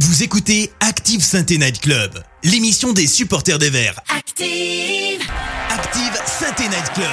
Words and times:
Vous 0.00 0.24
écoutez 0.24 0.72
Active 0.80 1.22
Sainte 1.22 1.50
Night 1.50 1.80
Club, 1.80 2.10
l'émission 2.42 2.92
des 2.92 3.06
supporters 3.06 3.60
des 3.60 3.70
Verts. 3.70 4.00
Active 4.12 5.22
Active 5.70 6.20
Sainte 6.26 6.58
Night 6.58 6.92
Club, 6.94 7.06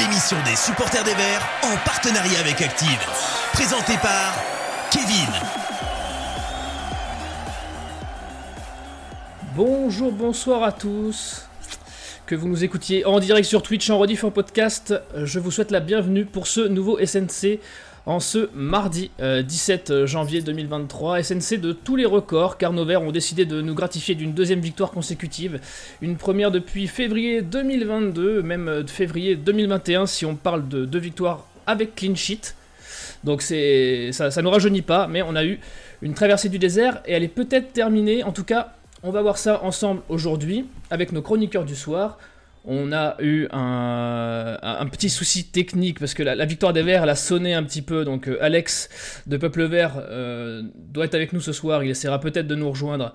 l'émission 0.00 0.36
des 0.44 0.56
supporters 0.56 1.04
des 1.04 1.14
Verts 1.14 1.48
en 1.62 1.76
partenariat 1.84 2.40
avec 2.40 2.60
Active. 2.60 2.98
Présentée 3.52 3.96
par 4.02 4.34
Kevin. 4.90 5.32
Bonjour, 9.54 10.10
bonsoir 10.10 10.64
à 10.64 10.72
tous. 10.72 11.46
Que 12.26 12.34
vous 12.34 12.48
nous 12.48 12.64
écoutiez 12.64 13.04
en 13.04 13.20
direct 13.20 13.46
sur 13.46 13.62
Twitch, 13.62 13.88
en 13.90 13.98
rediff, 13.98 14.24
en 14.24 14.32
podcast, 14.32 14.92
je 15.14 15.38
vous 15.38 15.52
souhaite 15.52 15.70
la 15.70 15.78
bienvenue 15.78 16.24
pour 16.24 16.48
ce 16.48 16.62
nouveau 16.62 16.98
SNC 16.98 17.60
en 18.06 18.20
ce 18.20 18.48
mardi 18.54 19.10
17 19.18 19.90
euh, 19.90 20.06
janvier 20.06 20.40
2023. 20.40 21.22
SNC 21.22 21.60
de 21.60 21.72
tous 21.72 21.96
les 21.96 22.06
records, 22.06 22.56
car 22.56 22.72
nos 22.72 22.84
Verts 22.84 23.02
ont 23.02 23.10
décidé 23.10 23.44
de 23.44 23.60
nous 23.60 23.74
gratifier 23.74 24.14
d'une 24.14 24.32
deuxième 24.32 24.60
victoire 24.60 24.92
consécutive. 24.92 25.60
Une 26.00 26.16
première 26.16 26.52
depuis 26.52 26.86
février 26.86 27.42
2022, 27.42 28.42
même 28.42 28.68
euh, 28.68 28.86
février 28.86 29.34
2021 29.34 30.06
si 30.06 30.24
on 30.24 30.36
parle 30.36 30.68
de 30.68 30.84
deux 30.84 31.00
victoires 31.00 31.46
avec 31.66 31.96
clean 31.96 32.14
sheet. 32.14 32.54
Donc 33.24 33.42
ça, 33.42 34.30
ça 34.30 34.42
nous 34.42 34.50
rajeunit 34.50 34.82
pas, 34.82 35.08
mais 35.08 35.22
on 35.22 35.34
a 35.34 35.44
eu 35.44 35.58
une 36.00 36.14
traversée 36.14 36.48
du 36.48 36.60
désert 36.60 37.02
et 37.06 37.12
elle 37.12 37.24
est 37.24 37.28
peut-être 37.28 37.72
terminée. 37.72 38.22
En 38.22 38.30
tout 38.30 38.44
cas, 38.44 38.74
on 39.02 39.10
va 39.10 39.20
voir 39.20 39.36
ça 39.36 39.64
ensemble 39.64 40.02
aujourd'hui 40.08 40.66
avec 40.90 41.10
nos 41.10 41.22
chroniqueurs 41.22 41.64
du 41.64 41.74
soir. 41.74 42.18
On 42.68 42.90
a 42.92 43.14
eu 43.20 43.46
un, 43.52 44.86
petit 44.90 45.08
souci 45.08 45.44
technique 45.44 46.00
parce 46.00 46.14
que 46.14 46.24
la, 46.24 46.44
victoire 46.46 46.72
des 46.72 46.82
Verts 46.82 47.04
elle 47.04 47.10
a 47.10 47.14
sonné 47.14 47.54
un 47.54 47.62
petit 47.62 47.80
peu. 47.80 48.04
Donc 48.04 48.28
euh, 48.28 48.38
Alex 48.40 49.22
de 49.28 49.36
Peuple 49.36 49.64
Vert 49.66 49.92
euh, 49.96 50.62
doit 50.74 51.04
être 51.04 51.14
avec 51.14 51.32
nous 51.32 51.40
ce 51.40 51.52
soir. 51.52 51.84
Il 51.84 51.90
essaiera 51.90 52.18
peut-être 52.18 52.48
de 52.48 52.56
nous 52.56 52.68
rejoindre 52.68 53.14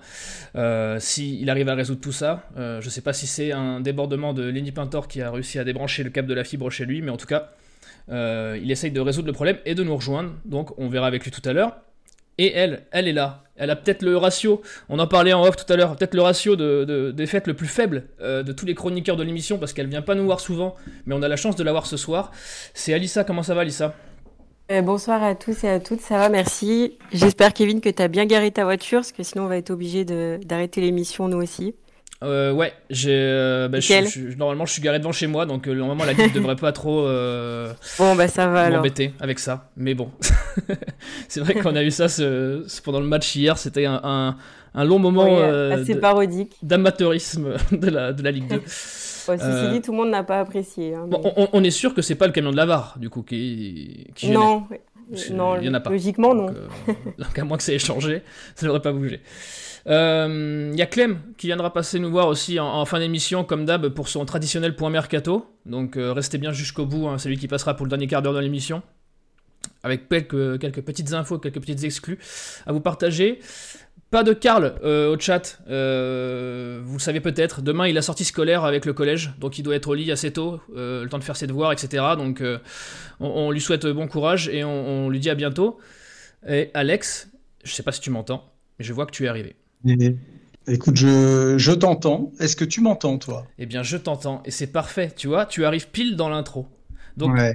euh, 0.56 0.98
s'il 0.98 1.50
arrive 1.50 1.68
à 1.68 1.74
résoudre 1.74 2.00
tout 2.00 2.12
ça. 2.12 2.48
je 2.56 2.82
ne 2.82 2.90
sais 2.90 3.02
pas 3.02 3.12
si 3.12 3.26
c'est 3.26 3.52
un 3.52 3.80
débordement 3.80 4.32
de 4.32 4.42
Lenny 4.42 4.72
Pintor 4.72 5.06
qui 5.06 5.20
a 5.20 5.30
réussi 5.30 5.58
à 5.58 5.64
débrancher 5.64 6.02
le 6.02 6.10
câble 6.10 6.28
de 6.28 6.34
la 6.34 6.44
fibre 6.44 6.70
chez 6.70 6.86
lui, 6.86 7.02
mais 7.02 7.10
en 7.10 7.18
tout 7.18 7.26
cas, 7.26 7.50
il 8.08 8.70
essaye 8.70 8.90
de 8.90 9.00
résoudre 9.00 9.26
le 9.26 9.34
problème 9.34 9.58
et 9.66 9.74
de 9.74 9.84
nous 9.84 9.94
rejoindre. 9.94 10.32
Donc 10.46 10.78
on 10.78 10.88
verra 10.88 11.06
avec 11.06 11.24
lui 11.24 11.30
tout 11.30 11.46
à 11.46 11.52
l'heure. 11.52 11.76
Et 12.38 12.52
elle, 12.52 12.86
elle 12.90 13.08
est 13.08 13.12
là. 13.12 13.44
Elle 13.56 13.70
a 13.70 13.76
peut-être 13.76 14.02
le 14.02 14.16
ratio, 14.16 14.62
on 14.88 14.98
en 14.98 15.06
parlait 15.06 15.32
en 15.32 15.44
off 15.44 15.56
tout 15.56 15.70
à 15.70 15.76
l'heure, 15.76 15.94
peut-être 15.94 16.14
le 16.14 16.22
ratio 16.22 16.56
de, 16.56 17.12
des 17.14 17.26
fêtes 17.26 17.46
le 17.46 17.54
plus 17.54 17.66
faible 17.66 18.04
euh, 18.20 18.42
de 18.42 18.52
tous 18.52 18.64
les 18.64 18.74
chroniqueurs 18.74 19.16
de 19.16 19.22
l'émission 19.22 19.58
parce 19.58 19.72
qu'elle 19.72 19.88
vient 19.88 20.02
pas 20.02 20.14
nous 20.14 20.24
voir 20.24 20.40
souvent, 20.40 20.74
mais 21.04 21.14
on 21.14 21.22
a 21.22 21.28
la 21.28 21.36
chance 21.36 21.54
de 21.54 21.62
la 21.62 21.70
voir 21.70 21.86
ce 21.86 21.98
soir. 21.98 22.32
C'est 22.72 22.94
Alissa, 22.94 23.24
comment 23.24 23.42
ça 23.42 23.54
va 23.54 23.60
Alissa? 23.60 23.94
Euh, 24.70 24.80
bonsoir 24.80 25.22
à 25.22 25.34
tous 25.34 25.64
et 25.64 25.68
à 25.68 25.80
toutes, 25.80 26.00
ça 26.00 26.16
va, 26.16 26.30
merci. 26.30 26.96
J'espère 27.12 27.52
Kevin 27.52 27.80
que 27.82 27.90
tu 27.90 28.02
as 28.02 28.08
bien 28.08 28.24
garé 28.24 28.50
ta 28.50 28.64
voiture 28.64 29.00
parce 29.00 29.12
que 29.12 29.22
sinon 29.22 29.44
on 29.44 29.48
va 29.48 29.58
être 29.58 29.70
obligé 29.70 30.04
d'arrêter 30.04 30.80
l'émission 30.80 31.28
nous 31.28 31.42
aussi. 31.42 31.74
Euh, 32.22 32.52
ouais, 32.52 32.72
j'ai. 32.88 33.10
Euh, 33.12 33.68
bah, 33.68 33.78
normalement, 34.36 34.64
je 34.64 34.72
suis 34.72 34.82
garé 34.82 34.98
devant 34.98 35.12
chez 35.12 35.26
moi, 35.26 35.46
donc 35.46 35.66
euh, 35.66 35.74
normalement 35.74 36.04
la 36.04 36.14
guide 36.14 36.32
devrait 36.34 36.56
pas 36.56 36.72
trop. 36.72 37.06
Euh, 37.06 37.72
bon, 37.98 38.14
bah 38.14 38.28
ça 38.28 38.46
va 38.46 38.70
M'embêter 38.70 39.12
avec 39.20 39.38
ça, 39.38 39.70
mais 39.76 39.94
bon. 39.94 40.10
c'est 41.28 41.40
vrai 41.40 41.54
qu'on 41.54 41.74
a 41.74 41.82
eu 41.82 41.90
ça 41.90 42.08
ce, 42.08 42.64
pendant 42.82 43.00
le 43.00 43.06
match 43.06 43.34
hier, 43.34 43.58
c'était 43.58 43.86
un, 43.86 44.36
un, 44.74 44.84
long 44.84 44.98
moment. 44.98 45.40
assez 45.72 45.96
parodique. 45.96 46.56
D'amateurisme 46.62 47.54
de 47.72 47.90
la, 47.90 48.12
de 48.12 48.22
la 48.22 48.30
Ligue 48.30 48.48
2. 48.48 48.56
Bon, 48.56 49.38
ceci 49.38 49.72
dit, 49.72 49.80
tout 49.80 49.92
le 49.92 49.98
monde 49.98 50.10
n'a 50.10 50.24
pas 50.24 50.40
apprécié. 50.40 50.94
Hein, 50.94 51.06
bon, 51.06 51.20
on, 51.52 51.64
est 51.64 51.70
sûr 51.70 51.94
que 51.94 52.02
c'est 52.02 52.16
pas 52.16 52.26
le 52.26 52.32
camion 52.32 52.50
de 52.50 52.56
la 52.56 52.66
VAR, 52.66 52.96
du 52.98 53.08
coup, 53.08 53.22
qui, 53.22 54.08
qui 54.14 54.30
Non, 54.30 54.64
non, 55.30 55.58
il 55.60 55.66
y 55.66 55.68
en 55.68 55.74
a 55.74 55.80
pas. 55.80 55.90
Logiquement, 55.90 56.34
non. 56.34 56.46
donc, 57.18 57.38
à 57.38 57.44
moins 57.44 57.56
que 57.56 57.62
ça 57.62 57.72
ait 57.72 57.78
changé, 57.78 58.22
ça 58.54 58.66
devrait 58.66 58.82
pas 58.82 58.92
bouger. 58.92 59.20
Il 59.84 59.92
euh, 59.92 60.72
y 60.76 60.82
a 60.82 60.86
Clem 60.86 61.18
qui 61.36 61.48
viendra 61.48 61.72
passer 61.72 61.98
nous 61.98 62.10
voir 62.10 62.28
aussi 62.28 62.60
en, 62.60 62.84
fin 62.84 63.00
d'émission, 63.00 63.44
comme 63.44 63.64
d'hab, 63.64 63.88
pour 63.88 64.08
son 64.08 64.24
traditionnel 64.24 64.76
point 64.76 64.90
mercato. 64.90 65.46
Donc 65.66 65.96
euh, 65.96 66.12
restez 66.12 66.38
bien 66.38 66.52
jusqu'au 66.52 66.86
bout, 66.86 67.08
hein, 67.08 67.18
c'est 67.18 67.28
lui 67.28 67.36
qui 67.36 67.48
passera 67.48 67.74
pour 67.74 67.86
le 67.86 67.90
dernier 67.90 68.06
quart 68.06 68.22
d'heure 68.22 68.34
de 68.34 68.38
l'émission. 68.38 68.82
Avec 69.82 70.08
quelques, 70.08 70.60
quelques 70.60 70.82
petites 70.82 71.12
infos, 71.12 71.38
quelques 71.38 71.60
petites 71.60 71.82
exclus 71.82 72.18
à 72.66 72.72
vous 72.72 72.80
partager. 72.80 73.40
Pas 74.12 74.22
de 74.22 74.32
Karl 74.32 74.74
euh, 74.84 75.12
au 75.12 75.18
chat, 75.18 75.58
vous 75.66 75.72
le 75.72 77.00
savez 77.00 77.20
peut-être. 77.20 77.62
Demain, 77.62 77.88
il 77.88 77.98
a 77.98 78.02
sorti 78.02 78.24
scolaire 78.24 78.64
avec 78.64 78.84
le 78.84 78.92
collège, 78.92 79.32
donc 79.40 79.58
il 79.58 79.64
doit 79.64 79.74
être 79.74 79.88
au 79.88 79.94
lit 79.94 80.12
assez 80.12 80.32
tôt, 80.32 80.60
le 80.72 81.06
temps 81.08 81.18
de 81.18 81.24
faire 81.24 81.36
ses 81.36 81.48
devoirs, 81.48 81.72
etc. 81.72 82.04
Donc 82.16 82.42
on, 83.18 83.50
lui 83.50 83.60
souhaite 83.60 83.86
bon 83.86 84.06
courage 84.06 84.48
et 84.48 84.62
on, 84.62 85.06
on, 85.06 85.08
lui 85.08 85.18
dit 85.18 85.30
à 85.30 85.34
bientôt. 85.34 85.78
Et 86.48 86.70
Alex, 86.74 87.30
je 87.64 87.72
sais 87.72 87.82
pas 87.82 87.92
si 87.92 88.00
tu 88.00 88.10
m'entends, 88.10 88.52
mais 88.78 88.84
je 88.84 88.92
vois 88.92 89.06
que 89.06 89.12
tu 89.12 89.24
es 89.24 89.28
arrivé. 89.28 89.56
Écoute, 90.68 90.96
je, 90.96 91.72
t'entends. 91.72 92.30
Est-ce 92.38 92.54
que 92.54 92.64
tu 92.64 92.80
m'entends, 92.80 93.18
toi? 93.18 93.46
Eh 93.58 93.66
bien, 93.66 93.82
je 93.82 93.96
t'entends. 93.96 94.42
Et 94.44 94.50
c'est 94.50 94.68
parfait, 94.68 95.12
tu 95.16 95.26
vois, 95.26 95.44
tu 95.44 95.64
arrives 95.64 95.88
pile 95.88 96.16
dans 96.16 96.28
l'intro. 96.28 96.68
Donc... 97.16 97.34
Ouais. 97.34 97.54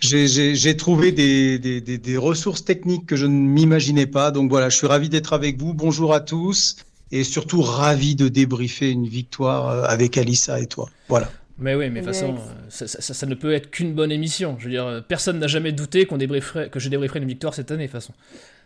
J'ai 0.00 0.76
trouvé 0.76 1.12
des, 1.12 2.16
ressources 2.16 2.64
techniques 2.64 3.06
que 3.06 3.16
je 3.16 3.26
ne 3.26 3.32
m'imaginais 3.32 4.06
pas. 4.06 4.30
Donc 4.30 4.50
voilà, 4.50 4.68
je 4.68 4.76
suis 4.76 4.86
ravi 4.86 5.08
d'être 5.08 5.32
avec 5.32 5.58
vous. 5.58 5.74
Bonjour 5.74 6.14
à 6.14 6.20
tous. 6.20 6.76
Et 7.12 7.24
surtout 7.24 7.60
ravi 7.60 8.14
de 8.14 8.28
débriefer 8.28 8.90
une 8.90 9.08
victoire 9.08 9.68
euh, 9.68 9.82
avec 9.82 10.16
Alissa 10.16 10.60
et 10.60 10.66
toi. 10.66 10.88
Voilà. 11.08 11.28
Mais 11.58 11.74
oui, 11.74 11.90
mais 11.90 12.00
de 12.00 12.06
toute 12.06 12.14
façon, 12.14 12.36
ça, 12.68 12.86
ça, 12.86 13.26
ne 13.26 13.34
peut 13.34 13.52
être 13.52 13.70
qu'une 13.70 13.94
bonne 13.94 14.12
émission. 14.12 14.56
Je 14.60 14.64
veux 14.64 14.70
dire, 14.70 15.04
personne 15.08 15.40
n'a 15.40 15.48
jamais 15.48 15.72
douté 15.72 16.06
qu'on 16.06 16.18
débrieferait, 16.18 16.70
que 16.70 16.78
je 16.78 16.88
débrieferais 16.88 17.18
une 17.18 17.26
victoire 17.26 17.52
cette 17.52 17.72
année, 17.72 17.88
de 17.88 17.90
toute 17.90 18.00
façon. 18.00 18.14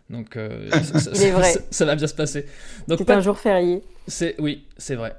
Donc, 0.09 0.37
euh, 0.37 0.69
ça, 1.71 1.85
va 1.85 1.95
bien 1.95 2.07
se 2.07 2.13
passer. 2.13 2.45
C'est 2.87 3.09
un 3.09 3.21
jour 3.21 3.37
férié. 3.37 3.81
C'est 4.07 4.35
oui, 4.39 4.63
c'est 4.77 4.95
vrai, 4.95 5.15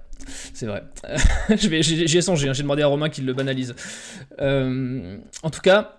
c'est 0.55 0.67
vrai. 0.67 0.83
J'y 1.57 2.19
ai 2.19 2.23
songé. 2.23 2.49
Hein. 2.49 2.53
J'ai 2.53 2.63
demandé 2.63 2.83
à 2.83 2.87
Romain 2.87 3.09
qu'il 3.09 3.27
le 3.27 3.33
banalise. 3.33 3.75
Euh, 4.41 5.17
en 5.43 5.51
tout 5.51 5.61
cas, 5.61 5.99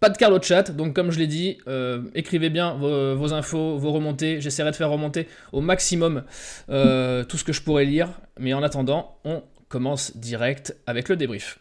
pas 0.00 0.10
de 0.10 0.16
Carlo 0.16 0.40
chat. 0.40 0.70
Donc, 0.70 0.94
comme 0.94 1.10
je 1.10 1.18
l'ai 1.18 1.26
dit, 1.26 1.58
euh, 1.68 2.02
écrivez 2.14 2.50
bien 2.50 2.74
vos, 2.74 3.32
infos, 3.32 3.78
vos 3.78 3.92
remontées. 3.92 4.40
J'essaierai 4.40 4.70
de 4.70 4.76
faire 4.76 4.90
remonter 4.90 5.28
au 5.52 5.60
maximum 5.60 6.24
tout 6.68 7.36
ce 7.36 7.44
que 7.44 7.52
je 7.52 7.62
pourrais 7.62 7.84
lire. 7.84 8.08
Mais 8.38 8.54
en 8.54 8.62
attendant, 8.62 9.18
on 9.24 9.42
commence 9.68 10.16
direct 10.16 10.76
avec 10.86 11.08
le 11.08 11.16
débrief. 11.16 11.58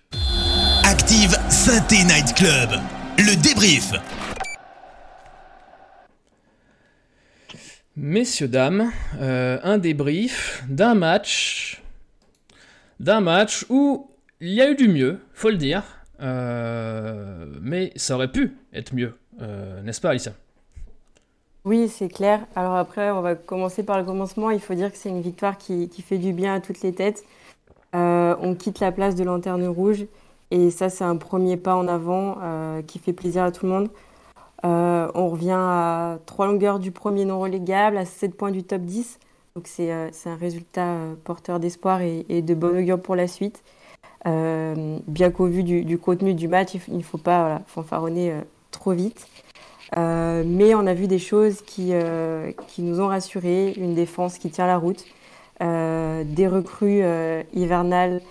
Active 0.84 1.38
Synthé 1.50 2.04
Night 2.04 2.34
Club. 2.36 2.70
Le 3.18 3.42
débrief. 3.42 3.92
Messieurs, 7.98 8.50
dames, 8.50 8.92
euh, 9.22 9.58
un 9.64 9.78
débrief 9.78 10.66
d'un 10.68 10.96
match, 10.96 11.82
d'un 13.00 13.22
match 13.22 13.66
où 13.70 14.10
il 14.42 14.50
y 14.50 14.62
a 14.62 14.70
eu 14.70 14.76
du 14.76 14.90
mieux, 14.90 15.22
faut 15.34 15.50
le 15.50 15.56
dire, 15.56 15.84
euh, 16.22 17.46
mais 17.62 17.94
ça 17.96 18.16
aurait 18.16 18.34
pu 18.34 18.58
être 18.74 18.94
mieux, 18.94 19.14
euh, 19.42 19.82
n'est-ce 19.82 20.02
pas, 20.02 20.10
Alicia? 20.10 20.34
Oui, 21.64 21.88
c'est 21.88 22.10
clair. 22.10 22.46
Alors 22.58 22.76
après, 22.76 23.12
on 23.12 23.22
va 23.22 23.36
commencer 23.36 23.82
par 23.82 23.98
le 23.98 24.04
commencement. 24.04 24.52
Il 24.52 24.60
faut 24.60 24.76
dire 24.76 24.92
que 24.92 24.98
c'est 24.98 25.08
une 25.08 25.22
victoire 25.22 25.58
qui, 25.58 25.88
qui, 25.88 26.02
fait 26.02 26.18
du 26.18 26.34
bien 26.34 26.56
à 26.56 26.60
toutes 26.60 26.82
les 26.82 26.94
têtes. 26.94 27.24
on 27.94 28.56
quitte 28.60 28.82
la 28.82 28.92
place 28.92 29.16
de 29.16 29.24
lanterne 29.24 29.66
rouge, 29.68 30.06
et 30.52 30.70
ça, 30.70 30.90
c'est 30.90 31.06
un 31.06 31.16
premier 31.16 31.56
pas 31.56 31.78
en 31.78 31.88
avant 31.88 32.40
qui 32.88 33.00
fait 33.00 33.14
plaisir 33.14 33.44
à 33.44 33.54
tout 33.54 33.66
le 33.66 33.72
monde. 33.72 33.90
Euh, 34.66 35.12
on 35.14 35.30
revient 35.30 35.52
à 35.52 36.18
trois 36.26 36.48
longueurs 36.48 36.80
du 36.80 36.92
premier 36.92 37.26
non 37.26 37.40
relégable, 37.40 37.98
à 37.98 38.06
7 38.06 38.36
points 38.36 38.52
du 38.52 38.64
top 38.64 38.82
10. 38.82 39.20
Donc 39.56 39.68
c'est 39.68 39.92
euh, 39.92 40.10
un 40.26 40.36
résultat 40.36 40.88
euh, 40.88 41.14
porteur 41.24 41.60
d'espoir 41.60 42.02
et, 42.02 42.42
de 42.42 42.54
bon 42.54 42.78
augure 42.78 43.00
pour 43.00 43.16
la 43.16 43.28
suite. 43.28 43.64
bien 44.26 45.32
qu'au 45.32 45.46
vu 45.46 45.64
du, 45.64 45.98
contenu 45.98 46.34
du 46.34 46.48
match, 46.48 46.76
il 46.88 46.98
ne 46.98 47.04
faut 47.04 47.20
pas 47.20 47.62
fanfaronner 47.68 48.34
trop 48.72 48.92
vite. 48.92 49.28
mais 49.96 50.74
on 50.74 50.88
a 50.88 50.94
vu 50.94 51.08
des 51.08 51.20
choses 51.20 51.62
qui, 51.62 51.94
qui, 52.68 52.82
nous 52.82 53.00
ont 53.02 53.08
rassurés, 53.08 53.74
une 53.78 53.94
défense 53.94 54.40
qui 54.40 54.50
tient 54.50 54.66
la 54.66 54.78
route, 54.78 55.06
des 55.60 56.48
recrues 56.48 57.04
hivernales 57.54 58.22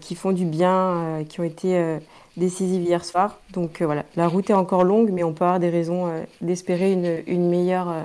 qui 0.00 0.16
font 0.16 0.32
du 0.32 0.44
bien, 0.44 1.24
qui 1.28 1.40
ont 1.40 1.44
été 1.44 2.00
décisive 2.36 2.82
hier 2.82 3.04
soir. 3.04 3.40
Donc 3.52 3.80
euh, 3.80 3.86
voilà, 3.86 4.04
la 4.16 4.28
route 4.28 4.50
est 4.50 4.54
encore 4.54 4.84
longue, 4.84 5.10
mais 5.12 5.22
on 5.22 5.32
peut 5.32 5.44
avoir 5.44 5.60
des 5.60 5.70
raisons 5.70 6.08
euh, 6.08 6.22
d'espérer 6.40 6.92
une, 6.92 7.48
meilleure 7.48 7.90
euh, 7.90 8.02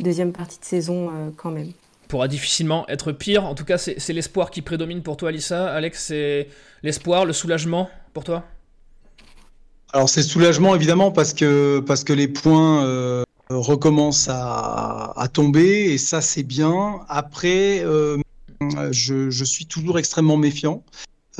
deuxième 0.00 0.32
partie 0.32 0.58
de 0.58 0.64
saison 0.64 1.10
quand 1.36 1.50
même. 1.50 1.72
Pourra 2.08 2.28
difficilement 2.28 2.86
être 2.88 3.12
pire. 3.12 3.44
En 3.44 3.54
tout 3.54 3.64
cas, 3.64 3.78
c'est 3.78 4.12
l'espoir 4.12 4.50
qui 4.50 4.62
prédomine 4.62 5.02
pour 5.02 5.16
toi, 5.16 5.30
Alissa. 5.30 5.72
Alex, 5.72 6.06
c'est 6.06 6.48
l'espoir, 6.82 7.24
le 7.24 7.32
soulagement 7.32 7.88
pour 8.12 8.24
toi? 8.24 8.44
Alors 9.92 10.08
c'est 10.08 10.22
soulagement 10.22 10.74
évidemment 10.74 11.12
parce 11.12 11.32
que, 11.32 11.78
parce 11.78 12.02
que 12.02 12.12
les 12.12 12.26
points 12.26 13.24
recommencent 13.48 14.28
à, 14.28 15.28
tomber 15.32 15.92
et 15.92 15.98
ça 15.98 16.20
c'est 16.20 16.42
bien. 16.42 17.00
Après, 17.08 17.84
je, 18.90 19.30
je, 19.30 19.44
suis 19.44 19.66
toujours 19.66 19.98
extrêmement 19.98 20.36
méfiant. 20.36 20.82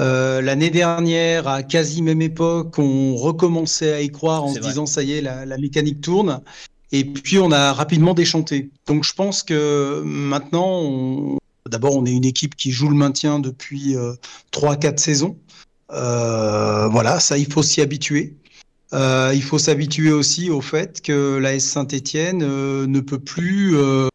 Euh, 0.00 0.40
l'année 0.40 0.70
dernière, 0.70 1.46
à 1.46 1.62
quasi 1.62 2.02
même 2.02 2.22
époque, 2.22 2.78
on 2.78 3.16
recommençait 3.16 3.92
à 3.92 4.00
y 4.00 4.10
croire 4.10 4.44
en 4.44 4.52
se 4.52 4.58
disant 4.58 4.86
ça 4.86 5.02
y 5.02 5.12
est, 5.12 5.20
la, 5.20 5.58
mécanique 5.58 6.00
tourne. 6.00 6.40
Et 6.92 7.04
puis 7.04 7.38
on 7.38 7.50
a 7.50 7.72
rapidement 7.72 8.14
déchanté. 8.14 8.70
Donc 8.86 9.04
je 9.04 9.12
pense 9.12 9.42
que 9.42 10.02
maintenant, 10.04 11.38
d'abord 11.68 11.96
on 11.96 12.04
est 12.06 12.12
une 12.12 12.24
équipe 12.24 12.56
qui 12.56 12.70
joue 12.70 12.88
le 12.88 12.96
maintien 12.96 13.38
depuis 13.38 13.96
trois, 14.50 14.76
4 14.76 14.98
saisons. 14.98 15.36
voilà, 15.88 17.20
ça 17.20 17.38
il 17.38 17.52
faut 17.52 17.62
s'y 17.62 17.80
habituer. 17.80 18.36
Euh, 18.94 19.32
il 19.34 19.42
faut 19.42 19.58
s'habituer 19.58 20.12
aussi 20.12 20.50
au 20.50 20.60
fait 20.60 21.02
que 21.02 21.36
l'AS 21.38 21.64
Saint-Étienne 21.64 22.42
euh, 22.44 22.86
ne 22.86 23.00
peut 23.00 23.18
plus 23.18 23.76
euh, 23.76 24.08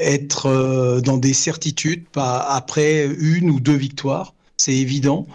être 0.00 1.00
dans 1.04 1.16
des 1.16 1.32
certitudes 1.32 2.04
après 2.16 3.06
une 3.06 3.50
ou 3.50 3.60
deux 3.60 3.76
victoires, 3.76 4.34
c'est 4.56 4.74
évident. 4.74 5.26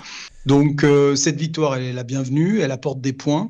Donc 0.45 0.85
cette 1.15 1.37
victoire, 1.37 1.75
elle 1.75 1.83
est 1.83 1.93
la 1.93 2.03
bienvenue, 2.03 2.59
elle 2.59 2.71
apporte 2.71 3.01
des 3.01 3.13
points, 3.13 3.49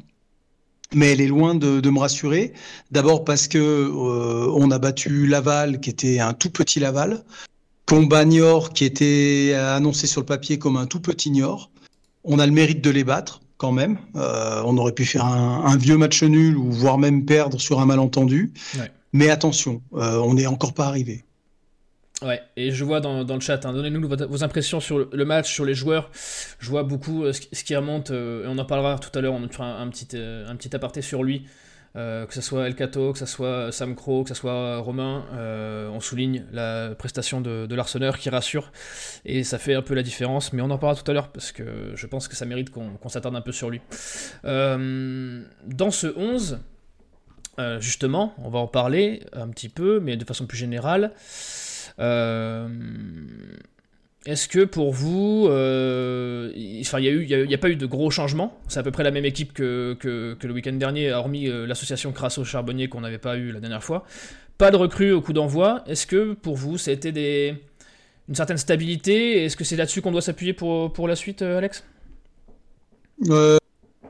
mais 0.94 1.12
elle 1.12 1.22
est 1.22 1.28
loin 1.28 1.56
de, 1.56 1.90
me 1.90 2.00
rassurer. 2.00 2.54
D'abord 2.92 3.26
parce 3.26 3.48
que 3.48 3.92
on 3.92 4.72
a 4.72 4.80
battu 4.80 5.28
Laval, 5.28 5.80
qui 5.80 5.90
était 5.90 6.20
un 6.20 6.34
tout 6.34 6.50
petit 6.50 6.80
Laval, 6.80 7.24
Combat 7.86 8.26
Niort, 8.26 8.74
qui 8.74 8.86
était 8.86 9.54
annoncé 9.54 10.08
sur 10.08 10.22
le 10.22 10.26
papier 10.26 10.60
comme 10.60 10.78
un 10.78 10.86
tout 10.86 11.02
petit 11.02 11.32
Niort. 11.32 11.72
On 12.24 12.40
a 12.40 12.46
le 12.46 12.54
mérite 12.54 12.82
de 12.82 12.90
les 12.90 13.04
battre 13.04 13.42
quand 13.58 13.72
même. 13.72 13.98
Euh, 14.16 14.62
on 14.66 14.78
aurait 14.78 14.92
pu 14.92 15.06
faire 15.06 15.26
un, 15.26 15.78
vieux 15.78 15.98
match 15.98 16.24
nul 16.24 16.58
ou 16.58 16.72
voire 16.72 16.98
même 16.98 17.26
perdre 17.26 17.60
sur 17.60 17.80
un 17.80 17.86
malentendu. 17.86 18.54
Mais 19.14 19.30
attention, 19.30 19.82
euh, 19.94 20.18
on 20.18 20.34
n'est 20.34 20.48
encore 20.48 20.74
pas 20.74 20.86
arrivé. 20.88 21.24
Ouais, 22.22 22.42
et 22.56 22.72
je 22.72 22.84
vois 22.84 23.02
dans, 23.02 23.24
le 23.24 23.40
chat, 23.40 23.66
hein, 23.66 23.74
donnez-nous 23.74 24.08
vos 24.08 24.44
impressions 24.44 24.80
sur 24.80 25.10
le 25.12 25.26
match, 25.26 25.54
sur 25.54 25.66
les 25.66 25.74
joueurs. 25.74 26.10
Je 26.60 26.70
vois 26.70 26.84
beaucoup 26.84 27.24
euh, 27.24 27.34
ce 27.34 27.64
qui 27.64 27.76
remonte, 27.76 28.10
et 28.12 28.44
on 28.48 28.58
en 28.58 28.66
parlera 28.66 28.98
tout 29.00 29.18
à 29.18 29.22
l'heure, 29.22 29.34
on 29.34 29.48
fera 29.50 29.80
un, 29.80 29.90
petit, 29.90 30.08
un 30.16 30.56
petit 30.56 30.74
aparté 30.76 31.02
sur 31.02 31.24
lui. 31.24 31.46
Euh, 31.96 32.26
que 32.26 32.34
ce 32.34 32.42
soit 32.42 32.68
El 32.68 32.76
Cato, 32.76 33.14
que 33.14 33.20
ce 33.20 33.26
soit 33.26 33.72
Sam 33.72 33.96
Crow, 33.96 34.24
que 34.24 34.30
ce 34.30 34.36
soit 34.36 34.78
Romain, 34.80 35.26
euh, 35.34 35.88
on 35.90 36.02
souligne 36.02 36.46
la 36.52 36.94
prestation 36.96 37.40
de, 37.40 37.66
de 37.68 37.76
l'Arseneur 37.76 38.18
qui 38.18 38.30
rassure 38.30 38.72
et 39.24 39.44
ça 39.44 39.58
fait 39.58 39.76
un 39.76 39.82
peu 39.82 39.94
la 39.94 40.04
différence, 40.04 40.52
mais 40.52 40.62
on 40.62 40.70
en 40.72 40.78
parlera 40.78 41.02
tout 41.02 41.10
à 41.10 41.14
l'heure 41.14 41.30
parce 41.30 41.52
que 41.54 41.94
je 41.96 42.08
pense 42.08 42.28
que 42.28 42.36
ça 42.36 42.46
mérite 42.46 42.70
qu'on 42.70 43.10
s'attarde 43.10 43.36
un 43.36 43.42
peu 43.42 43.54
sur 43.54 43.70
lui. 43.70 43.82
Euh, 44.44 45.44
dans 45.66 45.92
ce 45.92 46.08
11, 46.18 46.60
justement, 47.80 48.34
on 48.40 48.50
va 48.50 48.60
en 48.60 48.68
parler 48.68 49.24
un 49.32 49.48
petit 49.48 49.70
peu, 49.70 50.02
mais 50.02 50.18
de 50.18 50.26
façon 50.26 50.46
plus 50.46 50.58
générale. 50.58 51.14
Est-ce 54.26 54.48
que 54.48 54.66
pour 54.66 54.92
vous, 54.92 55.46
euh, 55.50 56.52
il 56.56 56.82
n'y 56.82 57.54
a, 57.54 57.58
pas 57.60 57.70
eu 57.70 57.76
de 57.76 57.86
gros 57.86 58.10
changements? 58.10 58.60
C'est 58.68 58.80
à 58.80 58.84
peu 58.84 58.90
près 58.90 59.04
la 59.04 59.12
même 59.12 59.26
équipe 59.26 59.54
que, 59.54 59.96
le 60.04 60.52
week-end 60.54 60.74
dernier, 60.74 61.12
hormis 61.14 61.48
euh, 61.48 61.68
l'association 61.68 62.12
Crasso-Charbonnier 62.12 62.88
qu'on 62.88 63.02
n'avait 63.02 63.20
pas 63.20 63.38
eu 63.38 63.52
la 63.52 63.60
dernière 63.60 63.84
fois. 63.84 64.04
Pas 64.58 64.72
de 64.72 64.78
recrues 64.78 65.12
au 65.12 65.22
coup 65.22 65.32
d'envoi. 65.32 65.84
Est-ce 65.86 66.08
que 66.08 66.34
pour 66.34 66.56
vous, 66.56 66.80
ça 66.80 66.90
a 66.90 66.96
été 66.96 67.54
une 68.28 68.34
certaine 68.34 68.58
stabilité? 68.58 69.46
Est-ce 69.46 69.56
que 69.56 69.64
c'est 69.64 69.76
là-dessus 69.76 70.02
qu'on 70.02 70.12
doit 70.12 70.24
s'appuyer 70.24 70.54
pour, 70.54 71.08
la 71.08 71.16
suite, 71.16 71.44
euh, 71.44 71.60
Alex? 71.60 71.84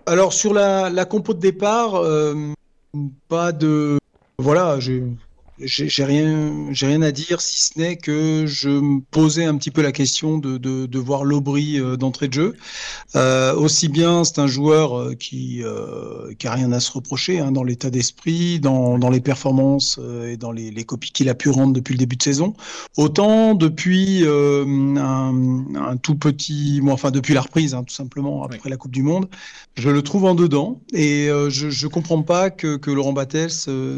Alors, 0.06 0.31
sur 0.31 0.53
la, 0.53 0.89
la, 0.89 1.03
compo 1.03 1.33
de 1.33 1.41
départ, 1.41 2.01
pas 3.27 3.51
de. 3.51 3.97
Voilà, 4.38 4.79
j'ai 4.79 5.03
j'ai 5.60 6.04
rien, 6.04 6.68
j'ai 6.72 6.88
rien 6.88 7.02
à 7.02 7.12
dire 7.12 7.40
si 7.40 7.62
ce 7.62 7.80
n'est 7.80 7.96
que 7.96 8.46
je 8.46 8.69
me 8.69 9.00
posais 9.00 9.46
un 9.46 9.56
petit 9.57 9.72
peu 9.72 9.81
la 9.81 9.94
question 9.94 10.38
de, 10.38 10.57
de, 10.57 10.86
de 10.86 11.00
voir 11.00 11.24
l'Aubry 11.24 11.80
euh, 11.80 11.96
d'entrée 11.96 12.28
de 12.28 12.34
jeu. 12.34 12.56
Euh, 13.16 13.56
aussi 13.56 13.88
bien, 13.88 14.25
c'est 14.25 14.40
un 14.40 14.48
joueur 14.48 15.00
euh, 15.00 15.16
qui 15.16 15.63
euh, 15.63 16.34
qui 16.38 16.48
a 16.48 16.52
rien 16.52 16.74
à 16.74 16.81
se 16.81 16.92
reprocher 16.92 17.40
hein, 17.40 17.52
dans 17.54 17.63
l'état 17.63 17.90
d'esprit, 17.90 18.60
dans, 18.60 18.98
dans 18.98 19.10
les 19.10 19.22
performances 19.22 19.98
euh, 20.02 20.31
et 20.31 20.36
dans 20.38 20.52
les, 20.52 20.72
les 20.72 20.84
copies 20.84 21.12
qu'il 21.12 21.30
a 21.30 21.36
pu 21.36 21.50
rendre 21.50 21.72
depuis 21.72 21.94
le 21.94 22.00
début 22.00 22.18
de 22.18 22.24
saison. 22.24 22.54
Autant 22.98 23.54
depuis 23.56 24.25
un, 24.28 25.66
un, 25.75 25.98
tout 25.98 26.16
petit, 26.16 26.81
bon, 26.81 26.92
enfin 26.92 27.12
depuis 27.12 27.34
la 27.34 27.42
reprise, 27.42 27.74
hein, 27.74 27.84
tout 27.84 27.94
simplement 27.94 28.44
après 28.44 28.69
la 28.69 28.78
Coupe 28.78 28.92
du 28.92 29.04
Monde, 29.04 29.30
je 29.78 29.90
le 29.90 30.01
trouve 30.01 30.25
en 30.25 30.36
dedans 30.36 30.81
et 30.94 31.28
je 31.50 31.69
je 31.69 31.88
comprends 31.88 32.22
pas 32.24 32.50
que 32.50 32.78
que 32.78 32.92
Laurent 32.92 33.13
Battels 33.13 33.51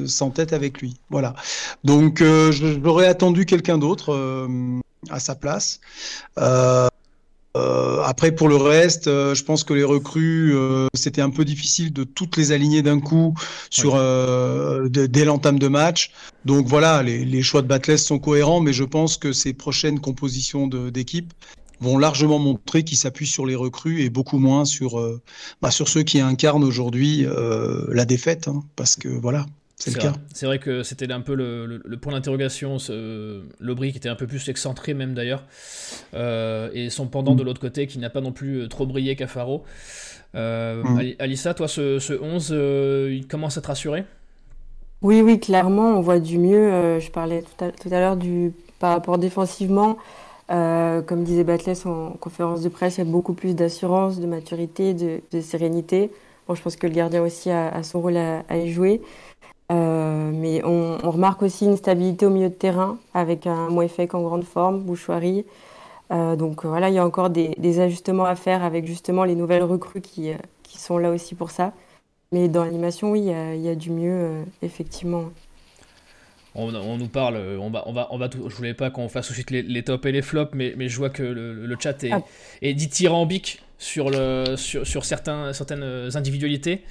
s'entête 0.07 0.53
avec 0.53 0.81
lui. 0.81 0.95
Voilà. 1.10 1.36
Donc 1.83 2.21
euh, 2.21 2.51
j'aurais 2.51 3.07
attendu 3.07 3.45
quelqu'un 3.45 3.77
d'autre 3.77 4.13
euh, 4.13 4.79
à 5.09 5.19
sa 5.19 5.35
place. 5.35 5.79
Euh, 6.38 6.88
après, 8.03 8.31
pour 8.31 8.49
le 8.49 8.55
reste, 8.55 9.05
je 9.05 9.44
pense 9.44 9.63
que 9.63 9.73
les 9.73 9.83
recrues, 9.83 10.55
c'était 10.94 11.21
un 11.21 11.31
peu 11.31 11.44
difficile 11.44 11.91
de 11.91 12.03
toutes 12.03 12.38
les 12.38 12.51
aligner 12.51 12.83
d'un 12.83 12.99
coup 12.99 13.33
sur 13.71 13.95
dès 14.89 15.25
l'entame 15.25 15.57
de 15.57 15.67
match. 15.67 16.11
Donc 16.45 16.67
voilà, 16.67 17.01
les, 17.01 17.41
choix 17.41 17.63
de 17.63 17.67
Batless 17.67 18.05
sont 18.05 18.19
cohérents, 18.19 18.59
mais 18.59 18.73
je 18.73 18.83
pense 18.83 19.17
que 19.17 19.33
ces 19.33 19.53
prochaines 19.53 20.00
compositions 20.00 20.67
d'équipe 20.67 21.33
vont 21.79 21.97
largement 21.97 22.38
montrer 22.38 22.83
qu'ils 22.83 22.97
s'appuient 22.97 23.25
sur 23.25 23.47
les 23.47 23.55
recrues 23.55 24.03
et 24.03 24.11
beaucoup 24.11 24.38
moins 24.38 24.63
sur, 24.63 25.01
bah, 25.63 25.71
sur 25.71 25.88
ceux 25.88 26.03
qui 26.03 26.19
incarnent 26.19 26.63
aujourd'hui 26.63 27.25
la 27.89 28.05
défaite, 28.05 28.47
hein, 28.50 28.61
parce 28.75 28.95
que 28.95 29.07
voilà. 29.07 29.47
C'est 29.79 29.94
le 29.94 30.00
cas. 30.00 30.13
C'est 30.33 30.47
vrai 30.47 30.57
que 30.57 30.81
c'était 30.81 31.12
un 31.12 31.21
peu 31.21 31.35
le, 31.35 31.97
point 31.97 32.13
d'interrogation, 32.13 32.77
Lobry 33.59 33.91
qui 33.91 33.97
était 33.97 34.09
un 34.09 34.15
peu 34.15 34.25
plus 34.25 34.50
excentré 34.50 34.95
même 34.95 35.13
d'ailleurs, 35.13 35.44
euh, 36.15 36.69
et 36.74 36.89
son 36.89 37.06
pendant 37.07 37.35
de 37.35 37.44
l'autre 37.44 37.62
côté 37.62 37.85
qui 37.85 38.00
n'a 38.00 38.09
pas 38.09 38.21
non 38.21 38.31
plus 38.31 38.62
euh, 38.62 38.68
trop 38.68 38.88
brillé 38.88 39.15
qu'Afaro. 39.15 39.63
Euh, 40.33 40.83
mm. 40.83 41.13
Alissa, 41.19 41.53
toi 41.53 41.68
ce, 41.68 42.19
11, 42.19 42.56
il 43.12 43.27
commence 43.27 43.57
à 43.57 43.62
te 43.62 43.68
rassurer? 43.68 44.03
Oui, 45.03 45.21
oui, 45.21 45.39
clairement, 45.39 45.89
on 45.89 46.01
voit 46.01 46.19
du 46.19 46.39
mieux. 46.39 47.00
je 47.00 47.12
parlais 47.12 47.44
tout 47.59 47.89
à, 47.91 48.00
l'heure 48.00 48.18
du 48.18 48.53
par 48.79 48.94
rapport 48.94 49.19
défensivement. 49.19 49.97
comme 50.50 51.24
disait 51.24 51.44
Batles 51.44 51.74
en 51.85 52.13
conférence 52.19 52.63
de 52.63 52.69
presse, 52.69 52.97
il 52.97 53.06
y 53.06 53.07
a 53.07 53.12
beaucoup 53.12 53.33
plus 53.33 53.53
d'assurance, 53.53 54.19
de 54.19 54.25
maturité, 54.25 54.95
de, 54.95 55.41
sérénité. 55.41 56.09
Bon, 56.47 56.56
je 56.56 56.63
pense 56.63 56.77
que 56.77 56.88
le 56.88 56.94
gardien 56.94 57.21
aussi 57.21 57.51
a, 57.51 57.83
son 57.83 58.01
rôle 58.01 58.18
à, 58.18 58.44
à 58.50 58.57
y 58.57 58.71
jouer. 58.71 59.01
Euh, 59.71 60.31
mais 60.33 60.63
on, 60.63 60.97
remarque 60.97 61.41
aussi 61.43 61.65
une 61.65 61.75
stabilité 61.75 62.25
au 62.25 62.29
milieu 62.29 62.49
de 62.49 62.53
terrain 62.53 62.97
avec 63.13 63.47
un 63.47 63.69
Moefek 63.69 64.13
en 64.13 64.21
grande 64.21 64.45
forme, 64.45 64.81
Bouchoirie. 64.81 65.45
Euh, 66.11 66.37
donc 66.37 66.63
euh, 66.63 66.69
voilà, 66.69 66.89
il 66.89 66.95
y 66.95 66.99
a 66.99 67.05
encore 67.05 67.29
des, 67.29 67.79
ajustements 67.79 68.25
à 68.25 68.35
faire 68.35 68.63
avec 68.63 68.85
justement 68.85 69.25
les 69.25 69.35
nouvelles 69.35 69.63
recrues 69.63 70.01
qui, 70.01 70.31
qui 70.63 70.77
sont 70.77 70.97
là 70.97 71.11
aussi 71.11 71.35
pour 71.35 71.51
ça. 71.51 71.73
Mais 72.31 72.47
dans 72.47 72.63
l'animation, 72.63 73.11
oui, 73.11 73.21
il 73.21 73.61
y, 73.61 73.69
a, 73.69 73.75
du 73.75 73.89
mieux, 73.89 74.43
effectivement. 74.61 75.25
On, 76.55 76.97
nous 76.97 77.07
parle, 77.07 77.37
on 77.59 77.69
va, 77.69 77.83
on 77.87 77.93
va, 77.93 78.07
on 78.11 78.17
va 78.17 78.29
je 78.31 78.53
voulais 78.53 78.73
pas 78.73 78.89
qu'on 78.89 79.07
fasse 79.07 79.27
tout 79.27 79.33
de 79.33 79.36
suite 79.36 79.51
les, 79.51 79.83
tops 79.83 80.05
et 80.05 80.12
les 80.12 80.21
flops, 80.21 80.53
mais, 80.53 80.74
mais 80.75 80.89
je 80.89 80.97
vois 80.97 81.09
que 81.09 81.24
le, 81.24 81.75
chat 81.79 82.03
est, 82.03 82.12
ah. 82.12 82.21
est 82.62 82.74
dithyrambique 82.74 83.62
sur, 83.77 84.10
le, 84.10 84.55
sur, 84.55 84.86
sur 84.86 85.05
certains, 85.05 85.53
certaines 85.53 86.10
individualités. 86.15 86.84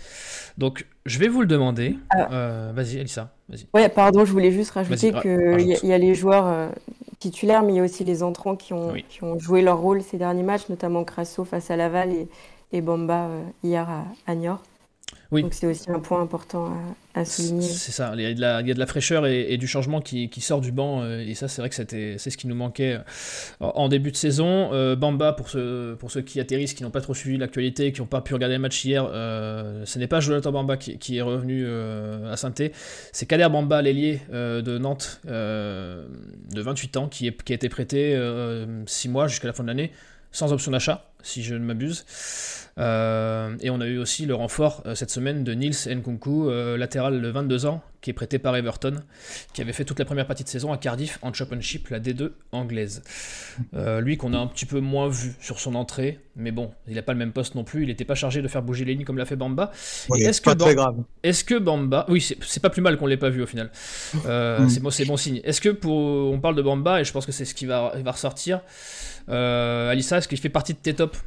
Donc, 0.58 0.86
je 1.04 1.18
vais 1.18 1.28
vous 1.28 1.40
le 1.40 1.46
demander. 1.46 1.96
Ah. 2.10 2.28
Euh, 2.32 2.72
vas-y, 2.74 2.96
Elisa. 2.98 3.32
Vas-y. 3.48 3.66
Ouais, 3.74 3.88
pardon, 3.88 4.24
je 4.24 4.32
voulais 4.32 4.52
juste 4.52 4.70
rajouter 4.70 5.12
qu'il 5.12 5.60
y, 5.60 5.86
y, 5.86 5.92
a 5.92 5.98
les 5.98 6.14
joueurs 6.14 6.46
euh, 6.46 6.68
titulaires, 7.18 7.62
mais 7.62 7.74
il 7.74 7.76
y 7.76 7.80
a 7.80 7.84
aussi 7.84 8.04
les 8.04 8.22
entrants 8.22 8.56
qui 8.56 8.72
ont, 8.72 8.94
qui 9.08 9.22
ont 9.22 9.38
joué 9.38 9.62
leur 9.62 9.78
rôle 9.78 10.02
ces 10.02 10.16
derniers 10.16 10.42
matchs, 10.42 10.68
notamment 10.68 11.04
Crasso 11.04 11.44
face 11.44 11.70
à 11.70 11.76
Laval 11.76 12.12
et, 12.12 12.28
et 12.72 12.80
Bamba 12.80 13.26
euh, 13.26 13.42
hier 13.62 13.88
à, 13.88 14.04
à 14.26 14.34
Niort. 14.34 14.62
Donc 15.32 15.54
c'est 15.54 15.66
aussi 15.66 15.90
un 15.90 15.98
point 15.98 16.20
important 16.20 16.72
à, 17.14 17.24
souligner. 17.24 17.62
C'est 17.62 17.92
ça, 17.92 18.12
il 18.14 18.20
y, 18.20 18.26
a 18.26 18.34
de 18.34 18.40
la, 18.40 18.60
il 18.60 18.68
y, 18.68 18.70
a 18.70 18.74
de 18.74 18.78
la, 18.78 18.86
fraîcheur 18.86 19.26
et, 19.26 19.56
du 19.56 19.66
changement 19.66 20.00
qui, 20.00 20.28
qui, 20.28 20.40
sort 20.40 20.60
du 20.60 20.70
banc, 20.70 21.02
euh, 21.02 21.20
et 21.26 21.34
ça 21.34 21.48
c'est 21.48 21.62
vrai 21.62 21.68
que 21.68 21.74
c'est 21.74 22.18
ce 22.18 22.36
qui 22.36 22.46
nous 22.46 22.54
manquait 22.54 22.94
euh, 22.94 23.00
en 23.60 23.88
début 23.88 24.12
de 24.12 24.16
saison. 24.16 24.72
Euh, 24.72 24.94
Bamba, 24.94 25.32
pour 25.32 25.48
ceux, 25.48 25.96
pour 25.98 26.10
ceux 26.10 26.22
qui 26.22 26.38
atterrissent, 26.38 26.74
qui 26.74 26.82
n'ont 26.82 26.90
pas 26.90 27.00
trop 27.00 27.14
suivi 27.14 27.38
l'actualité, 27.38 27.92
qui 27.92 28.00
n'ont 28.00 28.06
pas 28.06 28.20
pu 28.20 28.34
regarder 28.34 28.56
le 28.56 28.60
match 28.60 28.84
hier, 28.84 29.04
ce 29.04 29.98
n'est 29.98 30.06
pas 30.06 30.20
Jonathan 30.20 30.52
Bamba 30.52 30.76
qui, 30.76 30.98
qui 30.98 31.16
est 31.16 31.22
revenu 31.22 31.66
à 31.66 32.36
saint 32.36 32.52
c'est 33.12 33.26
Kader 33.26 33.48
Bamba, 33.48 33.82
l'ailier 33.82 34.20
de 34.30 34.78
Nantes, 34.78 35.20
de 35.24 36.60
28 36.60 36.96
ans, 36.96 37.08
qui, 37.08 37.26
est, 37.26 37.42
qui 37.42 37.52
a 37.52 37.56
été 37.56 37.68
prêté 37.68 38.18
6 38.86 39.08
mois 39.08 39.26
jusqu'à 39.26 39.48
la 39.48 39.52
fin 39.52 39.62
de 39.62 39.68
l'année, 39.68 39.90
sans 40.32 40.52
option 40.52 40.70
d'achat, 40.70 41.10
si 41.22 41.42
je 41.42 41.54
ne 41.54 41.64
m'abuse. 41.64 42.04
Euh, 42.78 43.56
et 43.60 43.70
on 43.70 43.80
a 43.80 43.86
eu 43.86 43.96
aussi 43.96 44.26
le 44.26 44.34
renfort 44.34 44.82
euh, 44.84 44.94
cette 44.94 45.10
semaine 45.10 45.44
de 45.44 45.52
Nils 45.54 45.88
Nkunku, 45.88 46.50
euh, 46.50 46.76
latéral 46.76 47.22
de 47.22 47.28
22 47.28 47.64
ans, 47.64 47.82
qui 48.02 48.10
est 48.10 48.12
prêté 48.12 48.38
par 48.38 48.54
Everton, 48.54 48.96
qui 49.54 49.62
avait 49.62 49.72
fait 49.72 49.86
toute 49.86 49.98
la 49.98 50.04
première 50.04 50.26
partie 50.26 50.44
de 50.44 50.48
saison 50.48 50.72
à 50.72 50.76
Cardiff 50.76 51.18
en 51.22 51.32
Championship, 51.32 51.88
la 51.88 52.00
D2 52.00 52.32
anglaise. 52.52 53.02
lui 53.72 54.18
qu'on 54.18 54.34
a 54.34 54.38
un 54.38 54.46
petit 54.46 54.66
peu 54.66 54.80
moins 54.80 55.08
vu 55.08 55.34
sur 55.40 55.58
son 55.58 55.74
entrée, 55.74 56.20
mais 56.36 56.50
bon, 56.50 56.70
il 56.86 56.96
n'a 56.96 57.02
pas 57.02 57.14
le 57.14 57.18
même 57.18 57.32
poste 57.32 57.54
non 57.54 57.64
plus, 57.64 57.82
il 57.82 57.86
n'était 57.86 58.04
pas 58.04 58.14
chargé 58.14 58.42
de 58.42 58.48
faire 58.48 58.62
bouger 58.62 58.84
les 58.84 58.94
lignes 58.94 59.04
comme 59.04 59.16
l'a 59.16 59.24
fait 59.24 59.36
Bamba. 59.36 59.72
est-ce 60.14 60.42
que, 60.42 60.74
grave. 60.74 60.96
est-ce 61.22 61.44
que 61.44 61.58
Bamba, 61.58 62.04
oui, 62.08 62.20
c'est 62.20 62.60
pas 62.60 62.70
plus 62.70 62.82
mal 62.82 62.98
qu'on 62.98 63.06
l'ait 63.06 63.16
pas 63.16 63.30
vu 63.30 63.42
au 63.42 63.46
final, 63.46 63.70
mm. 64.14 64.68
c'est 64.68 64.80
bon, 64.80 64.90
bon 65.06 65.16
signe. 65.16 65.40
Est-ce 65.44 65.62
que 65.62 65.70
pour, 65.70 65.96
on 65.96 66.38
parle 66.40 66.56
de 66.56 66.62
Bamba, 66.62 67.00
et 67.00 67.04
je 67.04 67.12
pense 67.12 67.24
que 67.24 67.32
c'est 67.32 67.46
ce 67.46 67.54
qui 67.54 67.64
va, 67.64 67.94
va 67.96 68.10
ressortir, 68.12 68.60
Alissa, 69.28 70.18
est-ce 70.18 70.28
qu'il 70.28 70.38
fait 70.38 70.50
partie 70.50 70.74
de 70.74 70.78
tes 70.78 70.94
tops? 70.94 71.18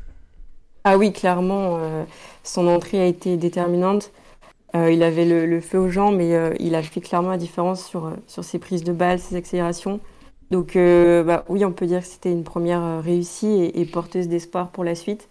Ah 0.83 0.97
oui, 0.97 1.11
clairement, 1.11 1.77
euh, 1.79 2.03
son 2.43 2.67
entrée 2.67 2.99
a 2.99 3.05
été 3.05 3.37
déterminante. 3.37 4.11
il 4.73 5.03
avait 5.03 5.25
le, 5.25 5.61
feu 5.61 5.79
aux 5.79 5.89
jambes, 5.89 6.15
mais 6.17 6.31
il 6.59 6.75
a 6.75 6.83
fait 6.83 7.01
clairement 7.01 7.31
la 7.31 7.37
différence 7.37 7.85
sur, 7.85 8.13
sur 8.27 8.43
ses 8.43 8.59
prises 8.59 8.83
de 8.83 8.93
balles, 8.93 9.19
ses 9.19 9.35
accélérations. 9.35 9.99
Donc 10.51 10.75
bah, 10.75 11.43
oui, 11.49 11.65
on 11.65 11.71
peut 11.71 11.87
dire 11.87 12.01
que 12.01 12.07
c'était 12.07 12.31
une 12.31 12.43
première 12.43 13.03
réussie 13.03 13.71
et, 13.73 13.85
porteuse 13.85 14.27
d'espoir 14.27 14.69
pour 14.69 14.83
la 14.83 14.95
suite, 14.95 15.27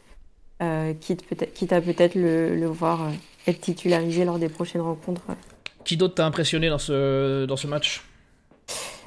quitte, 1.00 1.24
peut 1.24 1.36
quitte, 1.54 1.72
à 1.72 1.80
peut-être 1.80 2.14
le, 2.16 2.56
le, 2.56 2.66
voir 2.66 3.10
être 3.46 3.60
titularisé 3.60 4.24
lors 4.24 4.38
des 4.38 4.48
prochaines 4.48 4.80
rencontres. 4.80 5.22
Qui 5.84 5.96
d'autre 5.96 6.16
t'a 6.16 6.26
impressionné 6.26 6.68
dans 6.68 6.78
ce, 6.78 7.46
dans 7.46 7.56
ce 7.56 7.66
match? 7.66 8.04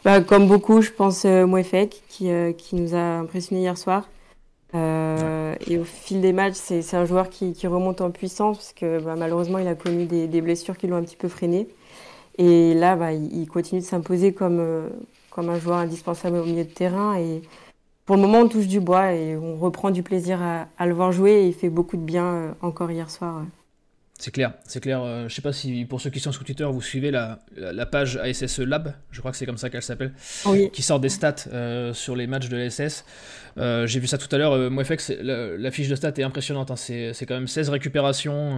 Bah, 0.03 0.21
Comme 0.21 0.47
beaucoup, 0.47 0.81
je 0.81 0.91
pense 0.91 1.25
euh, 1.25 1.45
Mouefek, 1.45 2.01
qui, 2.09 2.31
euh, 2.31 2.53
qui 2.53 2.75
nous 2.75 2.95
a 2.95 3.19
impressionné 3.19 3.61
hier 3.61 3.77
soir. 3.77 4.07
Euh, 4.73 5.55
et 5.67 5.77
au 5.77 5.83
fil 5.83 6.21
des 6.21 6.33
matchs, 6.33 6.55
c'est 6.55 6.95
un 6.95 7.05
joueur 7.05 7.29
qui, 7.29 7.53
qui, 7.53 7.67
remonte 7.67 8.01
en 8.01 8.11
puissance, 8.11 8.57
parce 8.57 8.73
que 8.73 8.99
bah, 8.99 9.15
malheureusement, 9.17 9.57
il 9.57 9.67
a 9.67 9.75
connu 9.75 10.05
des, 10.05 10.27
des 10.27 10.41
blessures 10.41 10.77
qui 10.77 10.87
l'ont 10.87 10.97
un 10.97 11.03
petit 11.03 11.17
peu 11.17 11.27
freiné. 11.27 11.67
Et 12.37 12.73
là, 12.73 12.95
bah, 12.95 13.13
il, 13.13 13.47
continue 13.47 13.81
de 13.81 13.85
s'imposer 13.85 14.33
comme, 14.33 14.59
euh, 14.59 14.89
comme 15.29 15.49
un 15.49 15.59
joueur 15.59 15.77
indispensable 15.77 16.37
au 16.37 16.45
milieu 16.45 16.63
de 16.63 16.69
terrain. 16.69 17.17
Et 17.17 17.41
pour 18.05 18.15
le 18.15 18.21
moment, 18.21 18.39
on 18.39 18.47
touche 18.47 18.67
du 18.67 18.79
bois 18.79 19.13
et 19.13 19.35
on 19.37 19.57
reprend 19.57 19.91
du 19.91 20.03
plaisir 20.03 20.41
à, 20.41 20.67
à 20.77 20.85
le 20.87 20.93
voir 20.93 21.11
jouer. 21.11 21.31
Et 21.43 21.47
il 21.47 21.53
fait 21.53 21.69
beaucoup 21.69 21.97
de 21.97 22.03
bien 22.03 22.55
encore 22.61 22.91
hier 22.91 23.09
soir. 23.09 23.43
C'est 24.21 24.29
clair, 24.29 24.53
c'est 24.65 24.81
clair. 24.81 25.01
Euh, 25.01 25.27
je 25.27 25.33
sais 25.33 25.41
pas 25.41 25.51
si 25.51 25.83
pour 25.83 25.99
ceux 25.99 26.11
qui 26.11 26.19
sont 26.19 26.31
sur 26.31 26.43
Twitter, 26.43 26.63
vous 26.63 26.79
suivez 26.79 27.09
la, 27.09 27.39
la, 27.57 27.87
page 27.87 28.17
ASSE 28.17 28.59
Lab, 28.59 28.93
je 29.09 29.19
crois 29.19 29.31
que 29.31 29.37
c'est 29.37 29.47
comme 29.47 29.57
ça 29.57 29.71
qu'elle 29.71 29.81
s'appelle, 29.81 30.13
qui 30.71 30.83
sort 30.83 30.99
des 30.99 31.09
stats 31.09 31.47
euh, 31.51 31.91
sur 31.91 32.15
les 32.15 32.27
matchs 32.27 32.47
de 32.47 32.55
l'ASS. 32.55 33.03
Euh, 33.57 33.87
j'ai 33.87 33.99
vu 33.99 34.05
ça 34.05 34.19
tout 34.19 34.27
à 34.31 34.37
l'heure. 34.37 34.69
moi, 34.69 34.83
la, 35.23 35.57
la, 35.57 35.71
fiche 35.71 35.87
de 35.87 35.95
stats 35.95 36.13
est 36.17 36.21
impressionnante. 36.21 36.69
Hein. 36.69 36.75
C'est, 36.75 37.25
quand 37.27 37.33
même 37.33 37.47
16 37.47 37.69
récupérations 37.69 38.57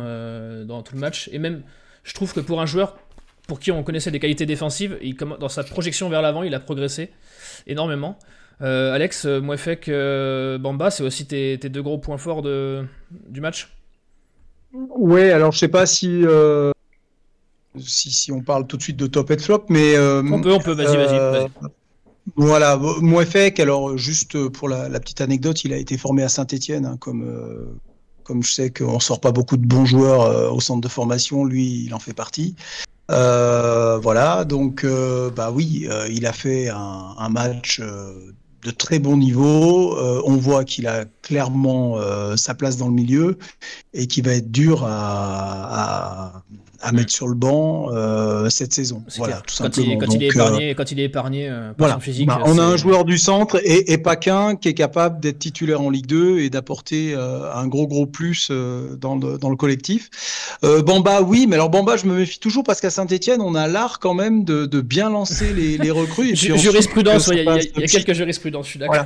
dans 0.65 0.83
tout 0.83 0.95
le 0.95 0.99
match. 0.99 1.29
Et 1.31 1.39
même, 1.39 1.63
je 2.03 2.13
trouve 2.13 2.33
que 2.33 2.41
pour 2.41 2.59
un 2.59 2.65
joueur 2.65 2.97
pour 3.47 3.61
qui 3.61 3.71
on 3.71 3.83
connaissait 3.83 4.11
des 4.11 4.19
qualités 4.19 4.45
défensives, 4.45 4.97
il, 5.01 5.15
dans 5.15 5.47
sa 5.47 5.63
projection 5.63 6.09
vers 6.09 6.21
l'avant, 6.21 6.43
il 6.43 6.53
a 6.55 6.59
progressé 6.59 7.09
énormément. 7.67 8.19
Alex, 8.59 9.23
Mouefek, 9.23 9.89
Bamba, 10.59 10.91
c'est 10.91 11.03
aussi 11.03 11.25
tes, 11.25 11.57
tes, 11.57 11.69
deux 11.69 11.81
gros 11.81 11.99
points 11.99 12.17
forts 12.17 12.41
de, 12.41 12.85
du 13.29 13.39
match? 13.39 13.69
Ouais, 14.73 15.31
alors 15.31 15.51
je 15.51 15.59
sais 15.59 15.67
pas 15.67 15.85
si, 15.85 16.21
euh, 16.23 16.71
si, 17.79 18.11
si 18.11 18.31
on 18.31 18.41
parle 18.41 18.65
tout 18.65 18.77
de 18.77 18.81
suite 18.81 18.97
de 18.97 19.07
top 19.07 19.29
et 19.31 19.35
de 19.35 19.41
flop, 19.41 19.65
mais 19.69 19.95
euh, 19.95 20.23
on 20.31 20.41
peut, 20.41 20.51
on 20.51 20.59
peut, 20.59 20.73
vas-y, 20.73 20.97
vas-y. 20.97 21.17
Euh, 21.17 21.47
voilà, 22.35 22.77
Mouefek, 22.77 23.59
alors 23.59 23.97
juste 23.97 24.47
pour 24.49 24.69
la, 24.69 24.99
petite 24.99 25.21
anecdote, 25.21 25.63
il 25.63 25.73
a 25.73 25.77
été 25.77 25.97
formé 25.97 26.23
à 26.23 26.29
Saint-Etienne, 26.29 26.85
hein, 26.85 26.97
comme, 26.99 27.77
comme 28.23 28.41
je 28.41 28.51
sais 28.51 28.71
qu'on 28.71 28.99
sort 28.99 29.19
pas 29.19 29.31
beaucoup 29.31 29.57
de 29.57 29.65
bons 29.65 29.85
joueurs 29.85 30.53
au 30.53 30.61
centre 30.61 30.81
de 30.81 30.87
formation, 30.87 31.43
lui, 31.45 31.83
il 31.85 31.93
en 31.93 31.99
fait 31.99 32.13
partie. 32.13 32.55
voilà, 33.09 34.45
donc 34.45 34.85
bah 35.35 35.51
oui, 35.51 35.87
il 36.09 36.25
a 36.25 36.33
fait 36.33 36.69
un, 36.69 37.15
un 37.17 37.29
match 37.29 37.81
de 38.63 38.71
très 38.71 38.99
bon 38.99 39.17
niveau. 39.17 39.97
Euh, 39.97 40.21
on 40.25 40.35
voit 40.35 40.63
qu'il 40.63 40.87
a 40.87 41.05
clairement 41.21 41.97
euh, 41.97 42.35
sa 42.35 42.53
place 42.53 42.77
dans 42.77 42.87
le 42.87 42.93
milieu 42.93 43.37
et 43.93 44.07
qu'il 44.07 44.25
va 44.25 44.33
être 44.33 44.51
dur 44.51 44.83
à, 44.85 46.43
à 46.83 46.91
mettre 46.91 47.11
sur 47.11 47.27
le 47.27 47.33
banc 47.33 47.87
euh, 47.91 48.49
cette 48.49 48.73
saison. 48.73 49.03
Voilà, 49.17 49.37
tout 49.37 49.55
quand 49.57 49.73
simplement. 49.73 49.93
Il, 49.93 49.97
quand, 49.97 50.13
il 50.13 50.23
est 50.23 50.27
épargné, 50.27 50.69
euh, 50.69 50.73
quand 50.75 50.91
il 50.91 50.99
est 50.99 51.03
épargné 51.05 51.49
euh, 51.49 51.71
voilà. 51.77 51.99
physique. 51.99 52.27
Bah, 52.27 52.41
on 52.45 52.57
a 52.57 52.63
un 52.63 52.77
joueur 52.77 53.05
du 53.05 53.17
centre 53.17 53.59
et, 53.63 53.93
et 53.93 53.97
pas 53.97 54.17
qu'un 54.17 54.55
qui 54.55 54.67
est 54.67 54.73
capable 54.73 55.19
d'être 55.21 55.39
titulaire 55.39 55.81
en 55.81 55.89
Ligue 55.89 56.07
2 56.07 56.39
et 56.39 56.49
d'apporter 56.49 57.15
un 57.15 57.67
gros 57.67 57.87
gros 57.87 58.05
plus 58.05 58.51
dans, 58.51 59.15
le, 59.15 59.37
dans 59.37 59.49
le 59.49 59.55
collectif. 59.55 60.09
Bamba, 60.61 61.21
oui, 61.21 61.47
mais 61.47 61.55
alors 61.55 61.69
Bamba, 61.69 61.95
je 61.95 62.05
me 62.05 62.15
méfie 62.15 62.39
toujours 62.39 62.63
parce 62.63 62.81
qu'à 62.81 62.89
Saint-Etienne, 62.89 63.41
on 63.41 63.55
a 63.55 63.67
l'art 63.67 63.99
quand 63.99 64.13
même 64.13 64.43
de, 64.43 64.65
de, 64.65 64.81
bien 64.81 65.09
lancer 65.09 65.53
les, 65.53 65.77
les 65.77 65.91
recrues. 65.91 66.29
Et 66.29 66.33
puis 66.33 66.57
jurisprudence, 66.57 67.29
il 67.31 67.39
y, 67.39 67.43
y, 67.43 67.83
a 67.83 67.87
quelques 67.87 68.13
jurisprudences, 68.13 68.52
je 68.61 68.69
suis 68.69 68.79
d'accord. 68.79 69.05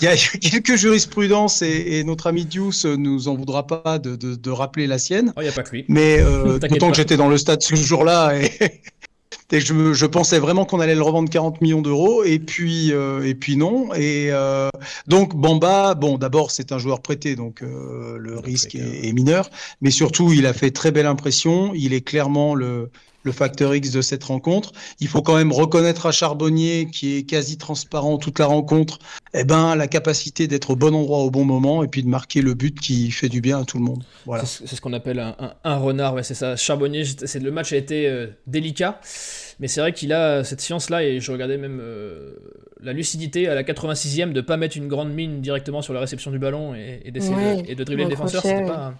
Il 0.00 0.04
y 0.04 0.08
a 0.08 0.16
quelques 0.40 0.76
jurisprudences 0.76 1.62
et, 1.62 1.98
et 1.98 2.04
notre 2.04 2.26
ami 2.26 2.44
Dius 2.44 2.84
nous 2.84 3.28
en 3.28 3.34
voudra 3.34 3.66
pas 3.66 3.98
de, 3.98 4.16
de, 4.16 4.34
de 4.34 4.50
rappeler 4.50 4.86
la 4.86 4.98
sienne. 4.98 5.32
Oh, 5.36 5.40
il 5.40 5.44
n'y 5.44 5.48
a 5.48 5.52
pas 5.52 5.62
que 5.62 5.70
lui. 5.70 5.84
Mais 5.88 6.18
euh, 6.20 6.58
j'étais 6.94 7.16
dans 7.16 7.28
le 7.28 7.38
stade 7.38 7.62
ce 7.62 7.74
jour-là 7.74 8.34
et, 8.38 8.50
je, 9.60 9.92
je, 9.92 10.06
pensais 10.06 10.38
vraiment 10.38 10.64
qu'on 10.64 10.80
allait 10.80 10.94
le 10.94 11.02
revendre 11.02 11.30
40 11.30 11.60
millions 11.60 11.82
d'euros 11.82 12.24
et 12.24 12.38
puis 12.38 12.92
euh, 12.92 13.26
et 13.26 13.34
puis 13.34 13.56
non. 13.56 13.92
Et 13.94 14.28
euh, 14.30 14.68
donc 15.06 15.34
Bamba 15.36 15.94
bon 15.94 16.18
d'abord 16.18 16.50
c'est 16.50 16.72
un 16.72 16.78
joueur 16.78 17.00
prêté 17.00 17.36
donc 17.36 17.62
euh, 17.62 18.16
le 18.18 18.38
risque 18.38 18.74
est, 18.74 19.06
est, 19.06 19.12
mineur. 19.12 19.50
Mais 19.80 19.90
surtout 19.90 20.32
il 20.32 20.46
a 20.46 20.52
fait 20.52 20.70
très 20.70 20.90
belle 20.90 21.06
impression. 21.06 21.72
Il 21.74 21.92
est 21.92 22.02
clairement 22.02 22.54
le 22.54 22.90
le 23.26 23.32
facteur 23.32 23.74
X 23.74 23.90
de 23.90 24.00
cette 24.00 24.24
rencontre. 24.24 24.72
Il 25.00 25.08
faut 25.08 25.20
quand 25.20 25.36
même 25.36 25.52
reconnaître 25.52 26.06
à 26.06 26.12
Charbonnier, 26.12 26.88
qui 26.90 27.16
est 27.16 27.22
quasi 27.24 27.58
transparent 27.58 28.16
toute 28.16 28.38
la 28.38 28.46
rencontre, 28.46 28.98
eh 29.34 29.44
ben, 29.44 29.74
la 29.74 29.88
capacité 29.88 30.46
d'être 30.46 30.70
au 30.70 30.76
bon 30.76 30.94
endroit 30.94 31.18
au 31.18 31.30
bon 31.30 31.44
moment 31.44 31.82
et 31.82 31.88
puis 31.88 32.02
de 32.02 32.08
marquer 32.08 32.40
le 32.40 32.54
but 32.54 32.78
qui 32.80 33.10
fait 33.10 33.28
du 33.28 33.40
bien 33.40 33.60
à 33.60 33.64
tout 33.64 33.78
le 33.78 33.84
monde. 33.84 34.04
Voilà. 34.24 34.44
C'est 34.46 34.66
ce 34.66 34.80
qu'on 34.80 34.92
appelle 34.92 35.18
un, 35.18 35.76
renard, 35.76 36.14
ouais, 36.14 36.22
c'est 36.22 36.34
ça. 36.34 36.56
Charbonnier, 36.56 37.02
le 37.34 37.50
match 37.50 37.72
a 37.72 37.76
été 37.76 38.08
euh, 38.08 38.28
délicat, 38.46 39.00
mais 39.58 39.68
c'est 39.68 39.80
vrai 39.80 39.92
qu'il 39.92 40.12
a 40.12 40.44
cette 40.44 40.60
science-là 40.60 41.02
et 41.02 41.20
je 41.20 41.32
regardais 41.32 41.58
même 41.58 41.80
euh, 41.82 42.36
la 42.80 42.92
lucidité 42.92 43.48
à 43.48 43.54
la 43.54 43.64
86e 43.64 44.32
de 44.32 44.40
pas 44.40 44.56
mettre 44.56 44.76
une 44.76 44.88
grande 44.88 45.12
mine 45.12 45.40
directement 45.40 45.82
sur 45.82 45.92
la 45.92 46.00
réception 46.00 46.30
du 46.30 46.38
ballon 46.38 46.74
et, 46.74 47.02
et 47.04 47.10
d'essayer 47.10 47.62
de, 47.62 47.74
de 47.74 47.84
dribbler 47.84 48.04
le 48.04 48.10
défenseur. 48.10 48.42
C'était 48.42 48.64
pas 48.64 48.94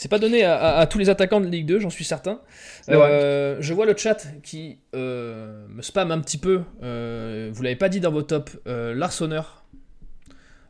c'est 0.00 0.08
pas 0.08 0.18
donné 0.18 0.44
à, 0.44 0.86
tous 0.86 0.96
les 0.96 1.10
attaquants 1.10 1.42
de 1.42 1.46
Ligue 1.46 1.66
2, 1.66 1.80
j'en 1.80 1.90
suis 1.90 2.06
certain. 2.06 2.40
Euh, 2.88 3.58
je 3.60 3.74
vois 3.74 3.84
le 3.84 3.94
chat 3.94 4.16
qui 4.42 4.78
euh, 4.96 5.66
me 5.68 5.82
spam 5.82 6.10
un 6.10 6.20
petit 6.20 6.38
peu. 6.38 6.62
Euh, 6.82 7.50
vous 7.52 7.62
l'avez 7.62 7.76
pas 7.76 7.90
dit 7.90 8.00
dans 8.00 8.10
vos 8.10 8.22
tops, 8.22 8.56
Larsonneur. 8.64 9.62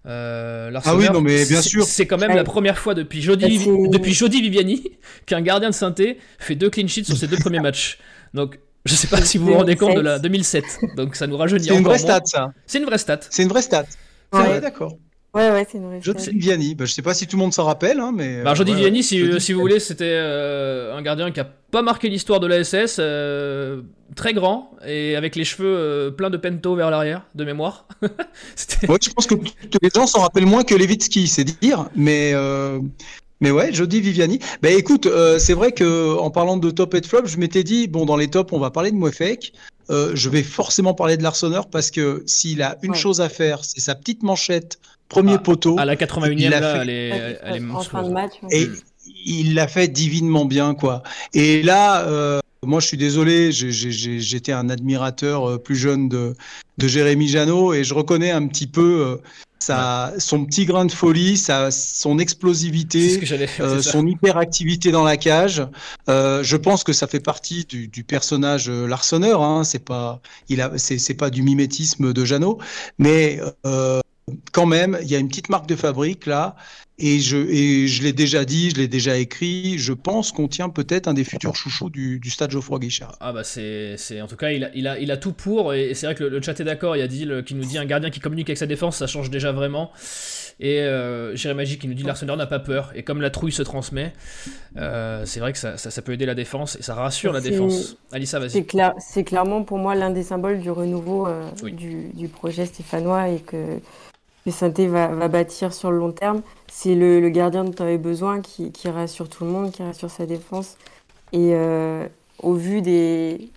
ah 0.05 0.97
oui, 0.97 1.07
non, 1.13 1.21
mais 1.21 1.47
bien 1.47 1.63
sûr. 1.63 1.85
C'est 1.85 2.09
quand 2.09 2.19
même 2.19 2.35
la 2.35 2.43
première 2.43 2.77
fois 2.77 2.95
depuis 2.95 3.23
Jody, 3.23 3.61
depuis 3.93 4.15
Jody 4.15 4.43
Viviani 4.43 4.83
qu'un 5.27 5.43
gardien 5.43 5.71
de 5.71 5.75
synthé 5.75 6.19
fait 6.41 6.57
deux 6.57 6.69
clean 6.69 6.89
sheets 6.89 7.05
sur 7.05 7.17
ses 7.17 7.29
deux 7.29 7.39
premiers 7.39 7.61
matchs. 7.61 8.01
Donc, 8.35 8.59
je 8.85 8.97
sais 8.97 9.07
pas 9.07 9.23
si 9.23 9.39
vous 9.39 9.47
vous 9.47 9.55
rendez 9.55 9.77
compte 9.77 9.95
de 9.95 10.01
la 10.01 10.19
2007. 10.19 10.65
Donc, 10.97 11.15
ça 11.15 11.29
nous 11.29 11.37
rajeunit 11.37 11.69
C'est 11.69 11.77
une 11.77 11.85
vraie 11.85 11.99
stat, 11.99 12.23
ça. 12.25 12.53
C'est 12.67 12.81
une 12.81 12.85
vraie 12.85 12.99
stat. 12.99 13.21
C'est 13.31 13.45
une 13.45 13.49
vraie 13.49 13.63
stat. 13.63 13.85
Ouais, 14.33 14.61
d'accord. 14.61 14.97
Ouais, 15.33 15.49
ouais, 15.53 15.67
c'est 15.71 15.79
une 15.79 15.87
vraie 15.87 16.01
Jody 16.03 16.31
Vianney, 16.33 16.75
bah, 16.75 16.87
je 16.87 16.93
sais 16.93 17.03
pas 17.03 17.15
si 17.15 17.27
tout 17.29 17.37
le 17.37 17.43
monde 17.43 17.53
s'en 17.53 17.65
rappelle, 17.65 18.01
hein, 18.01 18.11
mais. 18.13 18.43
Bah, 18.43 18.55
Jody 18.55 18.75
Vianney, 18.75 19.03
si, 19.05 19.41
si 19.41 19.53
vous 19.53 19.61
voulez, 19.61 19.79
c'était 19.79 20.05
euh, 20.05 20.97
un 20.97 21.03
gardien 21.03 21.31
qui 21.31 21.39
a 21.39 21.45
pas 21.45 21.83
marqué 21.83 22.09
l'histoire 22.09 22.41
de 22.41 22.49
la 22.49 22.65
SS, 22.65 22.97
euh, 22.99 23.83
très 24.17 24.35
grand 24.35 24.73
et 24.85 25.15
avec 25.15 25.37
les 25.37 25.45
cheveux 25.45 25.77
euh, 25.77 26.11
pleins 26.11 26.31
de 26.31 26.37
pento 26.37 26.75
vers 26.75 26.91
l'arrière, 26.91 27.27
de 27.37 27.45
mémoire. 27.45 27.87
ouais, 28.03 28.99
je 29.01 29.11
pense 29.11 29.29
que 29.29 29.37
les 29.81 29.91
gens 29.95 30.09
s'en 30.09 30.21
rappellent 30.21 30.47
moins 30.47 30.65
que 30.65 30.75
Levitsky, 30.75 31.29
c'est 31.29 31.45
dire, 31.45 31.89
mais. 31.95 32.35
Mais 33.43 33.51
ouais, 33.51 33.73
Jody 33.73 34.03
Viviani. 34.03 34.39
Bah 34.61 34.69
écoute, 34.69 35.09
c'est 35.39 35.55
vrai 35.55 35.73
que 35.73 36.19
en 36.19 36.31
parlant 36.31 36.59
de 36.59 36.71
top 36.71 36.95
et 36.95 37.01
de 37.01 37.07
flop, 37.07 37.25
je 37.25 37.39
m'étais 37.39 37.65
dit 37.65 37.89
bon 37.89 38.05
dans 38.05 38.19
les 38.19 38.29
tops 38.29 38.53
on 38.53 38.59
va 38.59 38.71
parler 38.71 38.91
de 38.91 38.97
Mouefek. 38.97 39.55
je 39.89 40.29
vais 40.29 40.43
forcément 40.43 40.93
parler 40.93 41.17
de 41.17 41.23
l'Arseneur 41.23 41.71
parce 41.71 41.91
que 41.91 42.23
s'il 42.27 42.61
a 42.61 42.77
une 42.83 42.95
chose 42.95 43.23
à 43.23 43.31
faire, 43.31 43.65
c'est 43.65 43.81
sa 43.81 43.95
petite 43.95 44.23
manchette 44.23 44.79
premier 45.11 45.35
ah, 45.35 45.39
poteau. 45.39 45.77
À 45.79 45.85
la 45.85 45.97
81e, 45.97 46.49
là, 46.49 46.83
elle 46.83 46.89
est, 46.89 47.39
elle 47.43 47.57
est 47.57 47.71
En 47.71 47.83
fin 47.83 48.03
de 48.03 48.09
match. 48.09 48.33
Et 48.51 48.69
il 49.27 49.55
l'a 49.55 49.69
fait 49.69 49.89
divinement 49.89 50.47
bien, 50.47 50.75
quoi. 50.75 51.03
Et 51.35 51.63
là, 51.63 52.07
euh, 52.07 52.41
moi, 52.65 52.81
je 52.81 52.87
suis 52.87 52.97
désolé, 52.97 53.53
j'étais 53.53 54.53
un 54.53 54.71
admirateur 54.71 55.51
euh, 55.51 55.59
plus 55.59 55.77
jeune 55.77 56.09
de, 56.09 56.35
de 56.79 56.89
Jérémy 56.89 57.29
Janot 57.29 57.75
et 57.75 57.85
je 57.85 57.93
reconnais 57.93 58.31
un 58.31 58.47
petit 58.47 58.67
peu 58.67 59.03
euh, 59.03 59.17
sa, 59.61 60.13
son 60.19 60.45
petit 60.47 60.65
grain 60.65 60.87
de 60.87 60.93
folie, 60.93 61.37
sa, 61.37 61.71
son 61.71 62.19
explosivité, 62.19 63.21
euh, 63.61 63.83
son 63.83 64.07
hyperactivité 64.07 64.91
dans 64.91 65.05
la 65.05 65.17
cage. 65.17 65.63
Euh, 66.09 66.43
je 66.43 66.57
pense 66.57 66.83
que 66.83 66.93
ça 66.93 67.07
fait 67.07 67.21
partie 67.21 67.65
du, 67.65 67.87
du 67.87 68.03
personnage 68.03 68.69
euh, 68.69 68.87
Larsonneur. 68.87 69.43
Hein. 69.43 69.65
C'est 69.65 69.85
pas, 69.85 70.21
il 70.49 70.61
a, 70.61 70.73
c'est 70.79 71.15
pas 71.15 71.31
du 71.31 71.43
mimétisme 71.43 72.13
de 72.13 72.25
Janot, 72.25 72.59
mais 72.99 73.41
euh, 73.67 74.01
quand 74.53 74.67
même, 74.67 74.99
il 75.03 75.11
y 75.11 75.15
a 75.15 75.19
une 75.19 75.29
petite 75.29 75.49
marque 75.49 75.67
de 75.67 75.77
fabrique 75.77 76.27
là, 76.27 76.57
et 77.03 77.19
je, 77.21 77.39
et 77.39 77.89
je 77.89 78.03
l'ai 78.03 78.13
déjà 78.13 78.45
dit, 78.45 78.71
je 78.71 78.77
l'ai 78.77 78.89
déjà 78.89 79.17
écrit, 79.17 79.79
je 79.79 79.95
pense 79.95 80.33
qu'on 80.33 80.49
tient 80.49 80.69
peut-être 80.69 81.09
un 81.09 81.15
des 81.15 81.25
futurs 81.25 81.57
chouchous 81.57 81.89
du, 81.89 82.21
du 82.21 82.29
stade 82.29 82.51
Geoffroy 82.51 82.79
Guichard. 82.79 83.17
Ah 83.21 83.33
bah 83.33 83.43
c'est, 83.43 83.97
en 84.21 84.27
tout 84.27 84.37
cas, 84.37 84.51
il 84.51 84.65
a, 84.65 84.71
il 84.75 84.87
a, 84.87 84.99
il 84.99 85.11
a 85.11 85.17
tout 85.17 85.33
pour, 85.33 85.73
et 85.73 85.95
c'est 85.95 86.07
vrai 86.07 86.15
que 86.15 86.25
le, 86.25 86.43
chat 86.43 86.61
est 86.61 86.65
d'accord, 86.65 86.97
il 86.97 87.01
y 87.01 87.03
a 87.03 87.09
dit, 87.09 87.27
qui 87.47 87.55
nous 87.55 87.65
dit 87.65 87.79
un 87.79 87.87
gardien 87.87 88.11
qui 88.11 88.21
communique 88.21 88.51
avec 88.51 88.59
sa 88.59 88.67
défense, 88.67 88.99
ça 88.99 89.07
change 89.07 89.31
déjà 89.31 89.51
vraiment. 89.51 89.91
Et 90.61 90.81
euh, 90.81 91.35
Jérémy 91.35 91.57
Magic 91.57 91.81
qui 91.81 91.89
nous 91.89 91.95
dit 91.95 92.03
l'Arsenal 92.03 92.37
n'a 92.37 92.47
pas 92.47 92.59
peur, 92.59 92.93
et 92.95 93.03
comme 93.03 93.23
la 93.23 93.31
trouille 93.31 93.53
se 93.53 93.63
transmet, 93.63 94.13
euh, 94.77 95.23
c'est 95.25 95.41
vrai 95.41 95.53
que 95.53 95.59
ça, 95.59 95.79
ça, 95.79 96.03
peut 96.03 96.13
aider 96.13 96.27
la 96.27 96.35
défense, 96.35 96.77
et 96.77 96.83
ça 96.83 96.95
rassure 96.95 97.33
la 97.33 97.41
défense. 97.41 97.97
Alissa, 98.13 98.39
vas-y. 98.39 98.51
C'est, 98.51 98.65
clair, 98.65 98.93
c'est 98.99 99.25
clairement 99.25 99.65
pour 99.65 99.79
moi 99.79 99.95
l'un 99.95 100.11
des 100.11 100.23
symboles 100.23 100.61
du 100.61 100.71
renouveau 100.71 101.27
euh, 101.27 101.51
du, 101.63 102.11
du 102.13 102.29
projet 102.29 102.67
stéphanois, 102.67 103.31
et 103.31 103.41
que 103.41 103.81
que 104.45 104.51
Sainté 104.51 104.87
va, 104.87 105.29
bâtir 105.29 105.73
sur 105.73 105.91
le 105.91 105.99
long 105.99 106.13
terme. 106.13 106.43
C'est 106.69 106.95
le, 106.95 107.29
gardien 107.31 107.65
dont 107.65 107.73
tu 107.73 107.83
avais 107.83 107.99
besoin 107.99 108.41
qui, 108.41 108.73
qui, 108.73 108.89
rassure 108.89 109.29
tout 109.29 109.45
le 109.45 109.51
monde, 109.51 109.73
qui 109.73 109.83
rassure 109.83 110.11
sa 110.11 110.27
défense. 110.27 110.77
Et 111.33 111.55
au 112.43 112.55
vu 112.55 112.83
des, 112.83 113.51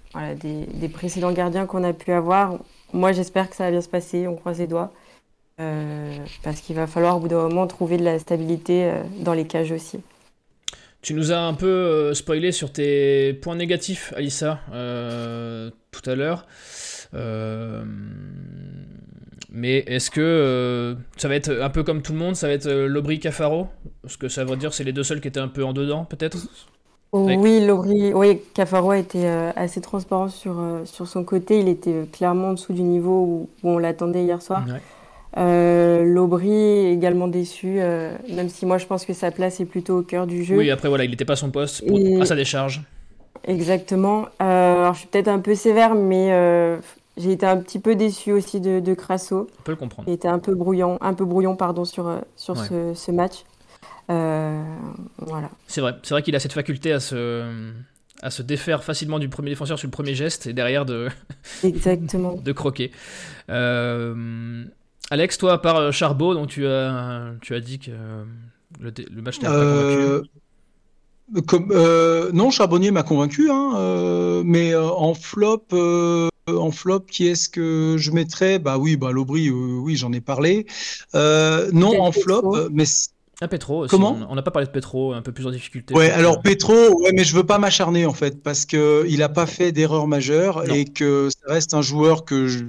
précédents 0.94 1.32
gardiens 1.32 1.66
qu'on 1.66 1.84
a 1.84 1.94
pu 1.94 2.12
avoir, 2.12 2.60
moi 2.92 3.12
j'espère 3.12 3.50
que 3.50 3.56
ça 3.56 3.66
va 3.66 3.72
bien 3.72 3.82
se 3.82 3.90
passer, 3.90 4.28
on 4.28 4.36
croise 4.36 4.60
les 4.60 4.68
doigts. 4.68 4.92
parce 5.58 6.60
qu'il 6.62 6.76
va 6.76 6.88
falloir 6.88 7.18
au 7.18 7.20
bout 7.20 7.30
d'un 7.30 7.48
moment 7.48 7.68
trouver 7.68 7.98
de 7.98 8.04
la 8.04 8.20
stabilité 8.20 8.94
dans 9.20 9.34
les 9.34 9.46
cages 9.46 9.72
aussi. 9.72 10.00
Tu 11.04 11.14
nous 11.14 11.34
as 11.34 11.40
un 11.40 11.54
peu 11.54 11.68
euh, 11.68 12.14
spoilé 12.14 12.54
sur 12.54 12.72
tes 12.72 13.34
points 13.34 13.58
négatifs, 13.58 14.14
Alissa, 14.16 14.62
euh, 14.72 15.70
tout 15.92 16.10
à 16.10 16.16
l'heure. 16.16 16.48
Euh, 17.14 17.84
mais 19.54 19.80
est-ce 19.88 20.12
que 20.12 20.96
ça 21.18 21.28
va 21.28 21.36
être 21.36 21.52
un 21.52 21.70
peu 21.70 21.84
comme 21.84 22.02
tout 22.02 22.12
le 22.12 22.20
monde 22.20 22.36
Ça 22.36 22.48
va 22.48 22.54
être 22.54 22.70
Lobry 22.70 23.20
Cafaro? 23.20 23.68
Ce 24.06 24.18
que 24.18 24.28
ça 24.28 24.44
veut 24.44 24.56
dire, 24.56 24.74
c'est 24.74 24.84
les 24.84 24.94
deux 24.94 25.04
seuls 25.04 25.22
qui 25.22 25.28
étaient 25.28 25.40
un 25.40 25.48
peu 25.48 25.64
en 25.64 25.74
dedans, 25.74 26.06
peut-être? 26.06 26.38
Oui, 27.14 27.66
Lobry, 27.66 28.14
oui, 28.14 28.42
Cafaro 28.54 28.92
a 28.92 28.98
été 28.98 29.28
assez 29.56 29.80
transparent 29.80 30.30
sur, 30.30 30.56
sur 30.86 31.08
son 31.08 31.24
côté. 31.24 31.60
Il 31.60 31.70
était 31.70 32.08
clairement 32.12 32.50
en 32.50 32.54
dessous 32.54 32.74
du 32.74 32.84
niveau 32.84 33.22
où, 33.22 33.50
on 33.64 33.78
l'attendait 33.78 34.24
hier 34.24 34.42
soir. 34.42 34.66
Euh, 35.38 36.04
L'Aubry 36.04 36.88
également 36.88 37.28
déçu, 37.28 37.78
euh, 37.80 38.16
même 38.30 38.50
si 38.50 38.66
moi 38.66 38.78
je 38.78 38.86
pense 38.86 39.06
que 39.06 39.14
sa 39.14 39.32
place 39.32 39.60
est 39.60 39.66
plutôt 39.66 40.00
au 40.00 40.02
cœur 40.04 40.28
du 40.28 40.44
jeu. 40.44 40.58
Oui, 40.58 40.70
après 40.70 40.90
voilà, 40.90 41.06
il 41.06 41.10
n'était 41.10 41.26
pas 41.26 41.34
à 41.34 41.38
son 41.38 41.50
poste 41.50 41.84
à 42.22 42.26
sa 42.26 42.36
décharge. 42.36 42.82
Exactement. 43.46 44.26
Euh, 44.42 44.82
alors 44.82 44.94
je 44.94 45.00
suis 45.00 45.08
peut-être 45.08 45.30
un 45.30 45.40
peu 45.40 45.56
sévère, 45.56 45.96
mais 45.96 46.28
euh, 46.32 46.78
j'ai 47.18 47.32
été 47.32 47.46
un 47.46 47.58
petit 47.58 47.80
peu 47.80 47.96
déçu 47.96 48.32
aussi 48.32 48.60
de, 48.60 48.80
de 48.80 48.94
Crasso. 48.94 49.48
On 49.60 49.64
peut 49.64 49.72
le 49.72 49.78
comprendre. 49.78 50.08
Il 50.10 50.14
était 50.14 50.28
un 50.28 50.40
peu 50.40 50.56
brouillon, 50.56 50.98
un 51.02 51.14
peu 51.14 51.26
brouillon 51.26 51.56
pardon, 51.56 51.86
sur, 51.86 52.20
sur 52.36 52.58
ce, 52.58 52.94
ce, 52.94 53.12
match. 53.12 53.44
voilà. 54.08 55.50
C'est 55.68 55.82
vrai, 55.82 55.96
c'est 56.04 56.14
vrai 56.14 56.24
qu'il 56.24 56.36
a 56.36 56.40
cette 56.40 56.54
faculté 56.54 56.92
à 56.92 57.00
se, 57.00 57.72
à 58.24 58.30
se 58.30 58.42
défaire 58.42 58.84
facilement 58.84 59.20
du 59.20 59.30
premier 59.30 59.50
défenseur 59.50 59.78
sur 59.78 59.88
le 59.88 59.92
premier 59.92 60.16
geste 60.16 60.48
et 60.48 60.54
derrière 60.54 60.86
de, 60.86 61.10
Exactement. 61.64 62.34
de 62.36 62.52
croquer. 62.52 62.92
Euh, 63.50 64.66
Alex, 65.12 65.38
toi, 65.38 65.54
à 65.54 65.58
part 65.58 65.76
euh, 65.78 65.92
Charbot, 65.92 66.34
donc 66.34 66.48
tu 66.48 66.66
as, 66.66 67.34
tu 67.42 67.54
as 67.54 67.60
dit 67.60 67.80
que 67.80 67.92
euh, 67.92 68.24
le, 68.80 69.22
match 69.22 69.40
t'a 69.40 69.50
pas 69.50 69.66
convaincu. 69.66 70.30
Euh, 71.72 72.32
non, 72.34 72.50
Charbonnier 72.50 72.92
m'a 72.92 73.04
convaincu, 73.04 73.50
hein, 73.52 74.42
mais 74.46 74.76
en 74.76 75.14
flop, 75.14 75.68
en 76.48 76.72
flop, 76.72 77.02
qui 77.02 77.28
est-ce 77.28 77.50
que 77.50 77.96
je 77.98 78.12
mettrais? 78.12 78.60
Bah 78.60 78.78
oui, 78.78 78.96
bah 78.98 79.12
Lobry, 79.12 79.50
oui, 79.50 79.96
j'en 79.96 80.12
ai 80.14 80.22
parlé. 80.22 80.66
non, 81.14 82.00
en 82.02 82.12
flop, 82.12 82.70
mais 82.72 82.86
un 83.42 83.48
Petro 83.48 83.80
aussi. 83.80 83.90
Comment? 83.90 84.18
On 84.30 84.36
n'a 84.36 84.42
pas 84.42 84.52
parlé 84.52 84.68
de 84.68 84.72
Petro, 84.72 85.12
un 85.12 85.22
peu 85.22 85.32
plus 85.32 85.46
en 85.46 85.52
difficulté. 85.52 85.94
Ouais, 85.94 86.10
alors 86.12 86.42
Petro, 86.42 86.74
ouais, 87.02 87.12
mais 87.14 87.26
je 87.26 87.36
veux 87.36 87.44
pas 87.44 87.58
m'acharner 87.58 88.06
en 88.06 88.14
fait, 88.14 88.42
parce 88.42 88.66
que 88.66 89.06
il 89.10 89.22
a 89.22 89.30
pas 89.30 89.48
fait 89.48 89.72
d'erreur 89.72 90.08
majeure 90.08 90.70
et 90.72 90.86
que 90.86 91.30
ça 91.30 91.54
reste 91.54 91.74
un 91.74 91.82
joueur 91.82 92.26
que 92.26 92.48
je, 92.48 92.64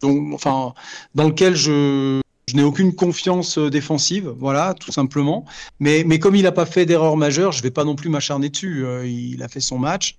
donc, 0.00 0.34
enfin, 0.34 0.74
dans 1.14 1.28
lequel 1.28 1.54
je, 1.54 2.20
je 2.48 2.56
n'ai 2.56 2.64
aucune 2.64 2.92
confiance 2.92 3.56
euh, 3.56 3.70
défensive, 3.70 4.34
voilà, 4.38 4.74
tout 4.74 4.90
simplement. 4.90 5.44
Mais, 5.78 6.02
mais 6.04 6.18
comme 6.18 6.34
il 6.34 6.42
n'a 6.42 6.50
pas 6.50 6.66
fait 6.66 6.86
d'erreur 6.86 7.16
majeure, 7.16 7.52
je 7.52 7.58
ne 7.58 7.62
vais 7.62 7.70
pas 7.70 7.84
non 7.84 7.94
plus 7.94 8.10
m'acharner 8.10 8.48
dessus. 8.48 8.84
Euh, 8.84 9.06
il 9.06 9.42
a 9.44 9.48
fait 9.48 9.60
son 9.60 9.78
match. 9.78 10.18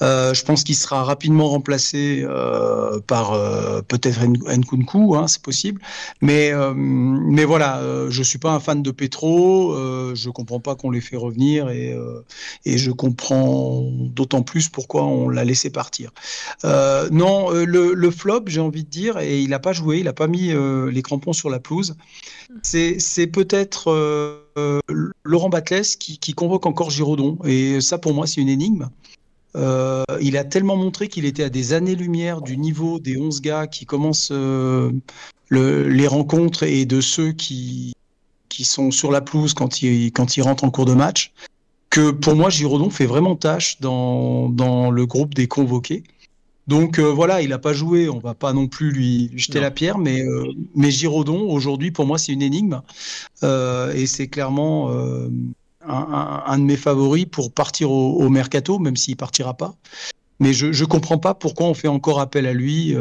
Euh, 0.00 0.34
je 0.34 0.42
pense 0.44 0.64
qu'il 0.64 0.74
sera 0.74 1.04
rapidement 1.04 1.48
remplacé 1.48 2.26
par 3.06 3.32
peut-être 3.86 4.20
Nkunku, 4.24 5.14
hein, 5.14 5.28
c'est 5.28 5.42
possible. 5.42 5.80
Mais, 6.20 6.52
mais 6.74 7.44
voilà, 7.44 7.80
je 8.08 8.22
suis 8.22 8.38
pas 8.38 8.52
un 8.52 8.60
fan 8.60 8.82
de 8.82 8.90
Petro. 8.90 9.74
je 10.14 10.30
comprends 10.30 10.60
pas 10.60 10.74
qu'on 10.74 10.90
l'ait 10.90 11.00
fait 11.00 11.16
revenir 11.16 11.68
et, 11.68 11.96
et 12.64 12.78
je 12.78 12.90
comprends 12.90 13.82
d'autant 13.92 14.42
plus 14.42 14.68
pourquoi 14.68 15.04
on 15.04 15.28
l'a 15.28 15.44
laissé 15.44 15.70
partir. 15.70 16.10
non, 16.64 17.50
le, 17.50 17.92
le 17.94 18.10
flop, 18.10 18.44
j'ai 18.46 18.60
envie 18.60 18.84
de 18.84 18.90
dire, 18.90 19.18
et 19.18 19.40
il 19.40 19.50
n'a 19.50 19.58
pas 19.58 19.72
joué, 19.72 19.98
il 19.98 20.04
n'a 20.04 20.12
pas 20.12 20.26
mis 20.26 20.52
les 20.90 21.02
crampons 21.02 21.34
sur 21.34 21.50
la 21.52 21.60
pelouse. 21.60 21.96
C'est 22.62 23.26
peut-être 23.28 23.90
euh, 23.90 24.80
Laurent 25.24 25.48
Batles 25.48 25.96
qui, 25.98 26.18
qui, 26.18 26.34
convoque 26.34 26.66
encore 26.66 26.90
Giraudon. 26.90 27.38
Et 27.44 27.80
ça, 27.80 27.98
pour 27.98 28.14
moi, 28.14 28.26
c'est 28.26 28.40
une 28.40 28.48
énigme. 28.48 28.88
Euh, 29.54 30.04
il 30.20 30.36
a 30.36 30.44
tellement 30.44 30.76
montré 30.76 31.08
qu'il 31.08 31.24
était 31.24 31.42
à 31.42 31.50
des 31.50 31.72
années-lumière 31.72 32.40
du 32.40 32.56
niveau 32.56 32.98
des 32.98 33.18
11 33.18 33.42
gars 33.42 33.66
qui 33.66 33.84
commencent 33.84 34.30
euh, 34.32 34.90
le, 35.48 35.88
les 35.88 36.06
rencontres 36.06 36.62
et 36.62 36.86
de 36.86 37.00
ceux 37.00 37.32
qui, 37.32 37.92
qui 38.48 38.64
sont 38.64 38.90
sur 38.90 39.12
la 39.12 39.20
pelouse 39.20 39.52
quand 39.52 39.82
ils, 39.82 40.10
quand 40.12 40.36
ils 40.36 40.42
rentrent 40.42 40.64
en 40.64 40.70
cours 40.70 40.86
de 40.86 40.94
match, 40.94 41.32
que 41.90 42.10
pour 42.10 42.34
moi, 42.34 42.48
Giraudon 42.48 42.88
fait 42.88 43.04
vraiment 43.04 43.36
tâche 43.36 43.78
dans, 43.80 44.48
dans 44.48 44.90
le 44.90 45.04
groupe 45.04 45.34
des 45.34 45.48
convoqués. 45.48 46.04
Donc 46.68 46.98
euh, 46.98 47.02
voilà, 47.02 47.42
il 47.42 47.48
n'a 47.48 47.58
pas 47.58 47.72
joué, 47.72 48.08
on 48.08 48.18
va 48.18 48.34
pas 48.34 48.52
non 48.52 48.68
plus 48.68 48.92
lui, 48.92 49.30
jeter 49.34 49.60
la 49.60 49.70
pierre, 49.70 49.98
mais, 49.98 50.22
euh, 50.22 50.52
mais 50.76 50.90
Giraudon, 50.90 51.50
aujourd'hui, 51.50 51.90
pour 51.90 52.06
moi, 52.06 52.18
c'est 52.18 52.32
une 52.32 52.42
énigme. 52.42 52.82
Euh, 53.42 53.92
et 53.92 54.06
c'est 54.06 54.28
clairement 54.28 54.90
un, 54.90 55.28
un, 55.88 56.42
un, 56.46 56.58
de 56.58 56.64
mes 56.64 56.76
favoris 56.76 57.26
pour 57.26 57.52
partir 57.52 57.90
au, 57.90 58.14
au 58.14 58.28
mercato, 58.28 58.78
même 58.78 58.96
s'il 58.96 59.16
partira 59.16 59.54
pas. 59.54 59.74
Mais 60.38 60.52
je 60.52 60.66
ne 60.66 60.86
comprends 60.86 61.18
pas 61.18 61.34
pourquoi 61.34 61.66
on 61.66 61.74
fait 61.74 61.88
encore 61.88 62.20
appel 62.20 62.46
à 62.46 62.52
lui 62.52 62.96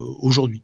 aujourd'hui. 0.00 0.62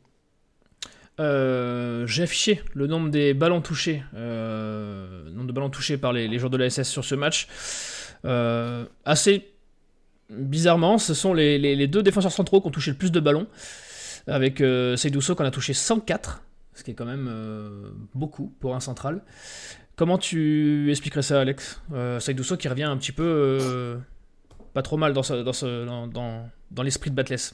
J'ai 1.18 2.22
affiché 2.22 2.62
le 2.72 2.86
nombre 2.86 3.10
des 3.10 3.34
ballons 3.34 3.60
touchés, 3.60 4.02
nombre 4.14 5.46
de 5.46 5.52
ballons 5.52 5.70
touchés 5.70 5.98
par 5.98 6.14
les, 6.14 6.28
les 6.28 6.38
joueurs 6.38 6.50
de 6.50 6.56
la 6.56 6.70
SS 6.70 6.88
sur 6.88 7.04
ce 7.04 7.14
match. 7.14 7.48
assez 9.04 9.49
bizarrement, 10.30 10.98
ce 10.98 11.14
sont 11.14 11.34
les, 11.34 11.86
deux 11.86 12.02
défenseurs 12.02 12.32
centraux 12.32 12.60
qui 12.60 12.68
ont 12.68 12.70
touché 12.70 12.90
le 12.90 12.96
plus 12.96 13.12
de 13.12 13.20
ballons, 13.20 13.46
avec 14.26 14.60
euh, 14.60 14.96
Seydouso 14.96 15.34
qui 15.34 15.42
en 15.42 15.46
a 15.46 15.50
touché 15.50 15.72
104, 15.72 16.42
ce 16.74 16.84
qui 16.84 16.92
est 16.92 16.94
quand 16.94 17.04
même 17.04 17.28
euh, 17.30 17.90
beaucoup 18.14 18.52
pour 18.60 18.74
un 18.74 18.80
central. 18.80 19.22
Comment 19.96 20.18
tu 20.18 20.90
expliquerais 20.90 21.22
ça, 21.22 21.40
Alex? 21.40 21.80
Euh, 21.92 22.18
qui 22.20 22.68
revient 22.68 22.84
un 22.84 22.96
petit 22.96 23.12
peu 23.12 23.24
euh, 23.24 23.98
pas 24.72 24.82
trop 24.82 24.96
mal 24.96 25.12
dans, 25.12 25.22
l'esprit 26.82 27.10
de 27.10 27.14
Batless. 27.14 27.52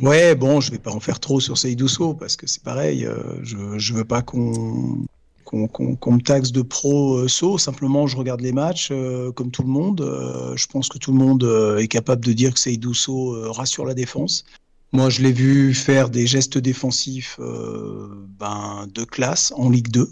Ouais, 0.00 0.34
bon, 0.34 0.60
je 0.60 0.70
vais 0.70 0.78
pas 0.78 0.92
en 0.92 1.00
faire 1.00 1.18
trop 1.18 1.40
sur 1.40 1.58
Seydouso 1.58 2.14
parce 2.14 2.36
que 2.36 2.46
c'est 2.46 2.62
pareil, 2.62 3.06
je, 3.42 3.56
je 3.78 3.94
veux 3.94 4.04
pas 4.04 4.22
qu'on 4.22 5.04
qu'on 5.48 6.12
me 6.12 6.20
taxe 6.20 6.52
de 6.52 6.62
pro 6.62 7.16
euh, 7.16 7.28
saut. 7.28 7.58
Simplement, 7.58 8.06
je 8.06 8.16
regarde 8.16 8.40
les 8.40 8.52
matchs 8.52 8.90
euh, 8.90 9.32
comme 9.32 9.50
tout 9.50 9.62
le 9.62 9.68
monde. 9.68 10.02
Euh, 10.02 10.56
je 10.56 10.66
pense 10.66 10.88
que 10.88 10.98
tout 10.98 11.12
le 11.12 11.18
monde 11.18 11.44
est 11.78 11.88
capable 11.88 12.24
de 12.24 12.32
dire 12.32 12.52
que 12.52 12.60
Seydou 12.60 12.94
So 12.94 13.52
rassure 13.52 13.86
la 13.86 13.94
défense. 13.94 14.44
Moi, 14.92 15.10
je 15.10 15.22
l'ai 15.22 15.32
vu 15.32 15.74
faire 15.74 16.08
des 16.08 16.26
gestes 16.26 16.58
défensifs 16.58 17.38
ben, 17.38 18.86
de 18.94 19.04
classe 19.04 19.52
en 19.56 19.68
Ligue 19.68 19.88
2. 19.88 20.10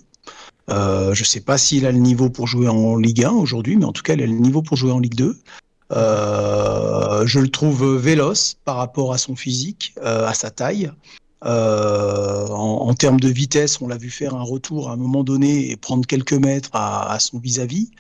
je 0.69 1.21
ne 1.21 1.25
sais 1.25 1.41
pas 1.41 1.57
s'il 1.57 1.87
a 1.87 1.93
le 1.93 1.99
niveau 1.99 2.29
pour 2.29 2.47
jouer 2.47 2.69
en 2.69 2.97
Ligue 2.97 3.25
1 3.25 3.31
aujourd'hui, 3.31 3.77
mais 3.77 3.87
en 3.87 3.93
tout 3.93 4.03
cas, 4.03 4.15
il 4.15 4.23
a 4.23 4.27
le 4.27 4.33
niveau 4.33 4.61
pour 4.61 4.77
jouer 4.77 4.93
en 4.93 4.99
Ligue 4.99 5.15
2. 5.15 5.39
je 5.93 7.39
le 7.39 7.49
trouve 7.49 7.97
véloce 7.97 8.59
par 8.65 8.77
rapport 8.77 9.15
à 9.15 9.19
son 9.19 9.35
physique, 9.35 9.95
à 10.03 10.35
sa 10.35 10.51
taille. 10.51 10.91
Euh, 11.45 12.47
en, 12.49 12.89
en, 12.89 12.95
termes 12.95 13.21
de 13.21 13.29
vitesse, 13.29 13.81
on 13.81 13.89
l'a 13.89 13.99
vu 13.99 14.11
faire 14.11 14.35
un 14.35 14.43
retour 14.43 14.89
à 14.89 14.95
un 14.95 14.97
moment 14.97 15.23
donné 15.23 15.71
et 15.71 15.77
prendre 15.77 16.07
quelques 16.07 16.33
mètres 16.33 16.71
à, 16.73 17.13
à 17.13 17.19
son 17.19 17.39
vis-à-vis. 17.39 17.91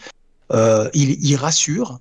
Euh, 0.52 0.88
il, 0.94 1.18
il, 1.24 1.36
rassure. 1.36 1.98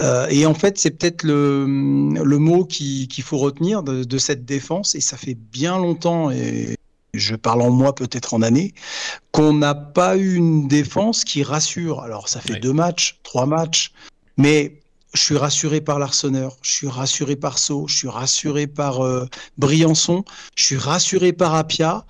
Euh, 0.00 0.28
et 0.30 0.46
en 0.46 0.54
fait, 0.54 0.78
c'est 0.78 0.90
peut-être 0.90 1.24
le, 1.24 1.64
le 1.66 2.38
mot 2.38 2.64
qu'il 2.64 3.22
faut 3.22 3.38
retenir 3.38 3.82
de, 3.82 4.04
de, 4.04 4.18
cette 4.18 4.44
défense. 4.44 4.94
Et 4.94 5.00
ça 5.00 5.16
fait 5.16 5.34
bien 5.34 5.76
longtemps, 5.78 6.30
et 6.30 6.76
je 7.12 7.34
parle 7.34 7.62
en 7.62 7.70
moi 7.70 7.94
peut-être 7.94 8.34
en 8.34 8.42
année, 8.42 8.72
qu'on 9.32 9.52
n'a 9.52 9.74
pas 9.74 10.16
eu 10.16 10.36
une 10.36 10.68
défense 10.68 11.24
qui 11.24 11.42
rassure. 11.42 12.00
Alors, 12.00 12.28
ça 12.28 12.40
fait 12.40 12.60
deux 12.60 12.72
matchs, 12.72 13.18
trois 13.24 13.46
matchs, 13.46 13.92
mais 14.36 14.80
je 15.14 15.22
suis 15.22 15.36
rassuré 15.36 15.80
par 15.80 15.98
l'Arseneur, 15.98 16.56
je 16.62 16.72
suis 16.72 16.88
rassuré 16.88 17.36
par 17.36 17.58
Sceaux, 17.58 17.86
je 17.88 17.96
suis 17.96 18.08
rassuré 18.08 18.66
par 18.66 19.04
euh, 19.04 19.26
Briançon, 19.56 20.24
je 20.54 20.64
suis 20.64 20.76
rassuré 20.76 21.32
par 21.32 21.54
Apia. 21.54 22.04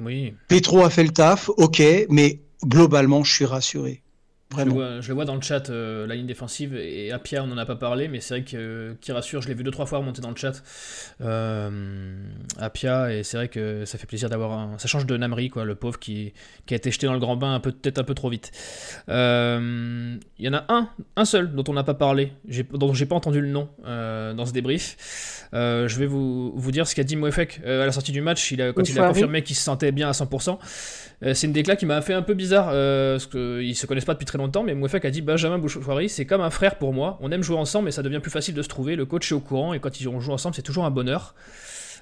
Oui. 0.00 0.34
Petro 0.48 0.82
a 0.84 0.90
fait 0.90 1.04
le 1.04 1.10
taf, 1.10 1.50
ok, 1.56 1.82
mais 2.08 2.40
globalement, 2.64 3.22
je 3.24 3.32
suis 3.32 3.44
rassuré. 3.44 4.02
Je 4.58 4.64
le, 4.64 4.70
vois, 4.72 5.00
je 5.00 5.08
le, 5.08 5.14
vois, 5.14 5.24
dans 5.24 5.36
le 5.36 5.40
chat, 5.40 5.70
euh, 5.70 6.08
la 6.08 6.16
ligne 6.16 6.26
défensive, 6.26 6.74
et 6.74 7.12
Apia, 7.12 7.44
on 7.44 7.46
n'en 7.46 7.56
a 7.56 7.66
pas 7.66 7.76
parlé, 7.76 8.08
mais 8.08 8.18
c'est 8.18 8.34
vrai 8.34 8.42
que 8.44 8.56
euh, 8.56 8.94
qui 9.00 9.12
rassure, 9.12 9.42
je 9.42 9.48
l'ai 9.48 9.54
vu 9.54 9.62
deux 9.62 9.70
trois 9.70 9.86
fois 9.86 9.98
remonter 9.98 10.20
dans 10.20 10.30
le 10.30 10.36
chat. 10.36 10.60
Euh, 11.20 11.70
Apia, 12.58 13.14
et 13.14 13.22
c'est 13.22 13.36
vrai 13.36 13.46
que 13.46 13.84
ça 13.84 13.96
fait 13.96 14.06
plaisir 14.06 14.28
d'avoir 14.28 14.52
un. 14.52 14.78
Ça 14.78 14.88
change 14.88 15.06
de 15.06 15.16
Namri, 15.16 15.50
quoi, 15.50 15.64
le 15.64 15.76
pauvre 15.76 16.00
qui, 16.00 16.32
qui 16.66 16.74
a 16.74 16.76
été 16.76 16.90
jeté 16.90 17.06
dans 17.06 17.12
le 17.12 17.20
grand 17.20 17.36
bain 17.36 17.54
un 17.54 17.60
peu, 17.60 17.70
peut-être 17.70 17.98
un 17.98 18.04
peu 18.04 18.14
trop 18.14 18.28
vite. 18.28 18.50
Euh, 19.08 20.16
il 20.38 20.44
y 20.44 20.48
en 20.48 20.54
a 20.54 20.64
un, 20.68 20.88
un 21.14 21.24
seul 21.24 21.54
dont 21.54 21.64
on 21.68 21.74
n'a 21.74 21.84
pas 21.84 21.94
parlé, 21.94 22.32
dont 22.72 22.92
j'ai 22.92 23.06
pas 23.06 23.14
entendu 23.14 23.40
le 23.40 23.48
nom 23.48 23.68
euh, 23.86 24.34
dans 24.34 24.46
ce 24.46 24.52
débrief. 24.52 25.46
je 25.52 25.96
vais 25.96 26.06
vous, 26.06 26.52
vous 26.56 26.72
dire 26.72 26.88
ce 26.88 26.96
qu'a 26.96 27.04
dit 27.04 27.14
Mouefek 27.14 27.60
à 27.64 27.86
la 27.86 27.92
sortie 27.92 28.12
du 28.12 28.20
match, 28.20 28.50
il 28.50 28.60
a, 28.62 28.72
quand 28.72 28.88
il 28.88 28.98
a 28.98 29.06
confirmé 29.06 29.44
qu'il 29.44 29.54
se 29.54 29.62
sentait 29.62 29.92
bien 29.92 30.08
à 30.08 30.12
100%. 30.12 30.58
C'est 31.22 31.46
une 31.46 31.52
déclat 31.52 31.76
qui 31.76 31.84
m'a 31.86 32.00
fait 32.00 32.14
un 32.14 32.22
peu 32.22 32.34
bizarre, 32.34 32.66
parce 32.66 33.26
qu'ils 33.26 33.76
se 33.76 33.86
connaissent 33.86 34.04
pas 34.04 34.14
depuis 34.14 34.24
très 34.24 34.38
longtemps, 34.38 34.62
mais 34.62 34.74
Mouefek 34.74 35.04
a 35.04 35.10
dit 35.10 35.20
Benjamin 35.20 35.58
Bouchouari, 35.58 36.08
c'est 36.08 36.24
comme 36.24 36.40
un 36.40 36.50
frère 36.50 36.76
pour 36.76 36.92
moi. 36.92 37.18
On 37.20 37.30
aime 37.30 37.42
jouer 37.42 37.58
ensemble, 37.58 37.86
mais 37.86 37.90
ça 37.90 38.02
devient 38.02 38.20
plus 38.20 38.30
facile 38.30 38.54
de 38.54 38.62
se 38.62 38.68
trouver. 38.68 38.96
Le 38.96 39.04
coach 39.04 39.30
est 39.30 39.34
au 39.34 39.40
courant, 39.40 39.74
et 39.74 39.80
quand 39.80 40.00
ils 40.00 40.04
joue 40.04 40.32
ensemble, 40.32 40.54
c'est 40.54 40.62
toujours 40.62 40.84
un 40.84 40.90
bonheur. 40.90 41.34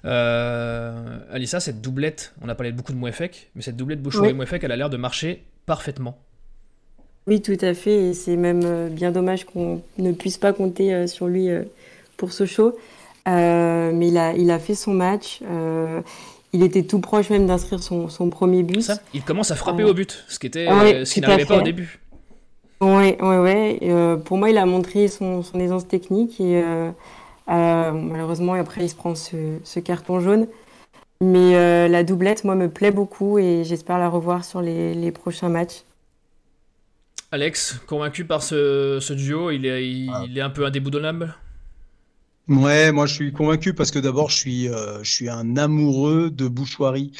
Euh, 0.04 1.18
Alissa, 1.30 1.60
cette 1.60 1.80
doublette, 1.80 2.34
on 2.42 2.48
a 2.48 2.54
parlé 2.54 2.72
beaucoup 2.72 2.92
de 2.92 2.98
Mouefek, 2.98 3.50
mais 3.54 3.62
cette 3.62 3.76
doublette 3.76 4.02
Bouchouari-Mouefek, 4.02 4.62
elle 4.64 4.72
a 4.72 4.76
l'air 4.76 4.90
de 4.90 4.96
marcher 4.96 5.44
parfaitement. 5.66 6.18
Oui, 7.26 7.42
tout 7.42 7.58
à 7.60 7.74
fait, 7.74 8.10
et 8.10 8.14
c'est 8.14 8.36
même 8.36 8.62
euh, 8.64 8.88
bien 8.88 9.10
dommage 9.10 9.44
qu'on 9.44 9.82
ne 9.98 10.12
puisse 10.12 10.38
pas 10.38 10.52
compter 10.52 10.94
euh, 10.94 11.06
sur 11.06 11.26
lui 11.26 11.48
pour 12.16 12.32
ce 12.32 12.46
show. 12.46 12.76
mais 13.26 14.08
il 14.08 14.16
a, 14.16 14.32
il 14.34 14.50
a 14.50 14.58
fait 14.58 14.74
son 14.74 14.94
match. 14.94 15.40
Il 16.52 16.62
était 16.62 16.82
tout 16.82 17.00
proche 17.00 17.30
même 17.30 17.46
d'inscrire 17.46 17.82
son, 17.82 18.08
son, 18.08 18.30
premier 18.30 18.62
but. 18.62 18.82
Ça, 18.82 18.98
il 19.14 19.22
commence 19.22 19.50
à 19.50 19.56
frapper 19.56 19.84
au 19.84 19.94
but, 19.94 20.24
ce 20.28 20.38
qui, 20.38 20.46
était, 20.46 20.66
ce 21.04 21.12
qui 21.12 21.20
n'arrivait 21.20 21.44
pas 21.44 21.58
au 21.58 21.62
début. 21.62 22.00
Oui, 22.80 23.16
oui, 23.20 23.36
oui. 23.80 23.90
pour 24.24 24.38
moi, 24.38 24.50
il 24.50 24.58
a 24.58 24.64
montré 24.64 25.08
son, 25.08 25.42
son 25.42 25.58
aisance 25.58 25.88
technique 25.88 26.40
et 26.40 26.62
euh, 27.48 27.92
malheureusement, 27.92 28.54
après, 28.54 28.84
il 28.84 28.90
se 28.90 28.94
prend 28.94 29.14
ce, 29.14 29.78
carton 29.80 30.20
jaune. 30.20 30.46
Mais 31.20 31.56
euh, 31.56 31.88
la 31.88 32.04
doublette, 32.04 32.44
moi, 32.44 32.54
me 32.54 32.68
plaît 32.68 32.92
beaucoup 32.92 33.38
et 33.38 33.64
j'espère 33.64 33.98
la 33.98 34.08
revoir 34.08 34.44
sur 34.44 34.60
les, 34.62 35.12
prochains 35.12 35.48
matchs. 35.48 35.82
Alex, 37.32 37.80
convaincu 37.86 38.24
par 38.24 38.42
ce, 38.42 39.12
duo, 39.12 39.50
il 39.50 39.66
est, 39.66 39.86
il 39.86 40.36
est 40.36 40.40
un 40.40 40.50
peu 40.50 40.64
indéboulonnable 40.64 41.34
Ouais, 42.48 42.92
moi 42.92 43.04
je 43.04 43.14
suis 43.14 43.32
convaincu 43.32 43.74
parce 43.74 43.90
que 43.90 43.98
d'abord 43.98 44.30
je 44.30 44.36
suis 44.36 44.68
euh, 44.68 45.02
je 45.02 45.10
suis 45.10 45.28
un 45.28 45.56
amoureux 45.58 46.30
de 46.30 46.48
Bouchoirie. 46.48 47.12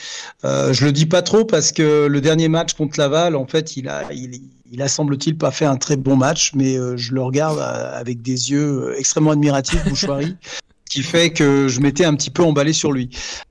Euh, 0.45 0.73
je 0.73 0.87
le 0.87 0.93
dis 0.93 1.05
pas 1.05 1.21
trop 1.21 1.45
parce 1.45 1.71
que 1.71 2.07
le 2.07 2.21
dernier 2.23 2.49
match 2.49 2.73
contre 2.73 2.99
Laval, 2.99 3.37
en 3.37 3.47
fait, 3.47 3.77
il 3.77 3.89
a 3.89 4.11
il, 4.11 4.41
il 4.71 4.83
a 4.83 4.89
semble-t-il 4.89 5.37
pas 5.37 5.51
fait 5.51 5.65
un 5.65 5.77
très 5.77 5.97
bon 5.97 6.17
match, 6.17 6.53
mais 6.55 6.77
euh, 6.77 6.97
je 6.97 7.13
le 7.15 7.23
regarde 7.23 7.59
euh, 7.59 7.99
avec 7.99 8.23
des 8.23 8.51
yeux 8.51 8.95
extrêmement 8.97 9.33
admiratifs, 9.33 9.85
Bouchoirie. 9.87 10.37
qui 10.89 11.03
fait 11.03 11.31
que 11.31 11.69
je 11.69 11.81
m'étais 11.81 12.07
un 12.07 12.15
petit 12.15 12.31
peu 12.31 12.43
emballé 12.43 12.73
sur 12.73 12.93
lui. 12.93 13.11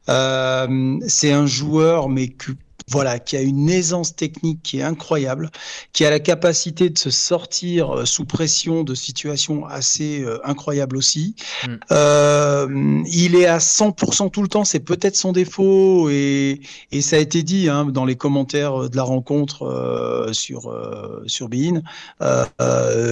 Euh, 0.09 0.97
c'est 1.07 1.31
un 1.31 1.45
joueur, 1.45 2.09
mais 2.09 2.29
que 2.29 2.51
voilà, 2.89 3.19
qui 3.19 3.35
a 3.35 3.41
une 3.41 3.69
aisance 3.69 4.15
technique 4.15 4.61
qui 4.63 4.79
est 4.79 4.83
incroyable, 4.83 5.51
qui 5.91 6.05
a 6.05 6.09
la 6.09 6.19
capacité 6.19 6.89
de 6.89 6.97
se 6.97 7.09
sortir 7.09 7.91
euh, 7.91 8.05
sous 8.05 8.25
pression 8.25 8.83
de 8.83 8.95
situations 8.95 9.65
assez 9.65 10.23
euh, 10.23 10.39
incroyables 10.45 10.95
aussi. 10.95 11.35
Mm. 11.67 11.75
Euh, 11.91 13.03
il 13.07 13.35
est 13.35 13.45
à 13.45 13.57
100% 13.57 14.31
tout 14.31 14.41
le 14.41 14.47
temps, 14.47 14.63
c'est 14.63 14.79
peut-être 14.79 15.15
son 15.15 15.33
défaut 15.33 16.09
et, 16.09 16.61
et, 16.91 17.01
ça 17.01 17.17
a 17.17 17.19
été 17.19 17.43
dit 17.43 17.69
hein, 17.69 17.85
dans 17.85 18.05
les 18.05 18.15
commentaires 18.15 18.89
de 18.89 18.95
la 18.95 19.03
rencontre 19.03 19.63
euh, 19.63 20.33
sur 20.33 20.67
euh, 20.67 21.23
sur 21.27 21.49
Bein. 21.49 21.81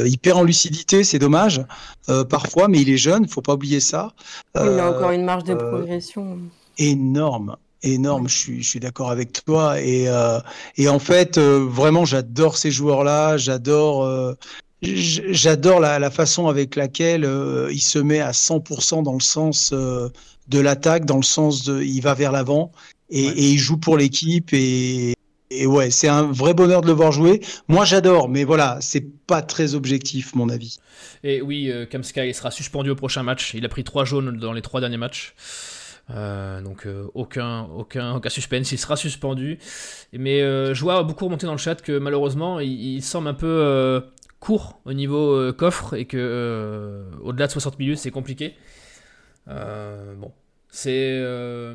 il 0.05 0.17
perd 0.21 0.39
en 0.39 0.43
lucidité, 0.43 1.03
c'est 1.03 1.19
dommage 1.19 1.61
parfois, 2.29 2.67
mais 2.67 2.81
il 2.81 2.89
est 2.89 2.97
jeune, 2.97 3.27
faut 3.27 3.41
pas 3.41 3.53
oublier 3.53 3.79
ça. 3.79 4.13
il 4.55 4.79
a 4.79 4.89
encore 4.89 5.11
une 5.11 5.23
marge 5.23 5.43
de 5.43 5.55
progression 5.55 6.39
énorme 6.77 7.55
énorme. 7.85 8.27
Je 8.27 8.35
suis, 8.35 8.63
je 8.63 8.69
suis 8.69 8.79
d'accord 8.79 9.11
avec 9.11 9.43
toi. 9.45 9.79
Et, 9.81 10.07
euh, 10.07 10.39
et 10.77 10.87
en 10.87 10.99
fait, 10.99 11.37
euh, 11.37 11.65
vraiment, 11.67 12.05
j'adore 12.05 12.57
ces 12.57 12.71
joueurs-là. 12.71 13.37
J'adore. 13.37 14.03
Euh, 14.03 14.33
j'adore 14.81 15.79
la, 15.79 15.99
la, 15.99 16.11
façon 16.11 16.47
avec 16.47 16.75
laquelle 16.75 17.27
il 17.71 17.81
se 17.81 17.97
met 17.97 18.19
à 18.19 18.31
100% 18.31 19.01
dans 19.01 19.13
le 19.13 19.19
sens 19.19 19.73
de 19.73 20.59
l'attaque, 20.59 21.05
dans 21.05 21.17
le 21.17 21.23
sens 21.23 21.63
de 21.63 21.81
il 21.81 22.01
va 22.01 22.13
vers 22.13 22.31
l'avant 22.31 22.71
et, 23.09 23.25
et, 23.25 23.49
il 23.49 23.57
joue 23.57 23.77
pour 23.77 23.97
l'équipe 23.97 24.49
et, 24.53 25.15
et 25.49 25.65
ouais, 25.65 25.89
c'est 25.89 26.09
un 26.09 26.23
vrai 26.23 26.53
bonheur 26.53 26.81
de 26.81 26.87
le 26.87 26.93
voir 26.93 27.11
jouer. 27.11 27.41
Moi, 27.67 27.83
j'adore, 27.83 28.29
mais 28.29 28.43
voilà, 28.43 28.77
c'est 28.79 29.07
pas 29.25 29.41
très 29.41 29.73
objectif, 29.73 30.35
mon 30.35 30.49
avis. 30.49 30.77
Et 31.23 31.41
oui, 31.41 31.71
Kamsky 31.89 32.31
sera 32.35 32.51
suspendu 32.51 32.91
au 32.91 32.95
prochain 32.95 33.23
match. 33.23 33.55
Il 33.55 33.65
a 33.65 33.69
pris 33.69 33.83
trois 33.83 34.05
jaunes 34.05 34.37
dans 34.37 34.53
les 34.53 34.61
trois 34.61 34.81
derniers 34.81 34.97
matchs. 34.97 35.33
Euh, 36.11 36.61
donc 36.61 36.85
euh, 36.85 37.07
aucun, 37.13 37.63
aucun, 37.75 38.15
aucun 38.15 38.29
suspense, 38.29 38.71
il 38.71 38.77
sera 38.77 38.95
suspendu. 38.95 39.57
Mais 40.13 40.41
euh, 40.41 40.73
je 40.73 40.81
vois 40.81 41.03
beaucoup 41.03 41.25
remonter 41.25 41.45
dans 41.45 41.53
le 41.53 41.57
chat 41.57 41.81
que 41.81 41.97
malheureusement 41.97 42.59
il, 42.59 43.01
semble 43.01 43.27
un 43.27 43.33
peu 43.33 44.03
court 44.39 44.79
au 44.85 44.93
niveau 44.93 45.51
coffre 45.53 45.95
et 45.95 46.05
que 46.05 47.03
au-delà 47.21 47.47
de 47.47 47.51
60 47.51 47.79
minutes 47.79 47.97
c'est 47.97 48.11
compliqué. 48.11 48.55
bon, 49.47 50.31
c'est 50.69 51.21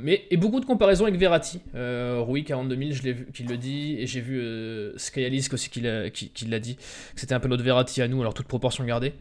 mais 0.02 0.26
et 0.30 0.36
beaucoup 0.36 0.60
de 0.60 0.66
comparaisons 0.66 1.04
avec 1.04 1.18
Verratti. 1.18 1.60
Rui 1.74 2.44
42 2.44 2.76
000, 2.76 2.90
je 2.92 3.02
l'ai 3.02 3.12
vu 3.12 3.26
qu'il 3.32 3.48
le 3.48 3.56
dit 3.56 3.96
et 3.98 4.06
j'ai 4.06 4.20
vu 4.20 4.40
euh, 4.40 4.94
aussi 4.94 5.70
qui 5.70 5.80
l'a 5.80 6.58
dit 6.60 6.76
que 6.76 7.20
c'était 7.20 7.34
un 7.34 7.40
peu 7.40 7.48
notre 7.48 7.64
Verratti 7.64 8.02
à 8.02 8.08
nous, 8.08 8.20
alors 8.20 8.34
toute 8.34 8.46
proportion 8.46 8.84
gardée 8.84 9.14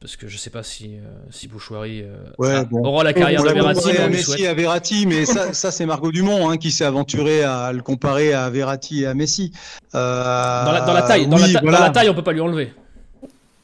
parce 0.00 0.16
que 0.16 0.28
je 0.28 0.36
sais 0.36 0.50
pas 0.50 0.62
si, 0.62 0.96
euh, 0.96 1.08
si 1.30 1.48
Bouchouari 1.48 2.02
euh, 2.02 2.64
aura 2.72 3.02
la 3.02 3.12
carrière 3.12 3.42
de 3.42 3.48
Verratti. 3.48 3.96
À 3.96 4.08
Messi 4.08 4.46
à 4.46 4.54
Verratti, 4.54 5.06
mais 5.06 5.24
ça, 5.24 5.52
ça 5.54 5.70
c'est 5.70 5.86
Margot 5.86 6.12
Dumont 6.12 6.50
hein, 6.50 6.58
qui 6.58 6.70
s'est 6.70 6.84
aventuré 6.84 7.42
à 7.42 7.72
le 7.72 7.82
comparer 7.82 8.34
à 8.34 8.50
Verratti 8.50 9.02
et 9.02 9.06
à 9.06 9.14
Messi. 9.14 9.52
Euh, 9.94 10.64
dans, 10.64 10.72
la, 10.72 10.80
dans, 10.82 10.92
la, 10.92 11.02
taille, 11.02 11.26
dans, 11.26 11.38
la, 11.38 11.48
dans 11.48 11.70
la 11.70 11.90
taille, 11.90 12.10
on 12.10 12.14
peut 12.14 12.22
pas 12.22 12.32
lui 12.32 12.40
enlever. 12.40 12.72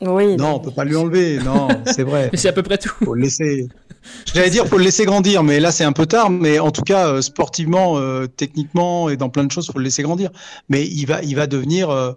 Oui. 0.04 0.36
Non, 0.36 0.54
on 0.54 0.58
peut 0.58 0.70
pas 0.70 0.84
lui 0.84 0.96
enlever. 0.96 1.38
Non, 1.38 1.68
c'est 1.86 2.02
vrai. 2.02 2.28
mais 2.32 2.38
c'est 2.38 2.48
à 2.48 2.52
peu 2.52 2.62
près 2.62 2.78
tout. 2.78 2.92
Faut 3.04 3.14
le 3.14 3.22
laisser. 3.22 3.68
J'allais 4.34 4.50
dire 4.50 4.66
faut 4.66 4.78
le 4.78 4.84
laisser 4.84 5.04
grandir, 5.04 5.44
mais 5.44 5.60
là 5.60 5.70
c'est 5.70 5.84
un 5.84 5.92
peu 5.92 6.06
tard. 6.06 6.30
Mais 6.30 6.58
en 6.58 6.70
tout 6.70 6.82
cas, 6.82 7.08
euh, 7.08 7.22
sportivement, 7.22 7.98
euh, 7.98 8.26
techniquement 8.26 9.08
et 9.08 9.16
dans 9.16 9.28
plein 9.28 9.44
de 9.44 9.52
choses, 9.52 9.66
faut 9.66 9.78
le 9.78 9.84
laisser 9.84 10.02
grandir. 10.02 10.30
Mais 10.68 10.84
il 10.86 11.06
va, 11.06 11.22
il 11.22 11.36
va 11.36 11.46
devenir, 11.46 11.90
euh, 11.90 12.12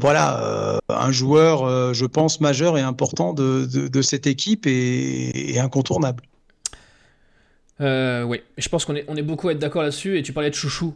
voilà, 0.00 0.80
un 0.88 1.12
joueur, 1.12 1.94
je 1.94 2.06
pense, 2.06 2.40
majeur 2.40 2.76
et 2.78 2.82
important 2.82 3.32
de, 3.32 3.66
de, 3.66 4.02
cette 4.02 4.26
équipe 4.26 4.66
et, 4.66 5.54
et 5.54 5.60
incontournable. 5.60 6.22
Euh, 7.80 8.22
oui, 8.22 8.40
je 8.56 8.68
pense 8.68 8.84
qu'on 8.84 8.94
est, 8.94 9.04
on 9.08 9.16
est 9.16 9.22
beaucoup 9.22 9.48
à 9.48 9.52
être 9.52 9.58
d'accord 9.58 9.82
là-dessus. 9.82 10.18
Et 10.18 10.22
tu 10.22 10.32
parlais 10.32 10.50
de 10.50 10.54
Chouchou, 10.54 10.94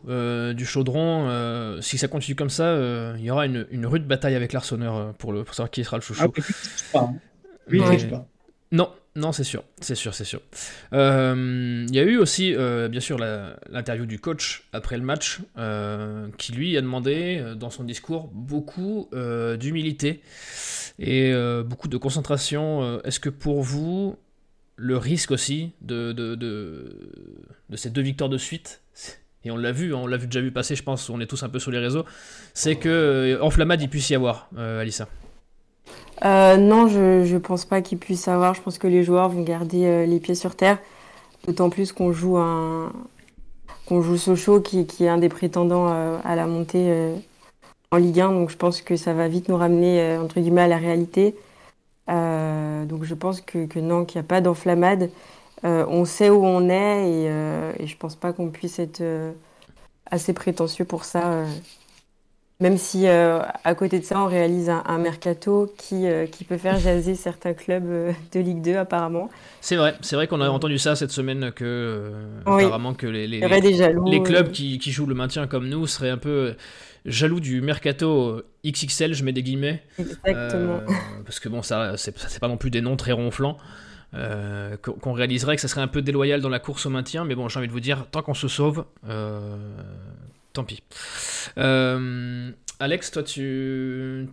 du 0.54 0.64
chaudron. 0.64 1.80
si 1.80 1.98
ça 1.98 2.08
continue 2.08 2.36
comme 2.36 2.50
ça, 2.50 3.14
il 3.18 3.24
y 3.24 3.30
aura 3.30 3.46
une, 3.46 3.66
une, 3.70 3.86
rude 3.86 4.06
bataille 4.06 4.34
avec 4.34 4.52
l'Arseneur 4.52 5.14
pour, 5.14 5.32
le, 5.32 5.44
pour 5.44 5.54
savoir 5.54 5.70
qui 5.70 5.84
sera 5.84 5.96
le 5.96 6.02
Chouchou. 6.02 6.32
Ah, 6.94 7.08
oui, 7.68 7.80
pas. 8.10 8.26
Non, 8.72 8.90
non, 9.16 9.32
c'est 9.32 9.44
sûr, 9.44 9.64
c'est 9.80 9.96
sûr, 9.96 10.14
c'est 10.14 10.24
sûr. 10.24 10.40
Euh, 10.92 11.84
il 11.88 11.94
y 11.94 11.98
a 11.98 12.02
eu 12.04 12.16
aussi, 12.16 12.54
euh, 12.54 12.88
bien 12.88 13.00
sûr, 13.00 13.18
l'interview 13.18 14.06
du 14.06 14.20
coach 14.20 14.68
après 14.72 14.96
le 14.96 15.02
match, 15.02 15.40
euh, 15.58 16.28
qui 16.38 16.52
lui 16.52 16.76
a 16.76 16.80
demandé 16.80 17.42
dans 17.56 17.70
son 17.70 17.82
discours 17.82 18.30
beaucoup 18.32 19.08
d'humilité 19.58 20.22
et 21.00 21.32
beaucoup 21.64 21.88
de 21.88 21.96
concentration. 21.96 23.00
Est-ce 23.02 23.18
que 23.18 23.30
pour 23.30 23.62
vous, 23.62 24.16
le 24.82 24.96
risque 24.96 25.30
aussi 25.30 25.72
de, 25.82 26.14
ces 27.74 27.90
deux 27.90 28.02
victoires 28.02 28.30
de 28.30 28.38
suite, 28.38 28.80
et 29.44 29.50
on 29.50 29.56
l'a 29.56 29.72
vu, 29.72 29.92
on 29.94 30.06
l'a 30.06 30.18
déjà 30.18 30.40
vu 30.40 30.50
passer, 30.50 30.74
je 30.74 30.82
pense, 30.82 31.10
on 31.10 31.20
est 31.20 31.26
tous 31.26 31.42
un 31.42 31.48
peu 31.48 31.58
sur 31.58 31.70
les 31.70 31.78
réseaux, 31.78 32.04
c'est 32.54 32.76
que 32.76 33.38
enflammade 33.42 33.82
il 33.82 33.88
puisse 33.88 34.10
y 34.10 34.14
avoir, 34.14 34.48
Alissa 34.56 35.06
euh, 36.24 36.56
non, 36.56 36.88
je 36.88 37.32
ne 37.32 37.38
pense 37.38 37.64
pas 37.64 37.80
qu'il 37.80 37.98
puisse 37.98 38.28
avoir. 38.28 38.54
Je 38.54 38.60
pense 38.60 38.78
que 38.78 38.86
les 38.86 39.02
joueurs 39.02 39.28
vont 39.28 39.42
garder 39.42 39.86
euh, 39.86 40.06
les 40.06 40.20
pieds 40.20 40.34
sur 40.34 40.54
terre. 40.54 40.78
D'autant 41.46 41.70
plus 41.70 41.92
qu'on 41.92 42.12
joue 42.12 42.36
un 42.36 42.92
qu'on 43.86 44.02
joue 44.02 44.16
Sochaux 44.16 44.60
qui, 44.60 44.86
est 45.00 45.08
un 45.08 45.18
des 45.18 45.28
prétendants 45.28 45.88
euh, 45.88 46.18
à 46.22 46.36
la 46.36 46.46
montée 46.46 46.94
en 47.90 47.96
Ligue 47.96 48.20
1. 48.20 48.32
Donc 48.32 48.50
je 48.50 48.56
pense 48.56 48.82
que 48.82 48.96
ça 48.96 49.14
va 49.14 49.28
vite 49.28 49.48
nous 49.48 49.56
ramener 49.56 50.18
entre 50.18 50.40
guillemets 50.40 50.62
à 50.62 50.68
la 50.68 50.76
réalité. 50.76 51.34
Donc 52.10 53.04
je 53.04 53.14
pense 53.14 53.40
que, 53.40 53.66
que 53.66 53.78
non, 53.78 54.04
qu'il 54.04 54.20
n'y 54.20 54.26
a 54.26 54.28
pas 54.28 54.40
d'enflammade. 54.40 55.10
on 55.62 56.04
sait 56.04 56.30
où 56.30 56.44
on 56.44 56.68
est 56.68 57.10
et, 57.10 57.82
et 57.82 57.86
je 57.86 57.96
pense 57.96 58.16
pas 58.16 58.32
qu'on 58.32 58.50
puisse 58.50 58.78
être 58.78 59.02
assez 60.10 60.32
prétentieux 60.32 60.84
pour 60.84 61.04
ça. 61.04 61.44
Même 62.60 62.76
si 62.76 63.08
euh, 63.08 63.40
à 63.64 63.74
côté 63.74 63.98
de 63.98 64.04
ça, 64.04 64.22
on 64.22 64.26
réalise 64.26 64.68
un, 64.68 64.98
mercato 64.98 65.72
qui, 65.78 66.06
euh, 66.06 66.26
qui 66.26 66.44
peut 66.44 66.58
faire 66.58 66.78
jaser 66.78 67.14
certains 67.14 67.54
clubs 67.54 67.88
euh, 67.88 68.12
de 68.32 68.40
Ligue 68.40 68.60
2 68.60 68.76
apparemment. 68.76 69.30
C'est 69.62 69.76
vrai, 69.76 69.94
c'est 70.02 70.14
vrai 70.14 70.26
qu'on 70.26 70.42
a 70.42 70.50
entendu 70.50 70.78
ça 70.78 70.94
cette 70.94 71.10
semaine 71.10 71.52
que 71.52 72.12
apparemment 72.44 72.92
que 72.92 73.06
les, 73.06 73.26
les, 73.26 73.40
les 73.40 74.22
clubs 74.22 74.50
qui, 74.50 74.78
qui, 74.78 74.92
jouent 74.92 75.06
le 75.06 75.14
maintien 75.14 75.46
comme 75.46 75.70
nous 75.70 75.86
seraient 75.86 76.10
un 76.10 76.18
peu 76.18 76.54
jaloux 77.04 77.40
du 77.40 77.60
mercato 77.60 78.42
XXL, 78.66 79.14
je 79.14 79.24
mets 79.24 79.32
des 79.32 79.42
guillemets. 79.42 79.82
Exactement. 79.98 80.80
parce 81.24 81.40
que 81.40 81.48
bon, 81.48 81.62
ça 81.62 81.96
c'est 81.96 82.40
pas 82.40 82.48
non 82.48 82.56
plus 82.56 82.70
des 82.70 82.80
noms 82.80 82.96
très 82.96 83.12
ronflants. 83.12 83.56
qu'on 84.12 85.12
réaliserait 85.12 85.56
que 85.56 85.62
ça 85.62 85.68
serait 85.68 85.80
un 85.80 85.88
peu 85.88 86.02
déloyal 86.02 86.40
dans 86.40 86.48
la 86.48 86.58
course 86.58 86.86
au 86.86 86.90
maintien, 86.90 87.24
mais 87.24 87.34
bon, 87.34 87.48
j'ai 87.48 87.58
envie 87.58 87.68
de 87.68 87.72
vous 87.72 87.80
dire, 87.80 88.06
tant 88.10 88.22
qu'on 88.22 88.34
se 88.34 88.48
sauve, 88.48 88.84
tant 90.52 90.64
pis. 90.64 90.82
Euh, 91.58 92.50
Alex, 92.78 93.10
toi, 93.10 93.22
tu, 93.22 94.28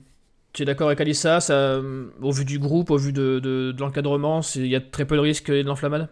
tu 0.53 0.63
es 0.63 0.65
d'accord 0.65 0.87
avec 0.87 1.01
Alissa 1.01 1.39
ça, 1.39 1.79
Au 2.21 2.31
vu 2.31 2.45
du 2.45 2.59
groupe, 2.59 2.91
au 2.91 2.97
vu 2.97 3.13
de, 3.13 3.39
de, 3.39 3.75
l'encadrement, 3.79 4.41
il 4.55 4.67
y 4.67 4.75
a 4.75 4.81
très 4.81 5.05
peu 5.05 5.15
de 5.15 5.21
risques 5.21 5.51
de 5.51 5.61
l'enflammade? 5.61 6.09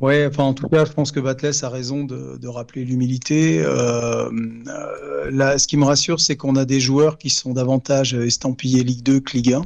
Ouais, 0.00 0.26
enfin 0.26 0.44
en 0.44 0.54
tout 0.54 0.68
cas, 0.68 0.84
je 0.86 0.92
pense 0.92 1.12
que 1.12 1.20
Batless 1.20 1.62
a 1.62 1.68
raison 1.68 2.04
de, 2.04 2.38
de 2.38 2.48
rappeler 2.48 2.84
l'humilité. 2.84 3.60
Euh, 3.60 4.30
euh, 4.66 5.30
là, 5.30 5.58
ce 5.58 5.66
qui 5.66 5.76
me 5.76 5.84
rassure, 5.84 6.20
c'est 6.20 6.36
qu'on 6.36 6.56
a 6.56 6.64
des 6.64 6.80
joueurs 6.80 7.18
qui 7.18 7.28
sont 7.28 7.52
davantage 7.52 8.14
estampillés 8.14 8.82
Ligue 8.82 9.02
2 9.02 9.20
que 9.20 9.32
Ligue 9.32 9.52
1. 9.54 9.62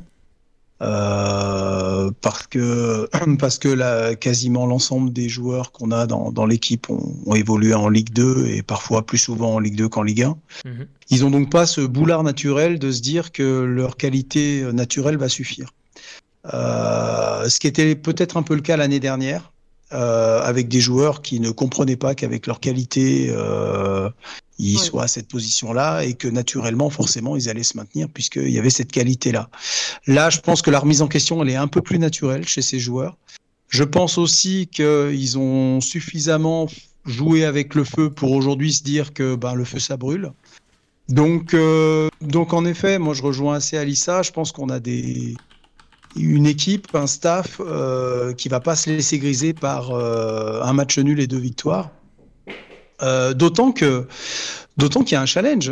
Euh, 0.83 2.11
parce 2.21 2.49
que 2.49 3.09
parce 3.39 3.59
que 3.59 3.69
là, 3.69 4.17
quasiment 4.17 4.67
l'ensemble 4.67 5.13
des 5.13 5.29
joueurs 5.29 5.71
qu'on 5.71 5.93
a 5.93 6.07
dans, 6.07 6.33
dans 6.33 6.47
l'équipe 6.47 6.91
ont, 6.91 7.15
ont, 7.27 7.35
évolué 7.37 7.73
en 7.73 7.89
Ligue 7.89 8.13
2 8.13 8.49
et 8.49 8.63
parfois 8.63 9.07
plus 9.07 9.19
souvent 9.19 9.55
en 9.55 9.59
Ligue 9.61 9.77
2 9.77 9.89
qu'en 9.89 10.03
Ligue 10.03 10.23
1. 10.23 10.31
Mm 10.31 10.37
-hmm. 10.65 10.87
Ils 11.11 11.25
ont 11.25 11.31
donc 11.31 11.49
pas 11.51 11.67
ce 11.67 11.81
boulard 11.81 12.25
naturel 12.25 12.79
de 12.81 12.91
se 12.91 13.01
dire 13.01 13.31
que 13.31 13.63
leur 13.63 13.97
qualité 13.97 14.65
naturelle 14.73 15.17
va 15.17 15.29
suffire. 15.29 15.71
Euh, 16.53 17.49
ce 17.49 17.59
qui 17.59 17.67
était 17.67 17.95
peut-être 17.95 18.37
un 18.37 18.43
peu 18.43 18.55
le 18.55 18.61
cas 18.61 18.77
l'année 18.77 19.01
dernière. 19.01 19.53
Euh, 19.93 20.41
avec 20.41 20.69
des 20.69 20.81
joueurs 20.81 21.21
qui 21.21 21.39
ne 21.41 21.51
comprenaient 21.51 21.97
pas 21.97 22.15
qu'avec 22.15 22.47
leur 22.47 22.59
qualité, 22.59 23.29
euh, 23.31 24.09
ils 24.59 24.77
ouais. 24.77 24.83
soient 24.83 25.03
à 25.05 25.09
cette 25.09 25.29
position-là 25.29 26.03
et 26.03 26.15
que 26.15 26.27
naturellement, 26.27 26.89
forcément, 26.91 27.37
ils 27.37 27.49
allaient 27.49 27.63
se 27.63 27.77
maintenir 27.77 28.09
puisqu'il 28.09 28.51
y 28.51 28.59
avait 28.59 28.71
cette 28.71 28.91
qualité-là. 28.91 29.51
Là, 30.07 30.31
je 30.31 30.41
pense 30.41 30.63
que 30.63 30.71
la 30.71 30.81
remise 30.81 31.03
en 31.03 31.07
question, 31.07 31.43
elle 31.43 31.51
est 31.51 31.57
un 31.57 31.69
peu 31.69 31.83
plus 31.83 31.99
naturelle 31.99 32.49
chez 32.49 32.63
ces 32.63 32.81
joueurs. 32.81 33.17
Je 33.69 33.85
pense 33.85 34.17
aussi 34.19 34.69
qu'ils 34.69 35.39
ont 35.39 35.81
suffisamment 35.81 36.67
joué 37.05 37.45
avec 37.45 37.75
le 37.75 37.85
feu 37.85 38.11
pour 38.11 38.33
aujourd'hui 38.33 38.73
se 38.73 38.83
dire 38.83 39.13
que 39.13 39.35
ben, 39.37 39.55
le 39.55 39.65
feu, 39.65 39.79
ça 39.79 39.97
brûle. 39.97 40.33
Donc, 41.09 41.53
euh, 41.53 42.09
donc, 42.23 42.55
en 42.55 42.65
effet, 42.65 42.99
moi, 42.99 43.13
je 43.13 43.23
rejoins 43.23 43.57
assez 43.57 43.77
Alissa. 43.77 44.23
Je 44.23 44.33
pense 44.33 44.51
qu'on 44.51 44.71
a 44.71 44.81
des, 44.81 45.37
une 46.17 46.47
équipe, 46.47 46.95
un 46.95 47.07
staff 47.07 47.61
euh, 47.61 48.33
qui 48.33 48.49
va 48.49 48.61
pas 48.61 48.77
se 48.77 48.91
laisser 48.91 49.19
griser 49.19 49.53
par 49.53 49.91
euh, 49.91 50.63
un 50.63 50.73
match 50.73 50.99
nul 50.99 51.21
et 51.21 51.27
deux 51.27 51.39
victoires. 51.39 51.91
Euh, 53.03 53.35
d'autant 53.35 53.73
que, 53.73 54.07
d'autant 54.77 55.03
qu'il 55.03 55.15
y 55.15 55.17
a 55.17 55.23
un 55.23 55.27
challenge. 55.27 55.71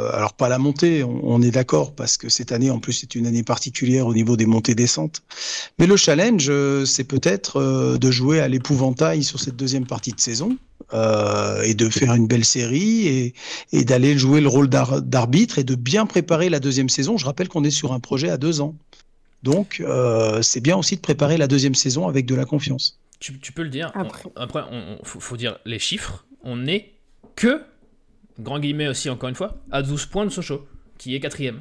Alors 0.00 0.32
pas 0.34 0.48
la 0.48 0.58
montée, 0.58 1.04
on, 1.04 1.40
est 1.40 1.52
d'accord 1.52 1.94
parce 1.94 2.16
que 2.16 2.28
cette 2.28 2.50
année 2.50 2.68
en 2.68 2.80
plus 2.80 2.92
c'est 2.94 3.14
une 3.14 3.28
année 3.28 3.44
particulière 3.44 4.08
au 4.08 4.14
niveau 4.14 4.36
des 4.36 4.44
montées 4.44 4.74
descentes. 4.74 5.22
Mais 5.78 5.86
le 5.86 5.96
challenge, 5.96 6.50
c'est 6.84 7.04
peut-être 7.04 7.96
de 7.96 8.10
jouer 8.10 8.40
à 8.40 8.48
l'épouvantail 8.48 9.22
sur 9.22 9.38
cette 9.38 9.54
deuxième 9.54 9.86
partie 9.86 10.12
de 10.12 10.20
saison. 10.20 10.58
Euh, 10.92 11.62
et 11.62 11.74
de 11.74 11.88
faire 11.88 12.14
une 12.14 12.26
belle 12.26 12.44
série 12.44 13.08
et, 13.08 13.34
et 13.72 13.84
d'aller 13.84 14.18
jouer 14.18 14.40
le 14.40 14.48
rôle 14.48 14.68
d'arbitre 14.68 15.58
et 15.58 15.64
de 15.64 15.74
bien 15.74 16.04
préparer 16.04 16.50
la 16.50 16.60
deuxième 16.60 16.90
saison. 16.90 17.16
Je 17.16 17.24
rappelle 17.24 17.48
qu'on 17.48 17.64
est 17.64 17.70
sur 17.70 17.92
un 17.92 18.00
projet 18.00 18.28
à 18.28 18.36
deux 18.36 18.60
ans. 18.60 18.74
Donc, 19.44 19.80
euh, 19.80 20.40
c'est 20.40 20.62
bien 20.62 20.74
aussi 20.74 20.96
de 20.96 21.02
préparer 21.02 21.36
la 21.36 21.46
deuxième 21.46 21.74
saison 21.74 22.08
avec 22.08 22.24
de 22.24 22.34
la 22.34 22.46
confiance. 22.46 22.98
Tu, 23.20 23.38
tu 23.38 23.52
peux 23.52 23.62
le 23.62 23.68
dire. 23.68 23.92
Après, 23.94 24.24
on, 24.24 24.40
après, 24.40 24.62
on, 24.70 24.98
faut, 25.04 25.20
faut, 25.20 25.36
dire 25.36 25.58
les 25.66 25.78
chiffres. 25.78 26.24
On 26.42 26.56
n'est 26.56 26.94
que, 27.36 27.60
grand 28.40 28.58
guillemets 28.58 28.88
aussi 28.88 29.10
encore 29.10 29.28
une 29.28 29.34
fois, 29.34 29.58
à 29.70 29.82
12 29.82 30.06
points 30.06 30.24
de 30.24 30.30
Sochaux, 30.30 30.66
qui 30.96 31.14
est 31.14 31.20
quatrième. 31.20 31.60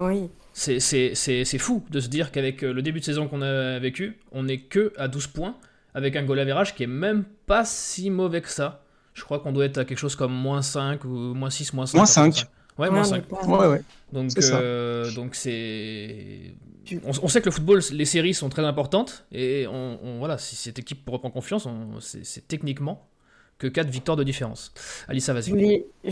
Oui. 0.00 0.28
C'est 0.52 1.58
fou 1.58 1.84
de 1.88 2.00
se 2.00 2.08
dire 2.08 2.32
qu'avec 2.32 2.62
le 2.62 2.82
début 2.82 2.98
de 2.98 3.04
saison 3.04 3.28
qu'on 3.28 3.42
a 3.42 3.78
vécu, 3.78 4.18
on 4.32 4.42
n'est 4.42 4.58
que 4.58 4.92
à 4.98 5.06
12 5.06 5.28
points, 5.28 5.56
avec 5.94 6.16
un 6.16 6.24
goal 6.24 6.40
average 6.40 6.74
qui 6.74 6.82
est 6.82 6.88
même 6.88 7.24
pas 7.46 7.64
si 7.64 8.10
mauvais 8.10 8.40
que 8.40 8.50
ça. 8.50 8.82
Je 9.14 9.22
crois 9.22 9.38
qu'on 9.38 9.52
doit 9.52 9.66
être 9.66 9.78
à 9.78 9.84
quelque 9.84 9.98
chose 9.98 10.16
comme 10.16 10.32
moins 10.32 10.62
5 10.62 11.04
ou 11.04 11.08
moins 11.08 11.50
6, 11.50 11.74
moins 11.74 11.86
5. 11.86 11.96
Moins 11.96 12.06
5. 12.06 12.46
Ouais, 12.78 12.90
moins 12.90 13.04
5. 13.04 13.24
Ouais, 13.48 13.66
ouais. 13.66 13.82
Donc, 14.12 14.30
euh, 14.38 15.10
donc 15.12 15.34
c'est. 15.34 16.54
On, 17.04 17.10
on, 17.22 17.28
sait 17.28 17.40
que 17.40 17.46
le 17.46 17.52
football, 17.52 17.80
les 17.92 18.04
séries 18.04 18.34
sont 18.34 18.48
très 18.48 18.64
importantes 18.64 19.24
et 19.30 19.66
on, 19.68 19.98
on 20.02 20.18
voilà, 20.18 20.36
si 20.36 20.56
cette 20.56 20.78
équipe 20.78 21.08
reprend 21.08 21.30
confiance, 21.30 21.68
c'est 22.00 22.46
techniquement 22.48 23.06
que 23.58 23.68
4 23.68 23.88
victoires 23.88 24.16
de 24.16 24.24
différence. 24.24 24.72
Alissa, 25.08 25.32
vas-y. 25.32 25.52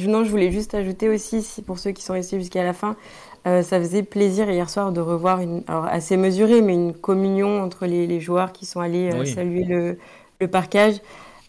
Non, 0.06 0.24
je 0.24 0.30
voulais 0.30 0.52
juste 0.52 0.74
ajouter 0.74 1.08
aussi, 1.08 1.44
pour 1.66 1.80
ceux 1.80 1.90
qui 1.90 2.02
sont 2.02 2.12
restés 2.12 2.38
jusqu'à 2.38 2.62
la 2.62 2.72
fin, 2.72 2.96
euh, 3.46 3.62
ça 3.62 3.80
faisait 3.80 4.04
plaisir 4.04 4.48
hier 4.48 4.70
soir 4.70 4.92
de 4.92 5.00
revoir 5.00 5.40
une, 5.40 5.64
alors 5.66 5.86
assez 5.86 6.16
mesurée, 6.16 6.62
mais 6.62 6.74
une 6.74 6.94
communion 6.94 7.60
entre 7.60 7.86
les, 7.86 8.06
les 8.06 8.20
joueurs 8.20 8.52
qui 8.52 8.66
sont 8.66 8.80
allés 8.80 9.10
euh, 9.12 9.20
oui. 9.20 9.26
saluer 9.26 9.64
le, 9.64 9.98
le 10.40 10.48
parquage. 10.48 10.96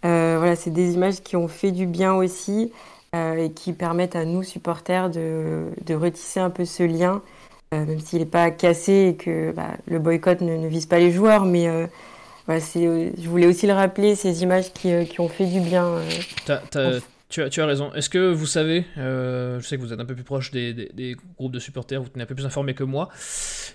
Euh, 0.03 0.37
voilà, 0.39 0.55
c'est 0.55 0.71
des 0.71 0.95
images 0.95 1.21
qui 1.21 1.35
ont 1.35 1.47
fait 1.47 1.71
du 1.71 1.85
bien 1.85 2.15
aussi 2.15 2.71
euh, 3.13 3.35
et 3.35 3.51
qui 3.51 3.73
permettent 3.73 4.15
à 4.15 4.23
nous, 4.23 4.41
supporters, 4.41 5.09
de, 5.09 5.65
de 5.85 5.93
retisser 5.93 6.39
un 6.39 6.49
peu 6.49 6.63
ce 6.63 6.83
lien, 6.83 7.21
euh, 7.73 7.85
même 7.85 7.99
s'il 7.99 8.19
n'est 8.19 8.25
pas 8.25 8.51
cassé 8.51 9.09
et 9.09 9.15
que 9.17 9.51
bah, 9.51 9.71
le 9.85 9.99
boycott 9.99 10.39
ne, 10.39 10.55
ne, 10.55 10.67
vise 10.69 10.85
pas 10.85 10.97
les 10.97 11.11
joueurs. 11.11 11.43
Mais 11.43 11.67
euh, 11.67 11.87
je 12.47 13.27
voulais 13.27 13.47
aussi 13.47 13.67
le 13.67 13.73
rappeler, 13.73 14.15
ces 14.15 14.43
images 14.43 14.71
qui, 14.71 15.05
qui 15.07 15.19
ont 15.19 15.27
fait 15.27 15.45
du 15.45 15.59
bien. 15.59 15.99
T'as, 16.45 16.59
t'as, 16.71 16.99
tu, 17.27 17.43
as, 17.43 17.49
tu 17.49 17.61
as 17.61 17.65
raison. 17.65 17.93
Est-ce 17.93 18.09
que 18.09 18.31
vous 18.31 18.45
savez, 18.45 18.85
je 18.95 19.59
sais 19.61 19.75
que 19.75 19.81
vous 19.81 19.91
êtes 19.91 19.99
un 19.99 20.05
peu 20.05 20.15
plus 20.15 20.23
proche 20.23 20.51
des, 20.51 20.73
des, 20.73 20.89
des, 20.93 21.17
groupes 21.37 21.51
de 21.51 21.59
supporters, 21.59 22.01
vous 22.01 22.07
tenez 22.07 22.23
un 22.23 22.27
peu 22.27 22.35
plus 22.35 22.45
informé 22.45 22.73
que 22.75 22.85
moi, 22.85 23.09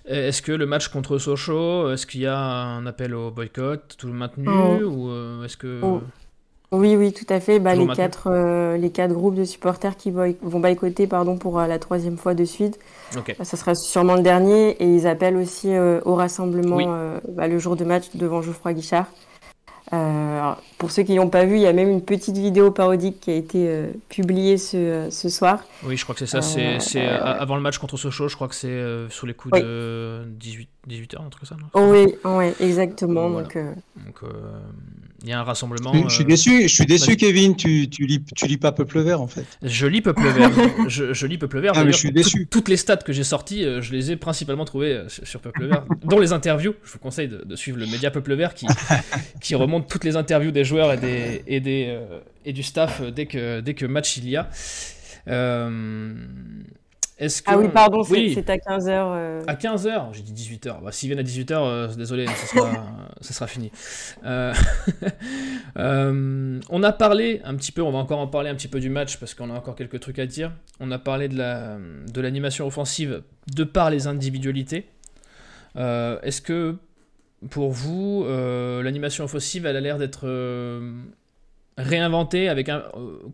est-ce 0.06 0.40
que 0.40 0.52
le 0.52 0.64
match 0.64 0.88
contre 0.88 1.18
Sochaux, 1.18 1.92
est-ce 1.92 2.06
qu'il 2.06 2.22
y 2.22 2.26
a 2.26 2.38
un 2.38 2.86
appel 2.86 3.14
au 3.14 3.30
boycott, 3.30 3.96
tout 3.98 4.08
maintenu, 4.08 4.48
oh. 4.48 4.86
ou 4.86 5.44
est-ce 5.44 5.58
que... 5.58 5.80
Oh. 5.82 6.02
Oui, 6.72 6.96
oui, 6.96 7.12
tout 7.12 7.26
à 7.28 7.40
fait. 7.40 7.58
Bah, 7.58 7.74
les, 7.74 7.86
quatre, 7.86 8.28
euh, 8.30 8.76
les 8.76 8.90
quatre 8.90 9.12
groupes 9.12 9.34
de 9.34 9.44
supporters 9.44 9.96
qui 9.96 10.10
boy 10.10 10.36
vont 10.42 10.60
boycotter 10.60 11.06
pardon, 11.06 11.36
pour 11.36 11.60
euh, 11.60 11.66
la 11.66 11.78
troisième 11.78 12.16
fois 12.16 12.34
de 12.34 12.44
suite. 12.44 12.78
Okay. 13.16 13.34
Bah, 13.38 13.44
ça 13.44 13.56
sera 13.56 13.74
sûrement 13.74 14.16
le 14.16 14.22
dernier. 14.22 14.70
Et 14.82 14.86
ils 14.86 15.06
appellent 15.06 15.36
aussi 15.36 15.72
euh, 15.72 16.00
au 16.04 16.14
rassemblement 16.14 16.76
oui. 16.76 16.86
bah, 17.28 17.46
le 17.46 17.58
jour 17.58 17.76
de 17.76 17.84
match 17.84 18.06
devant 18.14 18.42
Geoffroy 18.42 18.72
Guichard. 18.72 19.06
Alors, 19.92 20.60
pour 20.78 20.90
ceux 20.90 21.04
qui 21.04 21.14
n'ont 21.14 21.28
pas 21.28 21.44
vu, 21.44 21.54
il 21.54 21.60
y 21.60 21.66
a 21.66 21.72
même 21.72 21.88
une 21.88 22.02
petite 22.02 22.36
vidéo 22.36 22.72
parodique 22.72 23.20
qui 23.20 23.30
a 23.30 23.36
été 23.36 23.84
publiée 24.08 24.58
ce, 24.58 25.06
ce, 25.12 25.28
soir. 25.28 25.60
Oui, 25.84 25.96
je 25.96 26.02
crois 26.02 26.16
que 26.16 26.26
c'est 26.26 26.42
ça. 26.42 26.42
c'est 26.42 27.06
avant 27.06 27.54
le 27.54 27.62
match 27.62 27.78
contre 27.78 27.96
Sochaux, 27.96 28.26
je 28.26 28.34
crois 28.34 28.48
que 28.48 28.56
c'est 28.56 28.82
sous 29.10 29.26
les 29.26 29.34
coups 29.34 29.54
oui. 29.54 29.62
de 29.62 30.24
18, 30.26 30.68
18h, 30.88 31.24
un 31.24 31.28
truc 31.28 31.48
comme 31.48 31.48
ça. 31.48 31.54
Non? 31.54 31.68
Oh, 32.24 32.36
oui, 32.36 32.52
exactement. 32.58 33.28
Voilà. 33.28 33.46
Donc, 33.46 33.56
donc 34.06 34.30
il 35.26 35.30
y 35.30 35.32
a 35.32 35.40
un 35.40 35.42
rassemblement. 35.42 35.92
Je, 35.92 36.08
je 36.08 36.14
suis 36.14 36.24
déçu, 36.24 36.62
je 36.68 36.74
suis 36.74 36.86
déçu, 36.86 37.16
Kevin. 37.16 37.56
Tu, 37.56 37.88
tu 37.90 38.06
lis, 38.06 38.22
tu 38.36 38.46
lis 38.46 38.58
pas 38.58 38.70
Peuple 38.70 39.00
Vert 39.00 39.20
en 39.20 39.26
fait. 39.26 39.44
Je 39.60 39.86
lis 39.86 40.00
Peuple 40.00 40.28
Vert. 40.28 40.50
je, 40.88 41.12
je, 41.12 41.26
lis 41.26 41.36
Peuple 41.36 41.58
Vert. 41.58 41.72
Ah, 41.74 41.84
mais 41.84 41.92
je 41.92 41.98
suis 41.98 42.12
déçu. 42.12 42.46
Toutes 42.46 42.68
les 42.68 42.76
stats 42.76 42.98
que 42.98 43.12
j'ai 43.12 43.24
sorties, 43.24 43.64
je 43.80 43.92
les 43.92 44.12
ai 44.12 44.16
principalement 44.16 44.64
trouvées 44.64 45.02
sur 45.08 45.40
Peuple 45.40 45.66
Vert, 45.66 45.84
dont 46.04 46.20
les 46.20 46.32
interviews. 46.32 46.74
Je 46.84 46.92
vous 46.92 46.98
conseille 47.00 47.28
de, 47.28 47.42
de, 47.44 47.56
suivre 47.56 47.78
le 47.78 47.86
média 47.86 48.10
Peuple 48.12 48.34
Vert 48.34 48.54
qui, 48.54 48.66
qui 49.40 49.56
remonte 49.56 49.88
toutes 49.88 50.04
les 50.04 50.14
interviews 50.14 50.52
des 50.52 50.64
joueurs 50.64 50.92
et 50.92 50.96
des 50.96 51.42
et 51.48 51.60
des 51.60 51.86
euh, 51.88 52.20
et 52.44 52.52
du 52.52 52.62
staff 52.62 53.02
dès 53.02 53.26
que 53.26 53.60
dès 53.60 53.74
que 53.74 53.84
match 53.84 54.16
il 54.18 54.28
y 54.28 54.36
a. 54.36 54.48
Euh, 55.28 56.14
est-ce 57.18 57.40
que... 57.40 57.50
Ah 57.50 57.56
oui, 57.56 57.68
pardon, 57.68 58.02
c'est 58.02 58.12
oui. 58.12 58.44
à 58.46 58.56
15h. 58.56 58.88
Euh... 58.90 59.42
À 59.46 59.54
15h 59.54 60.12
J'ai 60.12 60.22
dit 60.22 60.34
18h. 60.34 60.82
Bah, 60.82 60.92
S'ils 60.92 61.08
viennent 61.08 61.18
à 61.18 61.22
18h, 61.22 61.52
euh, 61.54 61.94
désolé, 61.94 62.26
ça 62.26 62.46
sera, 62.46 62.70
ça 63.22 63.32
sera 63.32 63.46
fini. 63.46 63.72
Euh... 64.24 64.52
euh... 65.78 66.60
on 66.68 66.82
a 66.82 66.92
parlé 66.92 67.40
un 67.44 67.54
petit 67.54 67.72
peu, 67.72 67.80
on 67.80 67.90
va 67.90 67.98
encore 67.98 68.18
en 68.18 68.26
parler 68.26 68.50
un 68.50 68.54
petit 68.54 68.68
peu 68.68 68.80
du 68.80 68.90
match 68.90 69.16
parce 69.16 69.34
qu'on 69.34 69.48
a 69.48 69.54
encore 69.54 69.76
quelques 69.76 70.00
trucs 70.00 70.18
à 70.18 70.26
dire. 70.26 70.52
On 70.78 70.90
a 70.90 70.98
parlé 70.98 71.28
de 71.28 72.20
l'animation 72.20 72.64
la... 72.64 72.68
de 72.68 72.72
offensive 72.72 73.22
de 73.54 73.64
par 73.64 73.90
les 73.90 74.06
individualités. 74.06 74.86
Est-ce 75.76 76.42
que 76.42 76.76
pour 77.48 77.70
vous, 77.70 78.26
l'animation 78.28 79.24
offensive, 79.24 79.64
elle 79.64 79.76
a 79.76 79.80
l'air 79.80 79.96
d'être 79.96 80.26
réinventée 81.78 82.48
avec 82.48 82.68
un, 82.68 82.84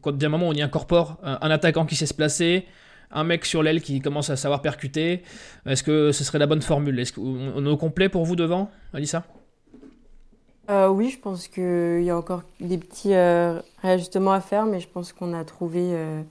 quand 0.01 0.17
d'un 0.17 0.29
moment 0.29 0.49
on 0.49 0.53
y 0.53 0.63
incorpore 0.63 1.19
un, 1.23 1.39
un 1.41 1.51
attaquant 1.51 1.87
qui 1.87 1.95
sait 1.95 2.07
se 2.07 2.15
placer, 2.15 2.67
un 3.13 3.25
mec 3.25 3.45
sur 3.45 3.63
l'aile 3.63 3.81
qui 3.81 4.01
commence 4.01 4.31
à 4.31 4.37
savoir 4.37 4.63
percuter. 4.63 5.23
Est-ce 5.67 5.83
que 5.83 6.13
ce 6.13 6.25
serait 6.25 6.39
la 6.39 6.47
bonne 6.47 6.63
formule? 6.63 6.99
Est-ce 6.99 7.13
qu'on 7.13 7.65
est 7.65 7.69
au 7.69 7.77
complet 7.77 8.09
pour 8.09 8.25
vous 8.25 8.37
devant, 8.37 8.71
Alissa? 8.93 9.25
Euh, 10.71 10.89
Oui, 10.89 11.11
je 11.11 11.19
pense 11.19 11.49
qu'il 11.49 12.03
y 12.03 12.11
a 12.11 12.17
encore 12.17 12.43
des 12.61 12.79
petits 12.79 13.15
euh, 13.15 13.61
réajustements 13.83 14.33
à 14.33 14.41
faire, 14.41 14.67
mais 14.67 14.81
je 14.81 14.89
pense 14.89 15.13
qu'on 15.13 15.35
a 15.35 15.45
trouvé 15.45 15.81
euh, 15.83 16.23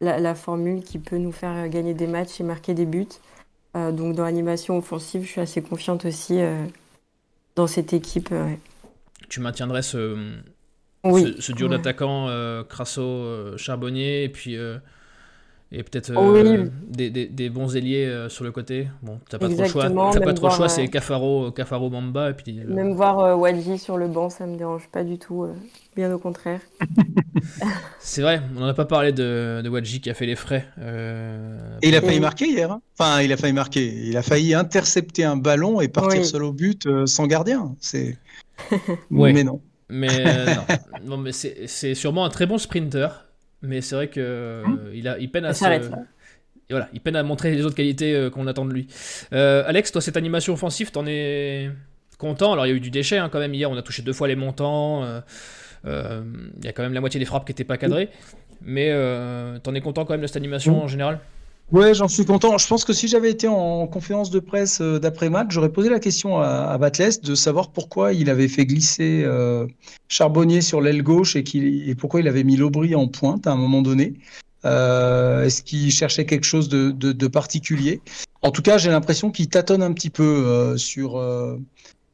la, 0.00 0.18
la, 0.18 0.34
formule 0.34 0.82
qui 0.82 0.98
peut 0.98 1.18
nous 1.18 1.32
faire 1.32 1.68
gagner 1.68 1.94
des 1.94 2.06
matchs 2.06 2.40
et 2.40 2.44
marquer 2.44 2.74
des 2.74 2.86
buts. 2.86 3.06
Euh, 3.76 3.92
donc 3.92 4.14
dans 4.14 4.24
l'animation 4.24 4.76
offensive, 4.78 5.22
je 5.22 5.28
suis 5.28 5.40
assez 5.40 5.62
confiante 5.62 6.04
aussi 6.04 6.40
euh, 6.40 6.64
dans 7.54 7.66
cette 7.66 7.92
équipe. 7.92 8.30
Ouais. 8.30 8.58
Tu 9.28 9.40
maintiendrais 9.40 9.82
ce, 9.82 10.16
oui. 11.04 11.34
ce, 11.36 11.42
ce 11.42 11.52
duo 11.52 11.68
ouais. 11.68 11.76
d'attaquants 11.76 12.28
Crasso-Charbonnier 12.68 14.24
et 14.24 14.28
puis 14.28 14.56
et 15.70 15.82
peut-être 15.82 16.10
oui. 16.12 16.48
euh, 16.48 16.66
des, 16.88 17.10
des, 17.10 17.26
des, 17.26 17.50
bons 17.50 17.76
ailiers 17.76 18.06
euh, 18.06 18.30
sur 18.30 18.42
le 18.42 18.52
côté. 18.52 18.88
Bon, 19.02 19.20
t'as 19.28 19.38
pas 19.38 19.50
Exactement, 19.50 19.74
trop 19.74 19.88
le 19.88 19.94
choix. 19.94 20.10
T'as 20.12 20.20
pas 20.20 20.32
trop 20.32 20.50
choix, 20.50 20.64
euh, 20.64 20.68
c'est 20.68 20.88
Cafaro, 20.88 21.50
Cafaro 21.50 21.90
Mamba 21.90 22.30
et 22.30 22.32
puis. 22.32 22.54
Même 22.66 22.94
voir 22.94 23.18
euh, 23.18 23.34
Wadji 23.34 23.76
sur 23.76 23.98
le 23.98 24.08
banc, 24.08 24.30
ça 24.30 24.46
me 24.46 24.56
dérange 24.56 24.88
pas 24.90 25.04
du 25.04 25.18
tout. 25.18 25.46
bien 25.94 26.10
au 26.10 26.18
contraire. 26.18 26.60
c'est 28.00 28.22
vrai, 28.22 28.40
on 28.56 28.60
n'en 28.60 28.66
a 28.68 28.72
pas 28.74 28.86
parlé 28.86 29.12
de, 29.12 29.60
de 29.62 29.68
Wadji 29.68 30.00
qui 30.00 30.08
a 30.08 30.14
fait 30.14 30.24
les 30.24 30.36
frais. 30.36 30.66
et 31.82 31.88
il 31.88 31.94
a 31.94 32.00
failli 32.00 32.20
marquer 32.20 32.46
hier. 32.46 32.72
Hein. 32.72 32.80
Enfin, 32.98 33.20
il 33.20 33.30
a 33.30 33.36
failli 33.36 33.52
marquer. 33.52 33.92
Il 34.06 34.16
a 34.16 34.22
failli 34.22 34.54
intercepter 34.54 35.24
un 35.24 35.36
ballon 35.36 35.82
et 35.82 35.88
partir 35.88 36.24
seul 36.24 36.44
au 36.44 36.52
but 36.52 36.88
sans 37.04 37.26
gardien. 37.26 37.74
C'est. 37.78 38.16
Mais 39.10 39.44
non. 39.44 39.60
Mais 39.90 40.08
non. 41.04 41.16
mais 41.18 41.32
c'est 41.32 41.94
sûrement 41.94 42.24
un 42.24 42.30
très 42.30 42.46
bon 42.46 42.56
sprinter. 42.56 43.27
Mais 43.62 43.80
c'est 43.80 43.94
vrai 43.94 44.08
que 44.08 44.62
hum. 44.64 44.80
il, 44.94 45.08
a, 45.08 45.18
il 45.18 45.30
peine 45.30 45.44
à 45.44 45.52
se 45.52 45.64
voilà, 46.70 46.88
il 46.92 47.00
peine 47.00 47.16
à 47.16 47.22
montrer 47.22 47.54
les 47.54 47.64
autres 47.64 47.76
qualités 47.76 48.14
euh, 48.14 48.30
qu'on 48.30 48.46
attend 48.46 48.66
de 48.66 48.72
lui. 48.72 48.88
Euh, 49.32 49.62
Alex, 49.66 49.90
toi, 49.92 50.02
cette 50.02 50.16
animation 50.16 50.52
offensive, 50.52 50.90
t'en 50.90 51.06
es 51.06 51.70
content? 52.18 52.52
Alors, 52.52 52.66
il 52.66 52.68
y 52.70 52.72
a 52.72 52.76
eu 52.76 52.80
du 52.80 52.90
déchet 52.90 53.16
hein, 53.16 53.28
quand 53.30 53.38
même. 53.38 53.54
Hier, 53.54 53.70
on 53.70 53.76
a 53.76 53.82
touché 53.82 54.02
deux 54.02 54.12
fois 54.12 54.28
les 54.28 54.36
montants. 54.36 55.02
Euh, 55.84 56.22
il 56.58 56.64
y 56.64 56.68
a 56.68 56.72
quand 56.72 56.82
même 56.82 56.92
la 56.92 57.00
moitié 57.00 57.18
des 57.18 57.26
frappes 57.26 57.46
qui 57.46 57.52
n'étaient 57.52 57.64
pas 57.64 57.78
cadrées. 57.78 58.10
Mais 58.60 58.92
t'en 59.62 59.74
es 59.74 59.80
content 59.80 60.04
quand 60.04 60.12
même 60.12 60.20
de 60.20 60.26
cette 60.26 60.36
animation 60.36 60.82
en 60.82 60.88
général? 60.88 61.20
Ouais, 61.70 61.92
j'en 61.92 62.08
suis 62.08 62.24
content. 62.24 62.56
Je 62.56 62.66
pense 62.66 62.84
que 62.84 62.94
si 62.94 63.08
j'avais 63.08 63.30
été 63.30 63.46
en 63.46 63.86
conférence 63.86 64.30
de 64.30 64.40
presse 64.40 64.80
d'après-match, 64.80 65.48
j'aurais 65.50 65.70
posé 65.70 65.90
la 65.90 66.00
question 66.00 66.40
à, 66.40 66.46
à 66.46 66.78
de 66.78 67.34
savoir 67.34 67.70
pourquoi 67.70 68.14
il 68.14 68.30
avait 68.30 68.48
fait 68.48 68.64
glisser 68.64 69.26
Charbonnier 70.08 70.62
sur 70.62 70.80
l'aile 70.80 71.02
gauche 71.02 71.36
et, 71.36 71.94
pourquoi 71.94 72.20
il 72.20 72.28
avait 72.28 72.44
mis 72.44 72.56
Lobry 72.56 72.94
en 72.94 73.06
pointe 73.06 73.46
à 73.46 73.52
un 73.52 73.56
moment 73.56 73.82
donné. 73.82 74.14
Euh, 74.64 75.44
est-ce 75.44 75.62
qu'il 75.62 75.90
cherchait 75.92 76.26
quelque 76.26 76.44
chose 76.44 76.68
de, 76.68 77.26
particulier? 77.26 78.00
En 78.42 78.50
tout 78.50 78.62
cas, 78.62 78.78
j'ai 78.78 78.90
l'impression 78.90 79.30
qu'il 79.30 79.48
tâtonne 79.48 79.82
un 79.82 79.92
petit 79.92 80.10
peu 80.10 80.22
euh, 80.22 80.76
sur 80.76 81.18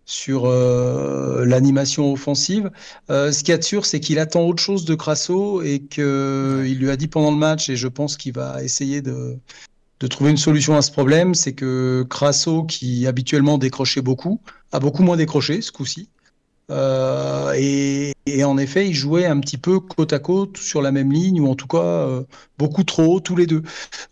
euh, 0.06 1.40
sur 1.40 1.46
l'animation 1.46 2.12
offensive. 2.12 2.70
ce 3.08 3.38
qu'il 3.38 3.50
y 3.50 3.52
a 3.52 3.58
de 3.58 3.64
sûr, 3.64 3.86
c'est 3.86 4.00
qu'il 4.00 4.18
attend 4.18 4.42
autre 4.42 4.62
chose 4.62 4.84
de 4.84 4.94
Crasso 4.94 5.62
et 5.62 5.80
qu'il 5.80 6.78
lui 6.78 6.90
a 6.90 6.96
dit 6.96 7.08
pendant 7.08 7.30
le 7.30 7.36
match, 7.36 7.68
et 7.68 7.76
je 7.76 7.88
pense 7.88 8.16
qu'il 8.16 8.32
va 8.32 8.62
essayer 8.62 9.02
de, 9.02 9.36
de 10.00 10.06
trouver 10.06 10.30
une 10.30 10.36
solution 10.36 10.76
à 10.76 10.82
ce 10.82 10.90
problème, 10.90 11.34
c'est 11.34 11.54
que 11.54 12.04
Crasso, 12.08 12.64
qui 12.64 13.06
habituellement 13.06 13.58
décrochait 13.58 14.02
beaucoup, 14.02 14.40
a 14.72 14.80
beaucoup 14.80 15.02
moins 15.02 15.16
décroché 15.16 15.60
ce 15.62 15.72
coup-ci. 15.72 16.08
Euh, 16.70 17.52
et, 17.56 18.44
en 18.44 18.56
effet, 18.58 18.88
ils 18.88 18.94
jouaient 18.94 19.26
un 19.26 19.38
petit 19.40 19.58
peu 19.58 19.80
côte 19.80 20.12
à 20.12 20.18
côte 20.18 20.56
sur 20.56 20.82
la 20.82 20.92
même 20.92 21.12
ligne, 21.12 21.40
ou 21.40 21.48
en 21.48 21.54
tout 21.54 21.66
cas 21.66 21.78
euh, 21.78 22.24
beaucoup 22.58 22.84
trop 22.84 23.16
haut 23.16 23.20
tous 23.20 23.36
les 23.36 23.46
deux. 23.46 23.62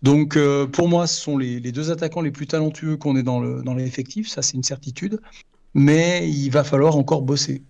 Donc 0.02 0.37
euh, 0.37 0.66
pour 0.66 0.88
moi, 0.88 1.07
ce 1.07 1.20
sont 1.20 1.38
les, 1.38 1.61
deux 1.61 1.90
attaquants 1.90 2.20
les 2.20 2.31
plus 2.31 2.46
talentueux 2.46 2.96
qu'on 2.96 3.16
ait 3.16 3.22
dans, 3.22 3.40
le, 3.40 3.62
dans 3.62 3.74
l'effectif, 3.74 4.28
ça 4.28 4.42
c'est 4.42 4.57
une 4.57 4.62
certitude. 4.62 5.20
Mais 5.74 6.28
il 6.28 6.50
va 6.50 6.64
falloir 6.64 6.96
encore 6.96 7.22
bosser. 7.22 7.62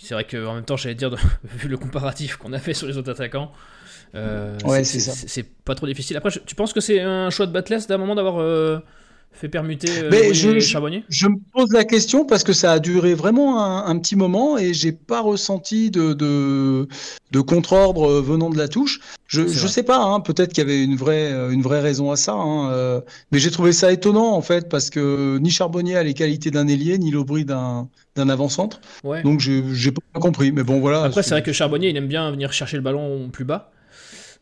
c'est 0.00 0.14
vrai 0.14 0.24
qu'en 0.24 0.54
même 0.54 0.64
temps, 0.64 0.76
j'allais 0.76 0.94
dire, 0.94 1.14
vu 1.44 1.68
le 1.68 1.76
comparatif 1.76 2.36
qu'on 2.36 2.52
a 2.52 2.58
fait 2.58 2.74
sur 2.74 2.86
les 2.86 2.96
autres 2.96 3.10
attaquants, 3.10 3.52
c'est, 4.12 5.46
pas 5.64 5.74
trop 5.74 5.86
difficile. 5.86 6.16
Après, 6.16 6.30
tu 6.46 6.54
penses 6.54 6.72
que 6.72 6.80
c'est 6.80 7.00
un 7.00 7.30
choix 7.30 7.46
de 7.46 7.52
Batless 7.52 7.86
d'un 7.86 7.98
moment 7.98 8.14
d'avoir 8.14 8.82
fait 9.34 9.48
permuter 9.48 9.88
euh, 9.98 10.08
Mais 10.10 10.32
je, 10.32 10.48
me 10.48 11.52
pose 11.52 11.72
la 11.72 11.84
question 11.84 12.24
parce 12.24 12.44
que 12.44 12.52
ça 12.52 12.72
a 12.72 12.78
duré 12.78 13.14
vraiment 13.14 13.62
un, 13.62 13.98
petit 13.98 14.16
moment 14.16 14.56
et 14.56 14.72
j'ai 14.72 14.92
pas 14.92 15.20
ressenti 15.20 15.90
de, 15.90 16.12
de, 16.12 16.88
de 17.32 17.40
contre-ordre 17.40 18.20
venant 18.20 18.50
de 18.50 18.56
la 18.56 18.68
touche. 18.68 19.00
Je, 19.26 19.46
je 19.46 19.66
sais 19.66 19.82
pas, 19.82 19.98
hein, 19.98 20.20
peut-être 20.20 20.52
qu'il 20.52 20.62
y 20.62 20.66
avait 20.66 20.84
une 20.84 20.96
vraie, 20.96 21.32
une 21.50 21.62
vraie 21.62 21.80
raison 21.80 22.12
à 22.12 22.16
ça, 22.16 22.34
hein, 22.34 22.70
euh, 22.70 23.00
mais 23.32 23.38
j'ai 23.38 23.50
trouvé 23.50 23.72
ça 23.72 23.92
étonnant 23.92 24.32
en 24.32 24.42
fait 24.42 24.68
parce 24.68 24.90
que 24.90 25.38
ni 25.38 25.50
Charbonnier 25.50 25.96
a 25.96 26.02
les 26.02 26.14
qualités 26.14 26.50
d'un 26.50 26.68
ailier 26.68 26.98
ni 26.98 27.10
Lobry 27.10 27.44
d'un 27.44 27.88
d'un 28.16 28.28
avant-centre. 28.28 28.80
Ouais. 29.02 29.22
Donc 29.24 29.40
j'ai 29.40 29.90
pas 29.90 30.20
compris, 30.20 30.52
mais 30.52 30.62
bon 30.62 30.78
voilà. 30.78 31.02
Après 31.02 31.24
c'est 31.24 31.30
vrai 31.30 31.42
que 31.42 31.52
Charbonnier 31.52 31.88
il 31.88 31.96
aime 31.96 32.06
bien 32.06 32.30
venir 32.30 32.52
chercher 32.52 32.76
le 32.76 32.82
ballon 32.82 33.28
plus 33.30 33.44
bas. 33.44 33.72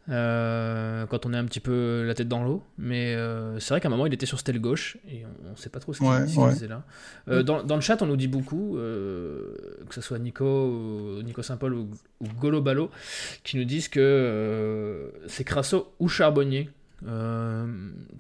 Euh, 0.08 1.06
quand 1.06 1.26
on 1.26 1.32
est 1.32 1.36
un 1.36 1.44
petit 1.44 1.60
peu 1.60 2.02
la 2.04 2.14
tête 2.14 2.28
dans 2.28 2.42
l'eau. 2.42 2.62
Mais 2.78 3.14
euh, 3.14 3.58
c'est 3.60 3.74
vrai 3.74 3.80
qu'à 3.80 3.88
un 3.88 3.90
moment, 3.90 4.06
il 4.06 4.14
était 4.14 4.26
sur 4.26 4.38
stèle 4.38 4.60
gauche 4.60 4.96
et 5.08 5.22
on 5.46 5.50
ne 5.50 5.56
sait 5.56 5.68
pas 5.68 5.78
trop 5.78 5.92
ce 5.92 5.98
qu'il 6.00 6.50
faisait 6.50 6.68
là. 6.68 6.82
Euh, 7.28 7.42
dans, 7.42 7.62
dans, 7.62 7.76
le 7.76 7.80
chat, 7.80 8.02
on 8.02 8.06
nous 8.06 8.16
dit 8.16 8.28
beaucoup, 8.28 8.74
que 8.76 9.94
ce 9.94 10.00
soit 10.00 10.18
Nico, 10.18 11.20
Nico 11.22 11.42
Saint-Paul 11.42 11.74
ou, 11.74 11.88
Golo 12.40 12.60
Balo, 12.60 12.90
qui 13.44 13.56
nous 13.56 13.64
disent 13.64 13.88
que 13.88 15.12
c'est 15.28 15.44
Crasso 15.44 15.92
ou 16.00 16.08
Charbonnier. 16.08 16.70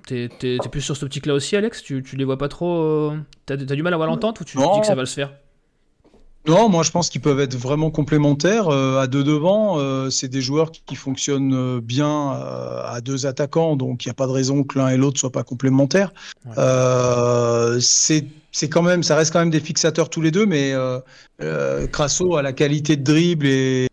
t'es, 0.06 0.28
plus 0.70 0.80
sur 0.80 0.96
ce 0.96 1.04
optique 1.04 1.26
là 1.26 1.34
aussi, 1.34 1.56
Alex? 1.56 1.82
Tu, 1.82 2.02
tu 2.02 2.16
les 2.16 2.24
vois 2.24 2.38
pas 2.38 2.48
trop 2.48 3.12
T'as, 3.46 3.54
as 3.54 3.56
du 3.56 3.82
mal 3.82 3.92
à 3.92 3.96
voir 3.96 4.08
l'entente 4.08 4.40
ou 4.40 4.44
tu 4.44 4.56
dis 4.56 4.80
que 4.80 4.86
ça 4.86 4.94
va 4.94 5.04
se 5.04 5.14
faire? 5.14 5.32
Non, 6.46 6.68
moi 6.68 6.82
je 6.82 6.90
pense 6.90 7.08
qu'ils 7.08 7.20
peuvent 7.20 7.38
être 7.38 7.56
vraiment 7.56 7.90
complémentaires. 7.90 8.68
Euh, 8.68 8.98
à 8.98 9.06
deux 9.06 9.22
devant, 9.22 9.78
euh, 9.78 10.10
c'est 10.10 10.28
des 10.28 10.42
joueurs 10.42 10.72
qui, 10.72 10.96
fonctionnent 10.96 11.54
euh, 11.54 11.80
bien 11.80 12.30
à 12.30 13.00
deux 13.00 13.26
attaquants, 13.26 13.76
donc 13.76 14.04
il 14.04 14.08
n'y 14.08 14.10
a 14.10 14.14
pas 14.14 14.26
de 14.26 14.32
raison 14.32 14.64
que 14.64 14.78
l'un 14.78 14.88
et 14.88 14.96
l'autre 14.96 15.20
soient 15.20 15.30
pas 15.30 15.44
complémentaires. 15.44 16.12
c'est 17.80 18.26
c'est 18.54 18.68
quand 18.68 18.82
même, 18.82 19.02
ça 19.02 19.16
reste 19.16 19.32
quand 19.32 19.38
même 19.38 19.50
des 19.50 19.60
fixateurs 19.60 20.10
tous 20.10 20.20
les 20.20 20.30
deux, 20.30 20.44
mais 20.44 20.74
Crasso 21.92 22.36
a 22.36 22.42
la 22.42 22.52
qualité 22.52 22.96
de 22.96 23.04
dribble 23.04 23.46
et 23.46 23.88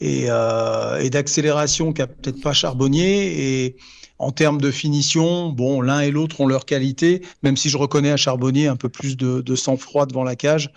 et, 0.00 0.24
et 0.24 1.10
d'accélération 1.10 1.92
qu'a 1.92 2.06
peut-être 2.06 2.40
pas 2.42 2.52
Charbonnier 2.52 3.64
et 3.64 3.76
en 4.18 4.30
termes 4.30 4.60
de 4.60 4.70
finition, 4.70 5.48
bon, 5.48 5.80
l'un 5.80 6.00
et 6.00 6.12
l'autre 6.12 6.40
ont 6.40 6.46
leur 6.46 6.64
qualité, 6.64 7.22
même 7.42 7.56
si 7.56 7.68
je 7.68 7.76
reconnais 7.76 8.12
à 8.12 8.16
Charbonnier 8.16 8.68
un 8.68 8.76
peu 8.76 8.88
plus 8.88 9.16
de, 9.16 9.40
de 9.40 9.56
sang-froid 9.56 10.06
devant 10.06 10.22
la 10.22 10.36
cage. 10.36 10.70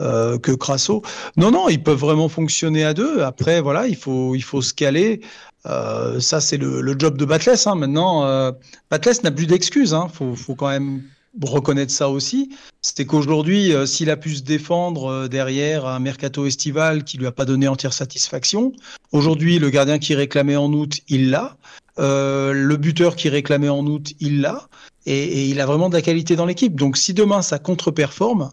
Euh, 0.00 0.38
que 0.38 0.52
Crasso. 0.52 1.02
Non, 1.36 1.50
non, 1.50 1.68
ils 1.68 1.82
peuvent 1.82 1.98
vraiment 1.98 2.30
fonctionner 2.30 2.84
à 2.84 2.94
deux. 2.94 3.20
Après, 3.20 3.60
voilà, 3.60 3.86
il 3.86 3.96
faut, 3.96 4.34
il 4.34 4.42
faut 4.42 4.62
se 4.62 4.72
caler. 4.72 5.20
Euh, 5.66 6.20
ça, 6.20 6.40
c'est 6.40 6.56
le, 6.56 6.98
job 6.98 7.16
de 7.18 7.24
Batless. 7.24 7.66
Hein. 7.66 7.74
Maintenant, 7.74 8.24
euh, 8.24 8.52
n'a 8.90 9.30
plus 9.30 9.46
d'excuses. 9.46 9.90
Il 9.90 9.94
hein. 9.94 10.08
faut, 10.12 10.34
faut, 10.34 10.54
quand 10.54 10.68
même 10.68 11.02
reconnaître 11.40 11.92
ça 11.92 12.08
aussi. 12.08 12.50
C'était 12.80 13.04
qu'aujourd'hui, 13.04 13.72
euh, 13.72 13.86
s'il 13.86 14.10
a 14.10 14.16
pu 14.16 14.34
se 14.34 14.42
défendre 14.42 15.28
derrière 15.28 15.86
un 15.86 15.98
mercato 15.98 16.46
estival 16.46 17.04
qui 17.04 17.18
lui 17.18 17.26
a 17.26 17.32
pas 17.32 17.44
donné 17.44 17.68
entière 17.68 17.92
satisfaction, 17.92 18.72
aujourd'hui, 19.12 19.58
le 19.58 19.70
gardien 19.70 19.98
qui 19.98 20.14
réclamait 20.14 20.56
en 20.56 20.72
août, 20.72 21.00
il 21.08 21.30
l'a. 21.30 21.56
le 21.98 22.76
buteur 22.76 23.16
qui 23.16 23.28
réclamait 23.28 23.68
en 23.68 23.86
août, 23.86 24.12
il 24.20 24.40
l'a. 24.40 24.68
Et, 25.06 25.12
et, 25.14 25.44
il 25.46 25.60
a 25.60 25.66
vraiment 25.66 25.88
de 25.88 25.94
la 25.94 26.02
qualité 26.02 26.36
dans 26.36 26.46
l'équipe. 26.46 26.74
Donc, 26.74 26.96
si 26.96 27.14
demain 27.14 27.40
ça 27.42 27.58
contre-performe, 27.58 28.50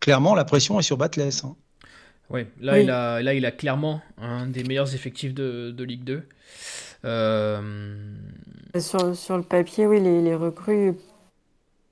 clairement, 0.00 0.34
la 0.34 0.44
pression 0.44 0.78
est 0.80 0.82
sur 0.82 0.96
Batless. 0.96 1.44
Hein. 1.44 1.56
Ouais, 2.30 2.46
là, 2.60 2.80
Il 2.80 2.90
a, 2.90 3.22
là, 3.22 3.34
il 3.34 3.44
a 3.44 3.50
clairement 3.50 4.00
un 4.16 4.46
des 4.46 4.62
meilleurs 4.64 4.94
effectifs 4.94 5.34
de, 5.34 5.82
Ligue 5.82 6.04
2. 6.04 6.22
Euh, 7.04 8.14
sur, 8.78 9.16
sur, 9.16 9.36
le 9.36 9.42
papier, 9.42 9.86
oui, 9.86 10.00
les, 10.00 10.20
les, 10.22 10.34
recrues 10.34 10.94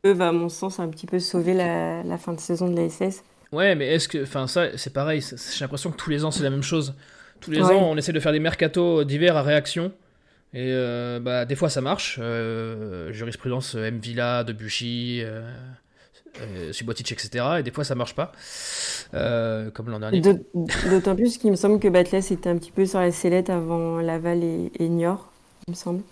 peuvent, 0.02 0.20
à 0.20 0.32
mon 0.32 0.48
sens, 0.48 0.78
un 0.78 0.88
petit 0.88 1.06
peu 1.06 1.18
sauver 1.18 1.54
la, 1.54 2.02
la 2.04 2.18
fin 2.18 2.32
de 2.34 2.40
saison 2.40 2.68
de 2.70 2.76
la 2.76 2.88
SS. 2.88 3.24
Ouais, 3.50 3.74
mais 3.74 3.88
est-ce 3.88 4.08
que. 4.08 4.22
Enfin, 4.22 4.46
ça, 4.46 4.76
c'est 4.76 4.92
pareil. 4.92 5.22
J'ai 5.22 5.64
l'impression 5.64 5.90
que 5.90 5.96
tous 5.96 6.10
les 6.10 6.24
ans, 6.24 6.30
c'est 6.30 6.42
la 6.42 6.50
même 6.50 6.62
chose. 6.62 6.94
Tous 7.40 7.50
les 7.50 7.62
ans, 7.62 7.90
on 7.90 7.96
essaie 7.96 8.12
de 8.12 8.20
faire 8.20 8.32
des 8.32 8.40
mercatos 8.40 9.04
d'hiver 9.04 9.36
à 9.36 9.42
réaction. 9.42 9.92
Et 10.54 10.70
euh, 10.72 11.20
bah, 11.20 11.44
des 11.44 11.56
fois, 11.56 11.68
ça 11.68 11.80
marche. 11.80 12.18
Euh, 12.20 13.12
jurisprudence 13.12 13.74
M. 13.74 13.98
Villa, 13.98 14.44
Debuchy 14.44 15.22
euh, 16.40 16.72
Subotic, 16.72 17.10
etc. 17.12 17.44
Et 17.58 17.62
des 17.62 17.70
fois, 17.70 17.84
ça 17.84 17.94
marche 17.94 18.14
pas, 18.14 18.32
euh, 19.14 19.70
comme 19.70 19.88
l'an 19.88 20.00
dernier. 20.00 20.20
D'autant 20.20 21.16
plus 21.16 21.38
qu'il 21.38 21.50
me 21.50 21.56
semble 21.56 21.80
que 21.80 21.88
Batless 21.88 22.30
était 22.30 22.48
un 22.48 22.56
petit 22.56 22.70
peu 22.70 22.86
sur 22.86 23.00
la 23.00 23.12
sellette 23.12 23.50
avant 23.50 24.00
Laval 24.00 24.42
et, 24.42 24.88
Niort, 24.88 25.32
il 25.66 25.72
me 25.72 25.76
semble. 25.76 26.02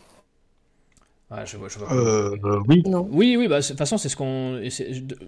Ah, 1.30 1.44
je 1.44 1.56
vois, 1.56 1.68
je 1.68 1.78
vois. 1.78 1.92
Euh, 1.92 2.36
oui. 2.68 2.82
Oui, 2.86 3.36
oui, 3.36 3.48
bah, 3.48 3.60
de 3.60 3.66
toute 3.66 3.78
façon, 3.78 3.98
c'est 3.98 4.08
ce 4.08 4.16
qu'on. 4.16 4.60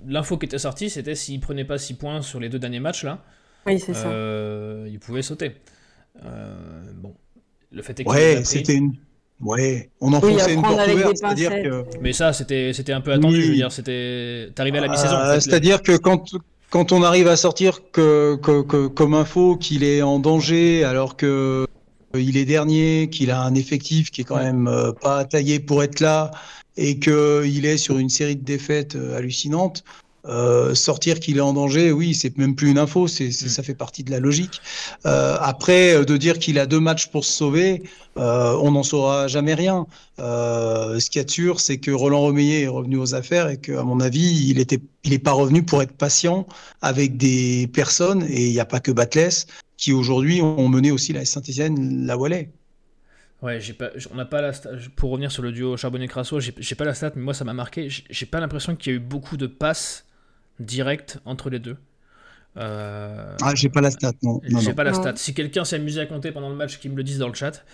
L'info 0.07 0.39
qui 0.39 0.47
était 0.47 0.59
sortie, 0.59 0.91
c'était 0.91 1.15
s'il 1.15 1.41
prenait 1.41 1.65
pas 1.65 1.79
6 1.79 1.95
points 1.95 2.23
sur 2.23 2.41
les 2.41 2.49
deux 2.49 2.59
derniers 2.59 2.81
matchs, 2.81 3.05
là. 3.05 3.25
Oui, 3.67 3.79
c'est 3.81 3.95
ça. 3.95 4.11
Il 4.87 4.99
pouvait 5.01 5.23
sauter. 5.23 5.57
bon. 6.23 7.15
Le 7.71 7.83
fait 7.83 8.01
est 8.01 8.05
que. 8.05 8.09
Ouais, 8.09 8.45
c'était 8.45 8.77
une 8.77 8.95
Ouais, 9.41 9.91
on 10.01 10.13
enfonçait 10.13 10.55
une 10.55 10.63
porte 10.63 10.89
ouverte, 10.93 11.17
c'est-à-dire 11.17 11.51
que. 11.51 11.85
Mais 12.01 12.13
ça, 12.13 12.33
c'était, 12.33 12.73
c'était 12.73 12.93
un 12.93 13.01
peu 13.01 13.13
attendu. 13.13 13.41
Je 13.41 13.49
veux 13.51 13.55
dire, 13.55 13.73
c'était, 13.73 14.51
t'arrivais 14.55 14.79
à 14.79 14.83
la 14.83 14.89
mi-saison. 14.89 15.15
Euh, 15.15 15.41
c'est-à-dire 15.41 15.83
que 15.83 15.97
quand 15.97 16.31
quand 16.71 16.93
on 16.93 17.03
arrive 17.03 17.29
à 17.29 17.37
sortir 17.37 17.81
que, 17.93 18.37
que, 18.43 18.63
que 18.63 18.89
comme 18.89 19.15
info 19.15 19.57
qu'il 19.57 19.85
est 19.85 20.03
en 20.03 20.19
danger, 20.19 20.85
alors 20.85 21.17
que 21.17 21.67
euh, 22.15 22.21
il 22.21 22.37
est 22.37 22.45
dernier, 22.45 23.09
qu'il 23.11 23.31
a 23.31 23.41
un 23.43 23.55
effectif 23.55 24.11
qui 24.11 24.21
est 24.21 24.25
quand 24.25 24.37
même 24.37 24.69
euh, 24.69 24.93
pas 24.93 25.25
taillé 25.25 25.61
pour 25.61 25.83
être 25.83 26.01
là, 26.01 26.31
et 26.77 26.99
qu'il 26.99 27.65
est 27.65 27.79
sur 27.79 27.99
une 27.99 28.11
série 28.11 28.37
de 28.37 28.45
défaites 28.45 28.97
hallucinantes. 29.17 29.85
Euh, 30.29 30.75
sortir 30.75 31.21
qu'il 31.21 31.39
est 31.39 31.43
en 31.43 31.55
danger, 31.55 31.91
oui, 31.91 32.15
c'est 32.15 32.37
même 32.37 32.55
plus 32.55 32.71
une 32.71 32.79
info, 32.79 33.09
c'est, 33.09 33.29
mm. 33.29 33.33
ça 33.33 33.63
fait 33.63 33.75
partie 33.75 34.05
de 34.05 34.11
la 34.11 34.21
logique. 34.21 34.61
Euh, 35.07 35.37
après, 35.41 35.95
euh, 35.95 36.05
de 36.05 36.17
dire 36.17 36.39
qu'il 36.39 36.59
a 36.59 36.67
deux 36.67 36.81
matchs 36.81 37.07
pour 37.07 37.25
se 37.25 37.33
sauver, 37.33 37.83
on 38.17 38.73
n'en 38.73 38.83
saura 38.83 39.29
jamais 39.29 39.55
rien. 39.55 39.87
ce 40.19 41.09
qu'il 41.09 41.21
y 41.21 41.23
a 41.23 41.25
de 41.25 41.31
sûr, 41.31 41.61
c'est 41.61 41.79
que 41.79 41.93
Roland 41.93 42.21
Romeillet 42.21 42.63
est 42.63 42.69
revenu 42.69 42.97
aux 42.99 43.15
affaires 43.15 43.49
et 43.49 43.59
qu'à 43.59 43.85
mon 43.85 44.01
avis, 44.01 44.49
il 44.49 44.59
était, 44.59 44.81
il 45.05 45.13
est 45.13 45.21
pas 45.21 45.31
revenu 45.31 45.63
pour 45.63 45.83
être 45.83 45.93
patient 45.93 46.45
avec 46.83 47.17
des 47.17 47.69
personnes 47.73 48.25
et 48.29 48.47
il 48.47 48.53
n'y 48.53 48.59
a 48.59 48.65
pas 48.65 48.81
que 48.81 48.91
Batless. 48.91 49.47
qui 49.77 49.93
aujourd'hui 49.93 50.43
ont 50.43 50.69
mené 50.69 50.91
aussi 50.91 51.13
la 51.13 51.25
Saint-Etienne 51.25 52.11
elle 52.11 52.33
est. 52.33 52.51
Ouais, 53.41 53.61
j'ai 53.61 53.73
pas, 53.73 53.91
on 54.11 54.17
n'a 54.17 54.25
pas 54.25 54.43
la 54.43 54.51
pour 54.97 55.13
revenir 55.13 55.31
sur 55.31 55.45
le 55.45 55.53
duo 55.53 55.77
Charbonnet-Crasso, 55.77 56.41
j'ai 56.41 56.75
pas 56.75 56.85
la 56.85 56.95
stat, 56.95 57.13
mais 57.15 57.23
moi 57.23 57.35
ça 57.35 57.45
m'a 57.45 57.55
marqué. 57.55 57.89
J'ai 57.89 58.27
pas 58.27 58.41
l'impression 58.41 58.75
qu'il 58.75 58.93
y 58.93 58.97
a 58.97 58.99
eu 58.99 59.01
beaucoup 59.01 59.37
de 59.37 59.47
passes 59.47 60.08
directes 60.61 61.19
entre 61.25 61.51
les 61.51 61.59
deux. 61.59 61.77
Euh... 62.57 63.37
Ah, 63.43 63.53
j'ai 63.55 63.69
pas 63.69 63.81
la 63.81 63.91
stat, 63.91 64.13
non. 64.23 64.41
J'ai 64.61 64.73
pas 64.73 64.85
la 64.85 64.93
stat. 64.93 65.15
Si 65.17 65.35
quelqu'un 65.35 65.65
s'est 65.65 65.77
amusé 65.77 66.01
à 66.01 66.07
compter 66.07 66.33
pendant 66.33 66.49
le 66.49 66.57
match, 66.57 66.79
qu'il 66.79 66.91
me 66.91 66.97
le 66.97 67.05
dise 67.05 67.19
dans 67.19 67.29
le 67.29 67.35
chat. 67.35 67.65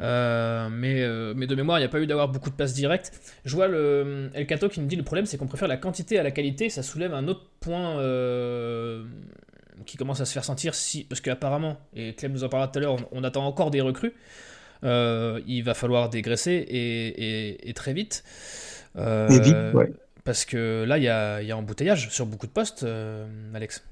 Euh, 0.00 0.68
mais, 0.70 1.02
euh, 1.02 1.34
mais 1.36 1.46
de 1.46 1.54
mémoire, 1.54 1.78
il 1.78 1.82
n'y 1.82 1.86
a 1.86 1.90
pas 1.90 2.00
eu 2.00 2.06
d'avoir 2.06 2.28
beaucoup 2.28 2.50
de 2.50 2.54
passes 2.54 2.74
directes. 2.74 3.12
Je 3.44 3.54
vois 3.54 3.68
le 3.68 4.30
El 4.34 4.46
Cato 4.46 4.68
qui 4.68 4.80
me 4.80 4.86
dit 4.86 4.96
le 4.96 5.02
problème, 5.02 5.26
c'est 5.26 5.36
qu'on 5.36 5.46
préfère 5.46 5.68
la 5.68 5.76
quantité 5.76 6.18
à 6.18 6.22
la 6.22 6.30
qualité. 6.30 6.70
Ça 6.70 6.82
soulève 6.82 7.14
un 7.14 7.28
autre 7.28 7.46
point 7.60 7.98
euh, 7.98 9.04
qui 9.84 9.96
commence 9.96 10.20
à 10.20 10.24
se 10.24 10.32
faire 10.32 10.44
sentir 10.44 10.74
si, 10.74 11.04
parce 11.04 11.20
qu'apparemment, 11.20 11.78
et 11.94 12.14
Clem 12.14 12.32
nous 12.32 12.44
en 12.44 12.48
parlera 12.48 12.68
tout 12.68 12.78
à 12.78 12.82
l'heure, 12.82 12.96
on, 13.12 13.24
attend 13.24 13.46
encore 13.46 13.70
des 13.70 13.82
recrues. 13.82 14.14
il 14.82 15.62
va 15.64 15.74
falloir 15.74 16.08
dégraisser 16.08 16.52
et, 16.52 17.68
et, 17.68 17.74
très 17.74 17.92
vite. 17.92 18.24
et 18.96 19.40
vite, 19.40 19.56
ouais. 19.74 19.92
Parce 20.24 20.44
que 20.44 20.84
là, 20.84 20.98
il 20.98 21.04
y 21.04 21.08
a, 21.08 21.56
embouteillage 21.56 22.08
sur 22.10 22.26
beaucoup 22.26 22.46
de 22.46 22.52
postes, 22.52 22.86
Alex. 23.54 23.82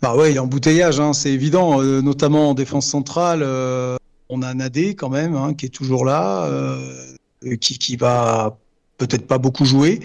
Bah 0.00 0.14
ouais, 0.14 0.30
il 0.30 0.34
y 0.36 0.38
a 0.38 0.42
embouteillage, 0.42 1.00
hein, 1.00 1.12
c'est 1.12 1.30
évident, 1.30 1.82
euh, 1.82 2.00
notamment 2.00 2.50
en 2.50 2.54
défense 2.54 2.86
centrale. 2.86 3.40
Euh, 3.42 3.96
on 4.28 4.42
a 4.42 4.54
Nadé 4.54 4.94
quand 4.94 5.08
même, 5.08 5.34
hein, 5.34 5.54
qui 5.54 5.66
est 5.66 5.70
toujours 5.70 6.04
là, 6.04 6.44
euh, 6.44 7.06
qui, 7.60 7.78
qui 7.78 7.96
va 7.96 8.58
peut-être 8.98 9.26
pas 9.26 9.38
beaucoup 9.38 9.64
jouer. 9.64 10.00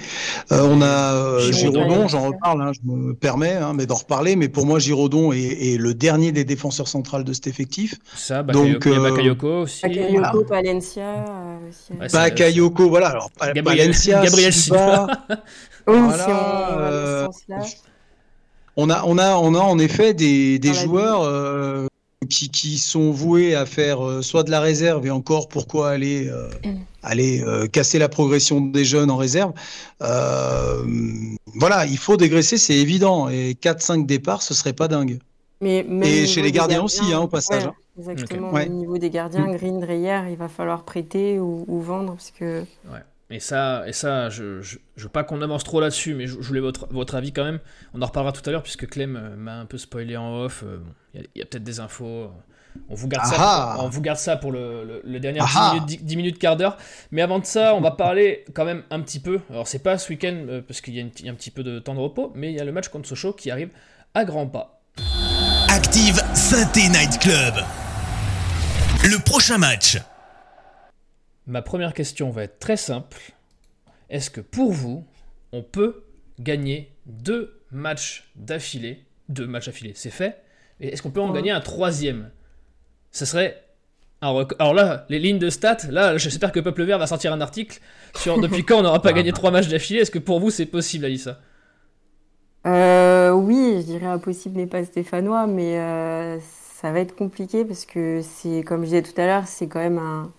on 0.50 0.82
a 0.82 1.40
Giraudon, 1.52 2.08
j'en 2.08 2.28
reparle, 2.28 2.62
hein, 2.62 2.72
je 2.74 2.80
me 2.90 3.14
permets, 3.14 3.60
mais 3.76 3.86
d'en 3.86 3.96
reparler. 3.96 4.36
Mais 4.36 4.48
pour 4.48 4.66
moi, 4.66 4.80
Giraudon 4.80 5.34
est, 5.34 5.78
le 5.78 5.94
dernier 5.94 6.32
des 6.32 6.46
défenseurs 6.46 6.88
centrales 6.88 7.24
de 7.24 7.34
cet 7.34 7.48
effectif. 7.48 7.96
Ça, 8.16 8.44
Donc, 8.44 8.88
Bakayoko 8.88 9.62
aussi. 9.64 9.82
Bakayoko, 9.82 10.44
Palencia. 10.46 11.26
Bakayoko, 12.12 12.90
voilà. 12.90 13.10
Alors, 13.10 13.32
Gabriel, 13.54 13.88
Palencia, 13.88 14.24
Gabriel 14.24 14.54
Silva. 14.54 15.08
voilà, 15.88 17.30
on 18.76 18.90
a, 18.90 19.04
on 19.06 19.18
a, 19.18 19.36
on 19.36 19.54
a 19.54 19.60
en 19.60 19.78
effet 19.78 20.14
des, 20.14 20.60
des 20.60 20.74
joueurs 20.74 21.22
euh, 21.24 21.88
qui, 22.26 22.50
qui, 22.50 22.78
sont 22.78 23.12
voués 23.12 23.56
à 23.56 23.66
faire 23.66 24.06
euh, 24.06 24.22
soit 24.22 24.44
de 24.44 24.52
la 24.52 24.60
réserve 24.60 25.06
et 25.06 25.12
encore 25.12 25.48
pourquoi 25.48 25.90
aller, 25.90 26.28
euh, 26.28 26.50
mm. 26.64 26.78
aller 27.04 27.44
casser 27.72 28.00
la 28.00 28.10
progression 28.10 28.62
des 28.62 28.86
jeunes 28.86 29.12
en 29.12 29.18
réserve. 29.18 29.54
voilà, 30.00 31.86
il 31.86 31.98
faut 31.98 32.18
dégraisser, 32.18 32.58
c'est 32.58 32.76
évident. 32.76 33.30
Et 33.30 33.56
4-5 33.62 34.06
départs, 34.06 34.42
ce 34.42 34.54
serait 34.54 34.74
pas 34.74 34.88
dingue. 34.88 35.20
Mais 35.62 35.86
et 36.04 36.28
chez 36.28 36.42
les 36.42 36.52
gardiens, 36.52 36.84
aussi, 36.84 37.14
hein, 37.14 37.22
au 37.22 37.28
passage. 37.28 37.66
Hein. 37.66 37.74
exactement. 37.98 38.52
Au 38.52 38.66
niveau 38.66 38.98
des 38.98 39.10
gardiens, 39.10 39.48
mm. 39.48 39.56
Green, 39.56 39.80
Dreyer, 39.80 40.22
il 40.30 40.36
va 40.38 40.50
falloir 40.50 40.84
prêter 40.84 41.40
ou, 41.40 41.64
ou 41.68 41.80
vendre 41.80 42.14
parce 42.14 42.32
que. 42.32 42.64
Et 43.30 43.40
ça, 43.40 43.84
et 43.88 43.94
ça 43.94 44.30
je, 44.30 44.62
je, 44.62 44.78
veux 44.98 45.10
pas 45.10 45.24
qu'on 45.24 45.42
avance 45.42 45.64
trop 45.64 45.80
là-dessus, 45.80 46.14
mais 46.14 46.28
je, 46.28 46.36
voulais 46.36 46.60
votre, 46.60 46.88
votre 46.92 47.16
avis 47.16 47.32
quand 47.32 47.44
même. 47.44 47.60
On 47.94 48.02
en 48.02 48.06
reparlera 48.06 48.32
tout 48.32 48.48
à 48.48 48.52
l'heure, 48.52 48.64
puisque 48.64 48.88
Clem 48.88 49.16
euh, 49.16 49.36
m'a 49.36 49.56
un 49.56 49.66
peu 49.66 49.78
spoilé 49.78 50.18
en 50.18 50.42
off. 50.42 50.64
Euh, 50.64 50.80
il 51.14 51.28
y 51.36 51.42
a, 51.42 51.46
peut-être 51.46 51.64
des 51.64 51.80
infos. 51.80 52.30
On 52.90 52.96
vous 52.96 53.08
garde, 53.08 53.28
ça, 53.28 53.78
on 53.80 53.88
vous 53.88 54.02
garde 54.02 54.18
ça 54.18 54.36
pour 54.36 54.52
le, 54.52 55.02
le, 55.04 55.20
dernier 55.20 55.40
10 55.86 56.16
minutes, 56.16 56.40
quart 56.40 56.58
d'heure. 56.58 56.78
Mais 57.12 57.22
avant 57.22 57.40
de 57.40 57.46
ça, 57.46 57.76
on 57.76 57.82
va 57.82 57.92
parler 57.92 58.46
quand 58.54 58.66
même 58.66 58.84
un 58.90 59.00
petit 59.02 59.20
peu. 59.20 59.42
Alors, 59.50 59.68
c'est 59.68 59.80
pas 59.80 59.98
ce 59.98 60.10
week-end, 60.10 60.46
euh, 60.50 60.62
parce 60.62 60.82
qu'il 60.82 60.96
y, 60.96 61.00
a 61.00 61.32
un 61.32 61.36
petit 61.36 61.52
peu 61.52 61.64
de 61.64 61.80
temps 61.80 61.94
de 61.94 62.00
repos, 62.00 62.32
mais 62.36 62.52
il 62.52 62.56
y 62.56 62.60
a 62.60 62.64
le 62.64 62.72
match 62.72 62.88
contre 62.88 63.08
Sochaux 63.08 63.34
qui 63.34 63.52
arrive 63.52 63.70
à 64.16 64.26
grands 64.26 64.48
pas. 64.48 64.82
Active 65.70 66.20
Synthé 66.34 66.90
Night 66.90 67.20
Club. 67.20 67.56
Le 69.04 69.24
prochain 69.24 69.58
match. 69.58 69.98
Ma 71.48 71.62
première 71.62 71.94
question 71.94 72.30
va 72.30 72.44
être 72.44 72.60
très 72.60 72.78
simple. 72.78 73.34
Est-ce 74.10 74.30
que 74.30 74.42
pour 74.42 74.72
vous, 74.72 75.06
on 75.52 75.62
peut 75.62 76.04
gagner 76.40 76.92
deux 77.06 77.60
matchs 77.72 78.30
d'affilée 78.36 79.04
Deux 79.30 79.48
matchs 79.48 79.66
d'affilée, 79.68 79.94
c'est 79.96 80.10
fait. 80.10 80.42
Et 80.80 80.90
est-ce 80.90 81.02
qu'on 81.02 81.12
peut 81.12 81.22
en 81.22 81.32
gagner 81.32 81.52
un 81.52 81.62
troisième? 81.62 82.32
Ce 83.12 83.26
serait 83.26 83.64
un 84.22 84.30
record. 84.30 84.58
Alors 84.60 84.74
là, 84.74 85.06
les 85.10 85.20
lignes 85.20 85.40
de 85.40 85.50
stats, 85.50 85.90
là, 85.90 86.18
j'espère 86.18 86.52
que 86.52 86.60
Peuple 86.60 86.84
Vert 86.84 86.98
va 87.00 87.08
sortir 87.08 87.34
un 87.34 87.42
article 87.42 87.80
sur 88.16 88.40
depuis 88.40 88.64
quand 88.64 88.80
on 88.80 88.84
n'aura 88.84 89.02
pas 89.02 89.14
gagné 89.14 89.34
trois 89.34 89.52
matchs 89.52 89.68
d'affilée. 89.68 90.00
Est-ce 90.00 90.12
que 90.12 90.20
pour 90.20 90.40
vous, 90.40 90.50
c'est 90.50 90.66
possible, 90.66 91.06
Alissa? 91.06 91.40
Euh, 92.66 93.32
Oui, 93.32 93.76
je 93.82 93.86
dirais 93.86 94.06
impossible 94.06 94.58
n'est 94.58 94.68
pas 94.68 94.84
stéphanois, 94.86 95.48
mais 95.48 95.78
euh, 95.80 96.40
ça 96.42 96.92
va 96.92 97.00
être 97.00 97.16
compliqué 97.16 97.66
parce 97.66 97.86
que 97.86 98.22
c'est, 98.24 98.64
comme 98.64 98.82
je 98.82 98.86
disais 98.86 99.02
tout 99.02 99.20
à 99.20 99.26
l'heure, 99.26 99.48
c'est 99.48 99.68
quand 99.68 99.80
même 99.80 99.98
un 100.00 100.34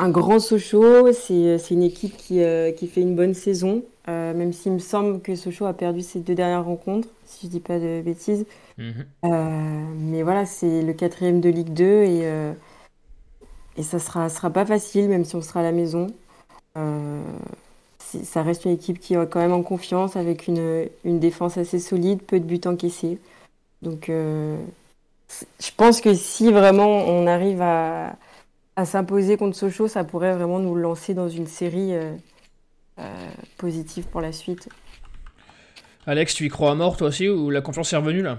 un 0.00 0.08
grand 0.08 0.40
Sochaux, 0.40 1.12
c'est 1.12 1.70
une 1.70 1.82
équipe 1.82 2.16
qui, 2.16 2.42
euh, 2.42 2.72
qui, 2.72 2.86
fait 2.86 3.02
une 3.02 3.14
bonne 3.14 3.34
saison, 3.34 3.84
euh, 4.08 4.32
même 4.32 4.52
s'il 4.54 4.72
me 4.72 4.78
semble 4.78 5.20
que 5.20 5.36
Sochaux 5.36 5.66
a 5.66 5.74
perdu 5.74 6.00
ses 6.00 6.20
deux 6.20 6.34
dernières 6.34 6.64
rencontres, 6.64 7.08
si 7.26 7.46
je 7.46 7.50
dis 7.50 7.60
pas 7.60 7.78
de 7.78 8.00
bêtises. 8.02 8.46
Mhm. 8.78 9.04
Euh, 9.26 9.84
mais 9.98 10.22
voilà, 10.22 10.46
c'est 10.46 10.82
le 10.82 10.92
quatrième 10.94 11.40
de 11.42 11.50
Ligue 11.50 11.74
2 11.74 11.84
et, 11.84 12.52
et 13.76 13.82
ça 13.82 13.98
sera, 13.98 14.30
sera 14.30 14.48
pas 14.48 14.64
facile, 14.64 15.08
même 15.08 15.24
si 15.24 15.36
on 15.36 15.42
sera 15.42 15.60
à 15.60 15.64
la 15.64 15.72
maison. 15.72 16.06
ça 17.98 18.42
reste 18.42 18.64
une 18.64 18.72
équipe 18.72 18.98
qui 18.98 19.14
est 19.14 19.28
quand 19.28 19.40
même 19.40 19.52
en 19.52 19.62
confiance, 19.62 20.16
avec 20.16 20.48
une, 20.48 20.88
une 21.04 21.20
défense 21.20 21.58
assez 21.58 21.78
solide, 21.78 22.22
peu 22.22 22.40
de 22.40 22.44
buts 22.46 22.60
encaissés. 22.64 23.18
Donc 23.82 24.06
je 24.08 25.70
pense 25.76 26.00
que 26.00 26.14
si 26.14 26.50
vraiment 26.50 26.88
on 26.88 27.26
arrive 27.26 27.60
à 27.60 28.16
à 28.80 28.86
s'imposer 28.86 29.36
contre 29.36 29.56
Sochaux, 29.56 29.88
ça 29.88 30.04
pourrait 30.04 30.34
vraiment 30.34 30.58
nous 30.58 30.74
lancer 30.74 31.12
dans 31.12 31.28
une 31.28 31.46
série 31.46 31.94
euh, 31.94 32.14
euh, 32.98 33.02
positive 33.58 34.06
pour 34.10 34.22
la 34.22 34.32
suite. 34.32 34.68
Alex, 36.06 36.34
tu 36.34 36.46
y 36.46 36.48
crois 36.48 36.72
à 36.72 36.74
mort 36.74 36.96
toi 36.96 37.08
aussi 37.08 37.28
ou 37.28 37.50
la 37.50 37.60
confiance 37.60 37.92
est 37.92 37.96
revenue 37.96 38.22
là? 38.22 38.38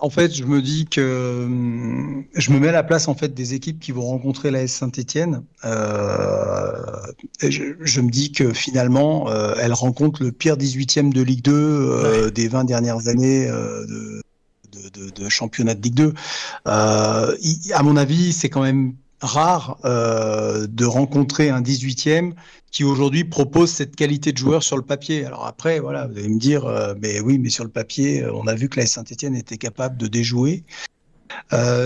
En 0.00 0.10
fait, 0.10 0.32
je 0.32 0.44
me 0.44 0.60
dis 0.60 0.86
que 0.86 1.44
hum, 1.44 2.24
je 2.34 2.52
me 2.52 2.60
mets 2.60 2.68
à 2.68 2.72
la 2.72 2.84
place 2.84 3.08
en 3.08 3.14
fait 3.14 3.32
des 3.32 3.54
équipes 3.54 3.80
qui 3.80 3.92
vont 3.92 4.06
rencontrer 4.06 4.50
la 4.50 4.62
S 4.62 4.74
Saint-Étienne. 4.74 5.42
Euh, 5.64 6.76
je, 7.40 8.00
me 8.00 8.10
dis 8.10 8.30
que 8.30 8.52
finalement, 8.52 9.32
elle 9.56 9.72
rencontre 9.72 10.22
le 10.22 10.30
pire 10.30 10.56
18e 10.56 11.12
de 11.12 11.22
Ligue 11.22 11.42
2 11.42 12.30
des 12.30 12.46
20 12.46 12.64
dernières 12.64 13.08
années 13.08 13.48
de, 13.48 14.22
de, 15.14 15.28
championnat 15.28 15.74
de 15.74 15.82
Ligue 15.82 15.94
2. 15.94 16.14
Euh, 16.66 17.36
à 17.72 17.82
mon 17.82 17.96
avis, 17.96 18.32
c'est 18.32 18.48
quand 18.48 18.62
même 18.62 18.94
rare 19.20 19.78
euh, 19.84 20.66
de 20.68 20.84
rencontrer 20.84 21.50
un 21.50 21.60
18e 21.60 22.32
qui 22.70 22.84
aujourd'hui 22.84 23.24
propose 23.24 23.70
cette 23.72 23.96
qualité 23.96 24.32
de 24.32 24.38
joueur 24.38 24.62
sur 24.62 24.76
le 24.76 24.82
papier. 24.82 25.24
Alors 25.24 25.46
après, 25.46 25.80
voilà, 25.80 26.06
vous 26.06 26.18
allez 26.18 26.28
me 26.28 26.38
dire, 26.38 26.66
euh, 26.66 26.94
mais 27.00 27.20
oui, 27.20 27.38
mais 27.38 27.48
sur 27.48 27.64
le 27.64 27.70
papier, 27.70 28.24
on 28.32 28.46
a 28.46 28.54
vu 28.54 28.68
que 28.68 28.78
la 28.78 28.86
Saint-Etienne 28.86 29.34
était 29.34 29.58
capable 29.58 29.96
de 29.96 30.06
déjouer. 30.06 30.64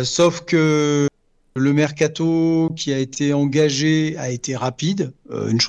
sauf 0.04 0.44
que 0.44 1.08
le 1.54 1.72
mercato 1.72 2.70
qui 2.76 2.92
a 2.92 2.98
été 2.98 3.32
engagé 3.32 4.16
a 4.18 4.30
été 4.30 4.56
rapide, 4.56 5.12
une 5.30 5.60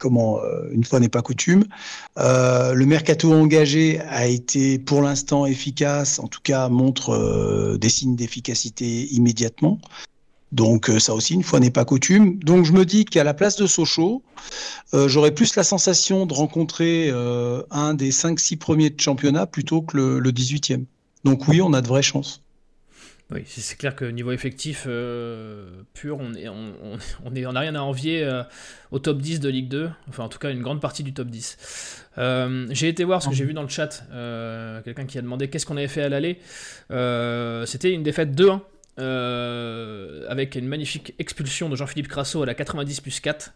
comment 0.00 0.42
euh, 0.42 0.68
une 0.72 0.82
fois 0.82 0.98
n'est 0.98 1.08
pas 1.08 1.22
coutume. 1.22 1.64
Euh, 2.18 2.74
le 2.74 2.86
mercato 2.86 3.32
engagé 3.32 4.00
a 4.00 4.26
été 4.26 4.80
pour 4.80 5.02
l'instant 5.02 5.46
efficace, 5.46 6.18
en 6.18 6.26
tout 6.26 6.40
cas 6.42 6.68
montre 6.68 7.10
euh, 7.10 7.78
des 7.78 7.88
signes 7.88 8.16
d'efficacité 8.16 9.06
immédiatement. 9.12 9.78
Donc 10.50 10.90
ça 10.98 11.14
aussi, 11.14 11.34
une 11.34 11.44
fois 11.44 11.60
n'est 11.60 11.70
pas 11.70 11.84
coutume. 11.84 12.40
Donc 12.40 12.64
je 12.64 12.72
me 12.72 12.84
dis 12.84 13.04
qu'à 13.04 13.22
la 13.22 13.34
place 13.34 13.54
de 13.54 13.68
Sochaux, 13.68 14.24
j'aurais 14.92 15.30
plus 15.30 15.54
la 15.54 15.62
sensation 15.62 16.26
de 16.26 16.34
rencontrer 16.34 17.08
un 17.70 17.94
des 17.94 18.10
5-6 18.10 18.56
premiers 18.56 18.90
de 18.90 19.00
championnat 19.00 19.46
plutôt 19.46 19.80
que 19.80 19.96
le, 19.96 20.18
le 20.18 20.32
18e. 20.32 20.86
Donc 21.22 21.46
oui, 21.46 21.62
on 21.62 21.72
a 21.72 21.80
de 21.80 21.86
vraies 21.86 22.02
chances. 22.02 22.42
Oui, 23.32 23.44
c'est 23.46 23.78
clair 23.78 23.94
que 23.94 24.04
niveau 24.04 24.32
effectif 24.32 24.86
euh, 24.88 25.82
pur, 25.94 26.18
on 26.18 27.30
n'a 27.30 27.60
rien 27.60 27.74
à 27.76 27.80
envier 27.80 28.24
euh, 28.24 28.42
au 28.90 28.98
top 28.98 29.18
10 29.18 29.38
de 29.38 29.48
Ligue 29.48 29.68
2, 29.68 29.88
enfin 30.08 30.24
en 30.24 30.28
tout 30.28 30.40
cas 30.40 30.50
une 30.50 30.62
grande 30.62 30.80
partie 30.80 31.04
du 31.04 31.12
top 31.12 31.28
10. 31.28 32.06
Euh, 32.18 32.66
j'ai 32.70 32.88
été 32.88 33.04
voir 33.04 33.22
ce 33.22 33.28
que 33.28 33.34
j'ai 33.34 33.44
vu 33.44 33.54
dans 33.54 33.62
le 33.62 33.68
chat, 33.68 34.02
quelqu'un 34.84 35.06
qui 35.06 35.16
a 35.16 35.22
demandé 35.22 35.48
qu'est-ce 35.48 35.64
qu'on 35.64 35.76
avait 35.76 35.86
fait 35.86 36.02
à 36.02 36.08
l'aller. 36.08 36.40
C'était 37.66 37.92
une 37.92 38.02
défaite 38.02 38.34
2-1, 38.34 38.60
avec 40.28 40.56
une 40.56 40.66
magnifique 40.66 41.14
expulsion 41.20 41.68
de 41.68 41.76
Jean-Philippe 41.76 42.08
Crasso 42.08 42.42
à 42.42 42.46
la 42.46 42.54
90 42.54 43.00
plus 43.00 43.20
4. 43.20 43.52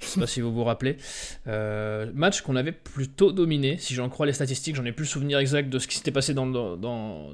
Je 0.00 0.06
sais 0.06 0.20
pas 0.20 0.26
si 0.26 0.40
vous 0.40 0.52
vous 0.52 0.64
rappelez. 0.64 0.96
Euh, 1.46 2.10
match 2.14 2.40
qu'on 2.40 2.56
avait 2.56 2.72
plutôt 2.72 3.32
dominé, 3.32 3.76
si 3.78 3.94
j'en 3.94 4.08
crois 4.08 4.26
les 4.26 4.32
statistiques. 4.32 4.76
J'en 4.76 4.84
ai 4.84 4.92
plus 4.92 5.04
le 5.04 5.08
souvenir 5.08 5.38
exact 5.38 5.68
de 5.68 5.78
ce 5.78 5.86
qui 5.86 5.96
s'était 5.96 6.10
passé 6.10 6.34
dans, 6.34 6.46
dans, 6.46 6.76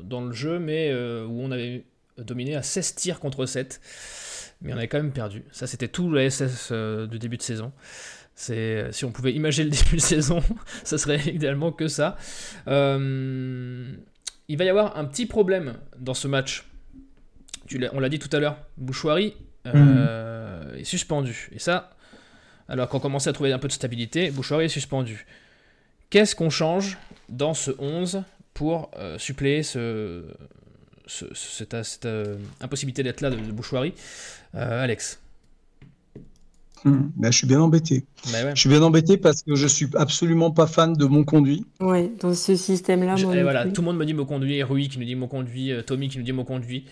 dans, 0.00 0.24
le 0.24 0.32
jeu, 0.32 0.58
mais 0.58 0.90
euh, 0.90 1.24
où 1.26 1.42
on 1.42 1.50
avait 1.50 1.84
dominé 2.18 2.56
à 2.56 2.62
16 2.62 2.94
tirs 2.96 3.20
contre 3.20 3.46
7. 3.46 3.80
Mais 4.62 4.72
on 4.72 4.76
avait 4.76 4.88
quand 4.88 4.98
même 4.98 5.12
perdu. 5.12 5.44
Ça, 5.52 5.66
c'était 5.66 5.88
tout 5.88 6.10
le 6.10 6.28
SS 6.28 6.70
euh, 6.72 7.06
du 7.06 7.18
début 7.18 7.36
de 7.36 7.42
saison. 7.42 7.72
C'est 8.34 8.92
si 8.92 9.04
on 9.04 9.12
pouvait 9.12 9.32
imaginer 9.32 9.70
le 9.70 9.70
début 9.84 9.96
de 9.96 10.00
saison, 10.00 10.42
ça 10.84 10.98
serait 10.98 11.20
idéalement 11.28 11.72
que 11.72 11.88
ça. 11.88 12.16
Euh, 12.68 13.92
il 14.48 14.56
va 14.56 14.64
y 14.64 14.68
avoir 14.68 14.96
un 14.96 15.04
petit 15.04 15.26
problème 15.26 15.74
dans 15.98 16.14
ce 16.14 16.28
match. 16.28 16.64
Tu 17.66 17.84
on 17.92 18.00
l'a 18.00 18.08
dit 18.08 18.18
tout 18.18 18.34
à 18.34 18.38
l'heure, 18.38 18.58
Bouchouari 18.76 19.34
euh, 19.66 20.76
est 20.76 20.84
suspendu. 20.84 21.48
Et 21.52 21.58
ça, 21.58 21.95
alors 22.68 22.88
qu'on 22.88 23.00
commençait 23.00 23.30
à 23.30 23.32
trouver 23.32 23.52
un 23.52 23.58
peu 23.58 23.68
de 23.68 23.72
stabilité, 23.72 24.30
Bouchouari 24.30 24.66
est 24.66 24.68
suspendu. 24.68 25.26
Qu'est-ce 26.10 26.34
qu'on 26.34 26.50
change 26.50 26.98
dans 27.28 27.54
ce 27.54 27.70
11 27.78 28.22
pour 28.54 28.90
euh, 28.96 29.18
suppléer 29.18 29.62
ce, 29.62 30.24
cette, 31.06 32.06
euh, 32.06 32.36
impossibilité 32.60 33.02
d'être 33.02 33.20
là 33.20 33.30
de, 33.30 33.36
Bouchouari 33.36 33.94
Alex? 34.54 35.20
Hmm, 36.84 37.10
ben, 37.16 37.32
je 37.32 37.38
suis 37.38 37.46
bien 37.46 37.60
embêté. 37.60 38.04
Ben 38.30 38.54
je 38.54 38.60
suis 38.60 38.68
bien 38.68 38.82
embêté 38.82 39.16
parce 39.16 39.42
que 39.42 39.56
je 39.56 39.66
suis 39.66 39.88
absolument 39.94 40.50
pas 40.50 40.66
fan 40.66 40.92
de 40.92 41.04
mon 41.04 41.24
conduit. 41.24 41.66
Ouais, 41.80 42.12
dans 42.20 42.34
ce 42.34 42.54
système-là. 42.54 43.16
Voilà, 43.16 43.66
tout 43.66 43.80
le 43.80 43.86
monde 43.86 43.96
me 43.96 44.04
dit 44.04 44.14
mon 44.14 44.24
conduit, 44.24 44.62
Rui 44.62 44.88
qui 44.88 44.98
nous 44.98 45.04
dit 45.04 45.16
mon 45.16 45.26
conduit, 45.26 45.72
Tommy 45.86 46.08
qui 46.08 46.18
nous 46.18 46.24
dit 46.24 46.32
mon 46.32 46.44
conduit. 46.44 46.84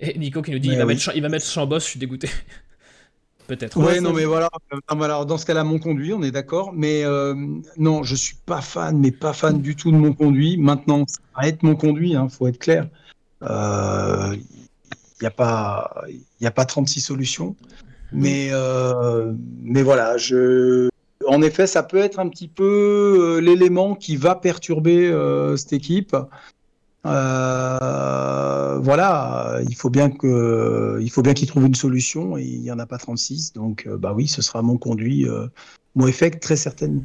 Et 0.00 0.18
Nico 0.18 0.42
qui 0.42 0.50
nous 0.50 0.58
dit 0.58 0.68
il, 0.68 0.76
va 0.76 0.84
mettre, 0.84 1.12
il 1.14 1.22
va 1.22 1.28
mettre 1.28 1.46
Chambos, 1.46 1.78
je 1.78 1.84
suis 1.84 2.00
dégoûté. 2.00 2.28
Peut-être. 3.52 3.76
Ouais, 3.76 4.00
non, 4.00 4.14
mais 4.14 4.24
voilà. 4.24 4.48
Alors, 4.88 5.26
dans 5.26 5.36
ce 5.36 5.44
cas-là, 5.44 5.62
mon 5.62 5.78
conduit, 5.78 6.14
on 6.14 6.22
est 6.22 6.30
d'accord. 6.30 6.72
Mais 6.72 7.04
euh, 7.04 7.34
non, 7.76 8.02
je 8.02 8.14
suis 8.14 8.36
pas 8.46 8.62
fan, 8.62 8.98
mais 8.98 9.10
pas 9.10 9.34
fan 9.34 9.60
du 9.60 9.76
tout 9.76 9.92
de 9.92 9.96
mon 9.98 10.14
conduit. 10.14 10.56
Maintenant, 10.56 11.04
ça 11.06 11.18
va 11.36 11.48
être 11.48 11.62
mon 11.62 11.76
conduit, 11.76 12.12
il 12.12 12.16
hein, 12.16 12.30
faut 12.30 12.46
être 12.46 12.56
clair. 12.56 12.88
Il 13.42 13.48
euh, 13.50 14.36
n'y 15.20 15.26
a, 15.26 15.30
pas, 15.30 16.02
y 16.40 16.46
a 16.46 16.50
pas 16.50 16.64
36 16.64 17.02
solutions. 17.02 17.54
Mais, 18.10 18.48
euh, 18.52 19.34
mais 19.62 19.82
voilà, 19.82 20.16
je... 20.16 20.88
en 21.28 21.42
effet, 21.42 21.66
ça 21.66 21.82
peut 21.82 21.98
être 21.98 22.20
un 22.20 22.30
petit 22.30 22.48
peu 22.48 23.38
l'élément 23.42 23.94
qui 23.94 24.16
va 24.16 24.34
perturber 24.34 25.12
cette 25.58 25.74
équipe. 25.74 26.16
Euh, 27.04 28.78
voilà, 28.78 29.58
il 29.68 29.74
faut 29.74 29.90
bien 29.90 30.10
que, 30.10 30.98
il 31.00 31.10
faut 31.10 31.22
bien 31.22 31.34
qu'il 31.34 31.48
trouve 31.48 31.66
une 31.66 31.74
solution 31.74 32.36
et 32.36 32.44
il 32.44 32.60
n'y 32.60 32.70
en 32.70 32.78
a 32.78 32.86
pas 32.86 32.98
36. 32.98 33.52
Donc, 33.54 33.86
euh, 33.86 33.96
bah 33.96 34.12
oui, 34.14 34.28
ce 34.28 34.42
sera 34.42 34.62
mon 34.62 34.78
conduit, 34.78 35.28
euh, 35.28 35.46
mon 35.94 36.06
effet 36.06 36.30
très 36.30 36.56
certainement. 36.56 37.02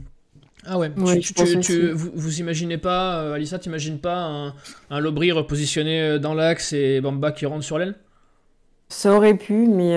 Ah 0.70 0.78
ouais, 0.78 0.92
tu, 1.62 1.92
vous, 1.94 2.12
vous, 2.14 2.40
imaginez 2.40 2.78
pas, 2.78 3.34
Alissa, 3.34 3.58
t'imagines 3.58 4.00
pas 4.00 4.18
un, 4.18 4.54
un 4.90 5.00
Lobry 5.00 5.32
repositionné 5.32 6.20
dans 6.20 6.34
l'axe 6.34 6.74
et 6.74 7.00
Bamba 7.00 7.32
qui 7.32 7.46
rentre 7.46 7.64
sur 7.64 7.78
l'aile? 7.78 7.96
Ça 8.90 9.16
aurait 9.16 9.38
pu, 9.38 9.66
mais 9.68 9.96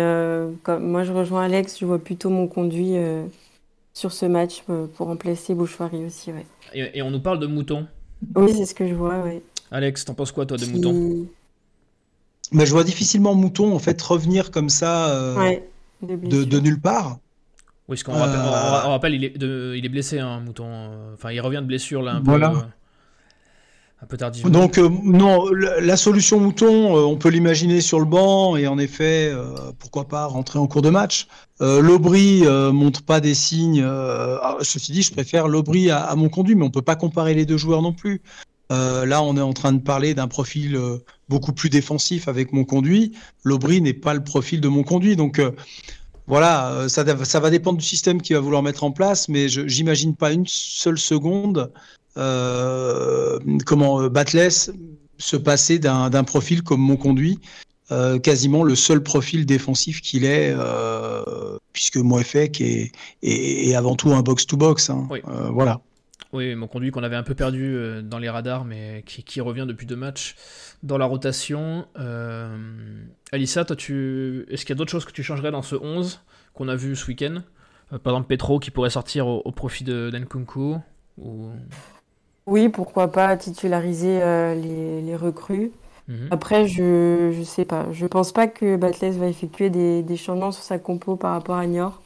comme 0.62 0.86
moi 0.86 1.03
je 1.03 1.12
rejoins 1.12 1.42
Alex, 1.42 1.80
je 1.80 1.86
vois 1.86 1.98
plutôt 1.98 2.30
mon 2.30 2.46
conduit 2.46 2.94
sur 3.94 4.12
ce 4.12 4.26
match 4.26 4.62
pour 4.94 5.09
remplacer 5.09 5.55
Bouchoirie 5.55 6.05
aussi. 6.05 6.30
Ouais. 6.30 6.46
Et, 6.72 6.98
et, 6.98 7.03
on 7.03 7.11
nous 7.11 7.20
parle 7.20 7.40
de 7.40 7.48
Mouton. 7.48 7.88
Oui, 8.36 8.53
c'est 8.55 8.66
ce 8.66 8.74
que 8.74 8.86
je 8.86 8.94
vois, 8.94 9.18
ouais. 9.22 9.42
Alex, 9.70 10.04
t'en 10.04 10.14
penses 10.14 10.32
quoi, 10.32 10.46
toi, 10.46 10.56
de 10.56 10.66
Mouton? 10.66 11.26
Mais 12.52 12.66
Je 12.66 12.72
vois 12.72 12.84
difficilement 12.84 13.34
Mouton, 13.34 13.74
en 13.74 13.78
fait, 13.78 14.00
revenir 14.02 14.50
comme 14.50 14.68
ça 14.68 15.10
euh, 15.10 15.56
de, 16.02 16.60
nulle 16.60 16.80
part. 16.80 17.18
Oui, 17.88 17.96
parce 17.96 18.02
qu'on 18.02 18.12
rappelle, 18.12 19.14
il, 19.14 19.24
est 19.24 19.34
il 19.36 19.84
est 19.84 19.88
blessé, 19.88 20.18
hein, 20.18 20.40
Mouton. 20.40 20.68
Enfin, 21.14 21.30
il 21.30 21.40
revient 21.40 21.60
de 21.60 21.66
blessure, 21.66 22.02
là, 22.02 22.14
un 22.14 22.22
peu. 22.22 22.32
Euh, 22.32 22.48
un 24.02 24.06
peu 24.06 24.16
tardivement. 24.16 24.50
Donc, 24.50 24.78
euh, 24.78 24.88
non, 25.04 25.44
la, 25.52 25.96
solution 25.96 26.40
Mouton, 26.40 26.94
on 26.94 27.16
peut 27.16 27.28
l'imaginer 27.28 27.80
sur 27.80 28.00
le 28.00 28.06
banc 28.06 28.56
et 28.56 28.66
en 28.66 28.78
effet, 28.78 29.32
pourquoi 29.78 30.08
pas 30.08 30.24
rentrer 30.26 30.58
en 30.58 30.66
cours 30.66 30.82
de 30.82 30.90
match. 30.90 31.28
L'Aubry 31.60 32.42
montre 32.72 33.02
pas 33.02 33.20
des 33.20 33.34
signes. 33.34 33.84
Ah, 33.84 34.56
ceci 34.62 34.90
dit, 34.90 35.02
je 35.02 35.12
préfère 35.12 35.46
l'Aubry 35.46 35.90
à, 35.90 36.02
à, 36.02 36.16
mon 36.16 36.28
conduit, 36.28 36.56
mais 36.56 36.64
on 36.64 36.70
peut 36.70 36.82
pas 36.82 36.96
comparer 36.96 37.34
les 37.34 37.46
deux 37.46 37.58
joueurs 37.58 37.82
non 37.82 37.92
plus. 37.92 38.22
Euh, 38.70 39.04
là, 39.04 39.22
on 39.22 39.36
est 39.36 39.40
en 39.40 39.52
train 39.52 39.72
de 39.72 39.80
parler 39.80 40.14
d'un 40.14 40.28
profil 40.28 40.76
euh, 40.76 40.98
beaucoup 41.28 41.52
plus 41.52 41.70
défensif 41.70 42.28
avec 42.28 42.52
mon 42.52 42.64
conduit. 42.64 43.12
L'Aubry 43.44 43.80
n'est 43.80 43.94
pas 43.94 44.14
le 44.14 44.22
profil 44.22 44.60
de 44.60 44.68
mon 44.68 44.84
conduit. 44.84 45.16
Donc 45.16 45.38
euh, 45.38 45.50
voilà, 46.26 46.86
ça, 46.88 47.02
va 47.02 47.50
dépendre 47.50 47.78
du 47.78 47.84
système 47.84 48.22
qu'il 48.22 48.36
va 48.36 48.40
vouloir 48.40 48.62
mettre 48.62 48.84
en 48.84 48.92
place, 48.92 49.28
mais 49.28 49.48
je 49.48 49.66
j'imagine 49.66 50.14
pas 50.14 50.32
une 50.32 50.46
seule 50.46 50.98
seconde 50.98 51.72
comment 53.66 54.08
Batless 54.08 54.70
se 55.18 55.36
passer 55.36 55.78
d'un 55.78 56.24
profil 56.24 56.62
comme 56.62 56.80
mon 56.80 56.96
conduit. 56.96 57.40
quasiment 58.22 58.62
le 58.62 58.76
seul 58.76 59.02
profil 59.02 59.44
défensif 59.44 60.00
qu'il 60.02 60.24
est, 60.24 60.54
puisque 61.72 61.96
Moefek 61.96 62.60
est, 62.60 62.92
est, 63.22 63.74
avant 63.74 63.96
tout 63.96 64.12
un 64.12 64.22
box-to-box. 64.22 64.90
Hein. 64.90 65.08
voilà. 65.52 65.80
Oui, 66.32 66.54
mon 66.54 66.68
conduit 66.68 66.92
qu'on 66.92 67.02
avait 67.02 67.16
un 67.16 67.24
peu 67.24 67.34
perdu 67.34 67.74
euh, 67.74 68.02
dans 68.02 68.18
les 68.18 68.28
radars, 68.28 68.64
mais 68.64 69.02
qui, 69.04 69.40
revient 69.40 69.64
depuis 69.66 69.86
deux 69.86 69.96
matchs 69.96 70.36
dans 70.82 70.96
la 70.96 71.04
rotation. 71.04 71.86
Euh, 71.98 72.56
Alissa, 73.32 73.64
toi, 73.64 73.74
tu... 73.74 74.46
est-ce 74.48 74.64
qu'il 74.64 74.74
y 74.74 74.76
a 74.76 74.78
d'autres 74.78 74.92
choses 74.92 75.04
que 75.04 75.12
tu 75.12 75.22
changerais 75.22 75.50
dans 75.50 75.62
ce 75.62 75.74
11 75.74 76.20
qu'on 76.54 76.68
a 76.68 76.76
vu 76.76 76.94
ce 76.94 77.06
week-end? 77.08 77.42
Euh, 77.92 77.98
Par 77.98 78.12
exemple, 78.12 78.28
Petro 78.28 78.60
qui 78.60 78.70
pourrait 78.70 78.90
sortir 78.90 79.26
au, 79.26 79.50
profit 79.50 79.82
de 79.82 80.10
d'Enkunku 80.10 80.76
ou... 81.18 81.48
Oui, 82.46 82.68
pourquoi 82.68 83.12
pas 83.12 83.36
titulariser 83.36 84.20
les, 84.54 85.16
recrues. 85.16 85.72
Mhm. 86.08 86.28
Après, 86.30 86.66
je 86.66 87.36
ne 87.36 87.44
sais 87.44 87.64
pas. 87.64 87.86
Je 87.92 88.06
pense 88.06 88.32
pas 88.32 88.46
que 88.46 88.76
Batles 88.76 89.10
va 89.12 89.26
effectuer 89.26 89.68
des, 89.68 90.16
changements 90.16 90.52
sur 90.52 90.62
sa 90.62 90.78
compo 90.78 91.16
par 91.16 91.32
rapport 91.32 91.56
à 91.56 91.66
Niort. 91.66 92.00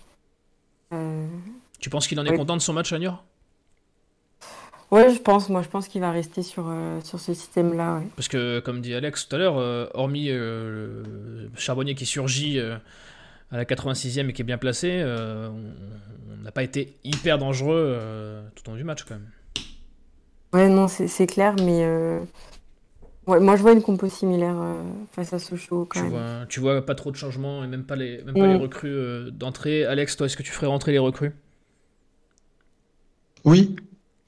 Tu 1.79 1.91
penses 1.91 2.07
qu'il 2.07 2.19
en 2.21 2.25
est 2.25 2.37
content 2.37 2.57
de 2.57 2.63
son 2.63 2.73
match 2.73 2.93
à 2.93 2.99
Niort? 2.99 3.25
Ouais, 4.95 5.13
je 5.13 5.21
pense. 5.21 5.49
Moi, 5.49 5.61
je 5.63 5.69
pense 5.69 5.89
qu'il 5.89 6.01
va 6.01 6.13
rester 6.13 6.45
sur, 6.45 6.67
euh, 6.69 7.01
sur 7.03 7.19
ce 7.19 7.35
système-là. 7.35 8.01
Parce 8.15 8.29
que, 8.29 8.61
comme 8.61 8.81
dit 8.81 8.95
Alex 8.95 9.27
tout 9.27 9.35
à 9.35 9.41
l'heure, 9.41 9.59
euh, 9.59 9.87
hormis 9.93 10.31
euh, 10.31 11.03
Charbonnier 11.57 11.97
qui 11.97 12.07
surgit 12.07 12.61
à 12.61 13.57
la 13.57 13.65
86e 13.65 14.29
et 14.29 14.33
qui 14.33 14.43
est 14.43 14.45
bien 14.45 14.57
placé, 14.57 15.03
on 15.05 16.43
n'a 16.45 16.53
pas 16.53 16.63
été 16.63 16.95
hyper 17.03 17.39
dangereux 17.39 17.99
tout 18.55 18.69
au 18.69 18.71
long 18.71 18.77
du 18.77 18.85
match, 18.85 19.03
quand 19.03 19.17
même. 19.17 19.29
Ouais, 20.53 20.69
non, 20.69 20.87
c'est 20.87 21.27
clair, 21.27 21.57
mais. 21.59 21.85
Ouais, 23.27 23.41
moi, 23.41 23.57
je 23.57 23.63
vois 23.63 23.73
une 23.73 23.83
compo 23.83 24.09
similaire 24.09 24.55
face 25.11 25.33
à 25.33 25.41
Sochaux, 25.41 25.87
quand 25.87 25.99
tu 25.99 26.05
même. 26.05 26.13
Vois, 26.13 26.47
tu 26.49 26.61
vois 26.61 26.87
pas 26.87 26.95
trop 26.95 27.11
de 27.11 27.17
changements 27.17 27.65
et 27.65 27.67
même 27.67 27.85
pas 27.85 27.97
les, 27.97 28.23
même 28.23 28.35
pas 28.35 28.47
les 28.47 28.59
mm. 28.59 28.63
recrues 28.63 29.33
d'entrée. 29.33 29.85
Alex, 29.85 30.17
toi, 30.17 30.27
est-ce 30.27 30.37
que 30.37 30.45
tu 30.45 30.53
ferais 30.53 30.69
rentrer 30.69 30.93
les 30.93 30.99
recrues? 30.99 31.33
Oui, 33.45 33.75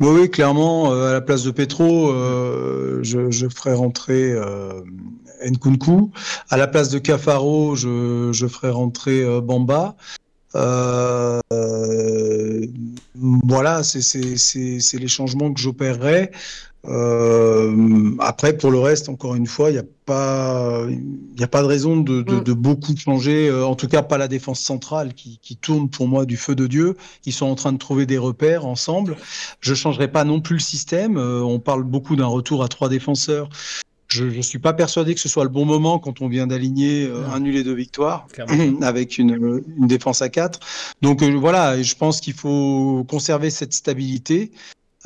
oui, 0.01 0.30
clairement, 0.30 0.92
euh, 0.92 1.09
à 1.09 1.12
la 1.12 1.20
place 1.20 1.42
de 1.42 1.51
Petro, 1.51 2.11
euh, 2.11 3.01
je, 3.03 3.30
je, 3.30 3.49
ferai 3.49 3.74
rentrer 3.74 4.32
euh, 4.32 4.82
Nkunku. 5.44 6.11
À 6.51 6.57
la 6.57 6.66
place 6.66 6.90
de 6.90 6.99
Cafaro, 6.99 7.76
je, 7.76 8.30
je 8.32 8.47
ferai 8.47 8.70
rentrer 8.70 9.22
euh, 9.22 9.40
Bamba. 9.40 9.97
Euh, 10.55 11.40
voilà, 13.14 13.82
c'est 13.82 14.99
les 14.99 15.09
changements 15.09 15.53
que 15.53 15.61
j'opérerai. 15.61 16.30
Euh, 16.89 18.14
après, 18.18 18.57
pour 18.57 18.70
le 18.70 18.78
reste, 18.78 19.09
encore 19.09 19.34
une 19.34 19.47
fois, 19.47 19.70
il 19.70 19.74
n'y 19.74 19.78
a 19.78 19.84
pas, 20.05 20.84
il 21.37 21.43
a 21.43 21.49
pas 21.49 21.62
de 21.62 21.66
raison 21.66 21.97
de, 21.97 22.22
de, 22.22 22.37
mm. 22.37 22.45
de, 22.45 22.53
beaucoup 22.53 22.97
changer. 22.97 23.49
Euh, 23.49 23.66
en 23.66 23.74
tout 23.74 23.89
cas, 23.89 24.03
pas 24.03 24.18
la 24.18 24.28
défense 24.28 24.61
centrale 24.61 25.14
qui, 25.14 25.39
qui, 25.43 25.57
tourne 25.57 25.89
pour 25.89 26.09
moi 26.09 26.26
du 26.26 26.37
feu 26.37 26.55
de 26.55 26.66
Dieu. 26.66 26.97
Ils 27.24 27.32
sont 27.32 27.47
en 27.47 27.55
train 27.55 27.72
de 27.72 27.78
trouver 27.78 28.07
des 28.07 28.18
repères 28.18 28.66
ensemble. 28.66 29.16
Je 29.61 29.74
changerai 29.74 30.09
pas 30.09 30.24
non 30.24 30.41
plus 30.41 30.55
le 30.55 30.61
système. 30.61 31.16
Euh, 31.16 31.43
on 31.43 31.59
parle 31.59 31.82
beaucoup 31.82 32.16
d'un 32.16 32.26
retour 32.26 32.62
à 32.62 32.68
trois 32.68 32.89
défenseurs. 32.89 33.49
Je 34.09 34.24
ne 34.24 34.43
suis 34.43 34.61
pas 34.61 34.72
persuadé 34.72 35.14
que 35.14 35.20
ce 35.20 35.28
soit 35.28 35.43
le 35.43 35.51
bon 35.51 35.64
moment 35.64 35.99
quand 35.99 36.20
on 36.20 36.28
vient 36.28 36.47
d'aligner 36.47 37.07
euh, 37.07 37.26
un 37.32 37.41
nul 37.41 37.57
et 37.57 37.64
deux 37.64 37.74
victoires 37.74 38.28
avec 38.82 39.18
une, 39.18 39.62
une, 39.76 39.87
défense 39.89 40.22
à 40.22 40.28
quatre. 40.28 40.61
Donc 41.03 41.24
voilà, 41.24 41.82
je 41.82 41.95
pense 41.97 42.20
qu'il 42.20 42.34
faut 42.34 43.05
conserver 43.09 43.51
cette 43.51 43.72
stabilité. 43.72 44.53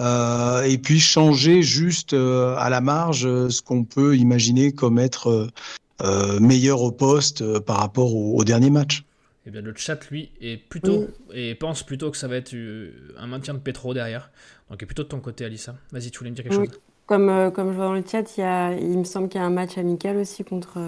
Euh, 0.01 0.63
et 0.63 0.79
puis 0.79 0.99
changer 0.99 1.63
juste 1.63 2.15
euh, 2.15 2.55
à 2.57 2.71
la 2.71 2.81
marge 2.81 3.27
euh, 3.27 3.51
ce 3.51 3.61
qu'on 3.61 3.85
peut 3.85 4.17
imaginer 4.17 4.73
comme 4.73 4.99
être 4.99 5.49
meilleur 6.41 6.81
au 6.81 6.93
poste 6.93 7.59
par 7.61 7.77
rapport 7.77 8.15
au, 8.15 8.43
dernier 8.43 8.71
match. 8.71 9.05
Eh 9.47 9.51
bien, 9.51 9.61
le 9.61 9.75
chat, 9.77 9.99
lui, 10.11 10.31
est 10.41 10.57
plutôt 10.57 11.09
et 11.35 11.55
pense 11.55 11.83
plutôt 11.83 12.11
que 12.11 12.17
ça 12.17 12.27
va 12.27 12.37
être 12.37 12.55
un 13.19 13.27
maintien 13.27 13.53
de 13.53 13.59
Petro 13.59 13.93
derrière. 13.93 14.31
Donc, 14.71 14.83
est 14.83 14.87
plutôt 14.87 15.03
de 15.03 15.09
ton 15.09 15.21
côté, 15.21 15.45
Alissa. 15.45 15.75
Vas-y, 15.93 16.11
tu 16.11 16.19
voulais 16.19 16.31
me 16.31 16.37
dire 16.37 16.45
quelque 16.45 16.55
chose? 16.55 16.81
Comme, 17.05 17.53
comme 17.53 17.73
je 17.73 17.77
vois 17.77 17.87
dans 17.87 17.93
le 17.93 18.05
chat, 18.11 18.25
il, 18.39 18.41
y 18.41 18.45
a, 18.45 18.73
il 18.73 18.99
me 18.99 19.05
semble 19.05 19.29
qu'il 19.29 19.43
y 19.43 19.45
a 19.45 19.47
un 19.47 19.51
match 19.51 19.77
amical 19.77 20.17
aussi 20.17 20.43
contre, 20.43 20.79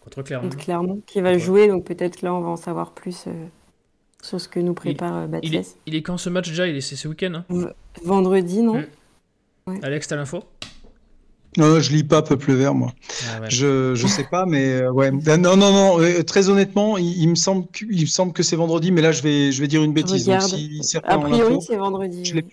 contre 0.00 0.22
Clermont. 0.22 0.48
Clermont 0.48 1.02
qui 1.06 1.20
va 1.20 1.36
jouer. 1.36 1.68
Donc, 1.68 1.84
peut-être 1.84 2.22
là, 2.22 2.32
on 2.32 2.40
va 2.40 2.48
en 2.48 2.56
savoir 2.56 2.92
plus 2.92 3.26
sur 4.22 4.40
ce 4.40 4.48
que 4.48 4.60
nous 4.60 4.72
prépare 4.72 5.28
Batles. 5.28 5.46
Il, 5.46 5.62
il, 5.86 5.94
est, 5.94 6.02
quand 6.02 6.16
ce 6.16 6.30
match 6.30 6.48
déjà? 6.48 6.64
C'est 6.80 6.96
ce 6.96 7.08
week-end 7.08 7.42
hein? 7.50 7.72
Vendredi, 8.02 8.62
non? 8.62 8.82
Hmm. 9.66 9.78
Alex, 9.82 10.08
t'as 10.08 10.16
l'info? 10.16 10.42
Non, 11.58 11.80
je 11.80 11.92
lis 11.92 12.02
pas 12.02 12.22
Peuple 12.22 12.52
Vert, 12.52 12.74
moi. 12.74 12.94
Ah 13.28 13.48
je 13.48 13.94
je 13.94 14.06
sais 14.06 14.24
pas, 14.24 14.46
mais 14.46 14.72
euh, 14.72 14.90
ouais. 14.90 15.10
Ben, 15.10 15.40
non, 15.40 15.54
non, 15.54 15.70
non. 15.70 16.00
Euh, 16.00 16.22
très 16.22 16.48
honnêtement, 16.48 16.96
il, 16.96 17.28
me 17.28 17.34
semble 17.34 17.66
que, 17.66 17.84
il 17.90 18.02
me 18.02 18.06
semble 18.06 18.32
que 18.32 18.42
c'est 18.42 18.56
vendredi, 18.56 18.90
mais 18.90 19.02
là 19.02 19.12
je 19.12 19.22
vais 19.22 19.52
je 19.52 19.60
vais 19.60 19.68
dire 19.68 19.82
une 19.82 19.92
bêtise. 19.92 20.26
Donc, 20.26 20.40
si 20.40 20.96
a 20.96 21.18
priori, 21.18 21.58
c'est 21.60 21.76
vendredi. 21.76 22.24
Je 22.24 22.34
l'ai 22.36 22.44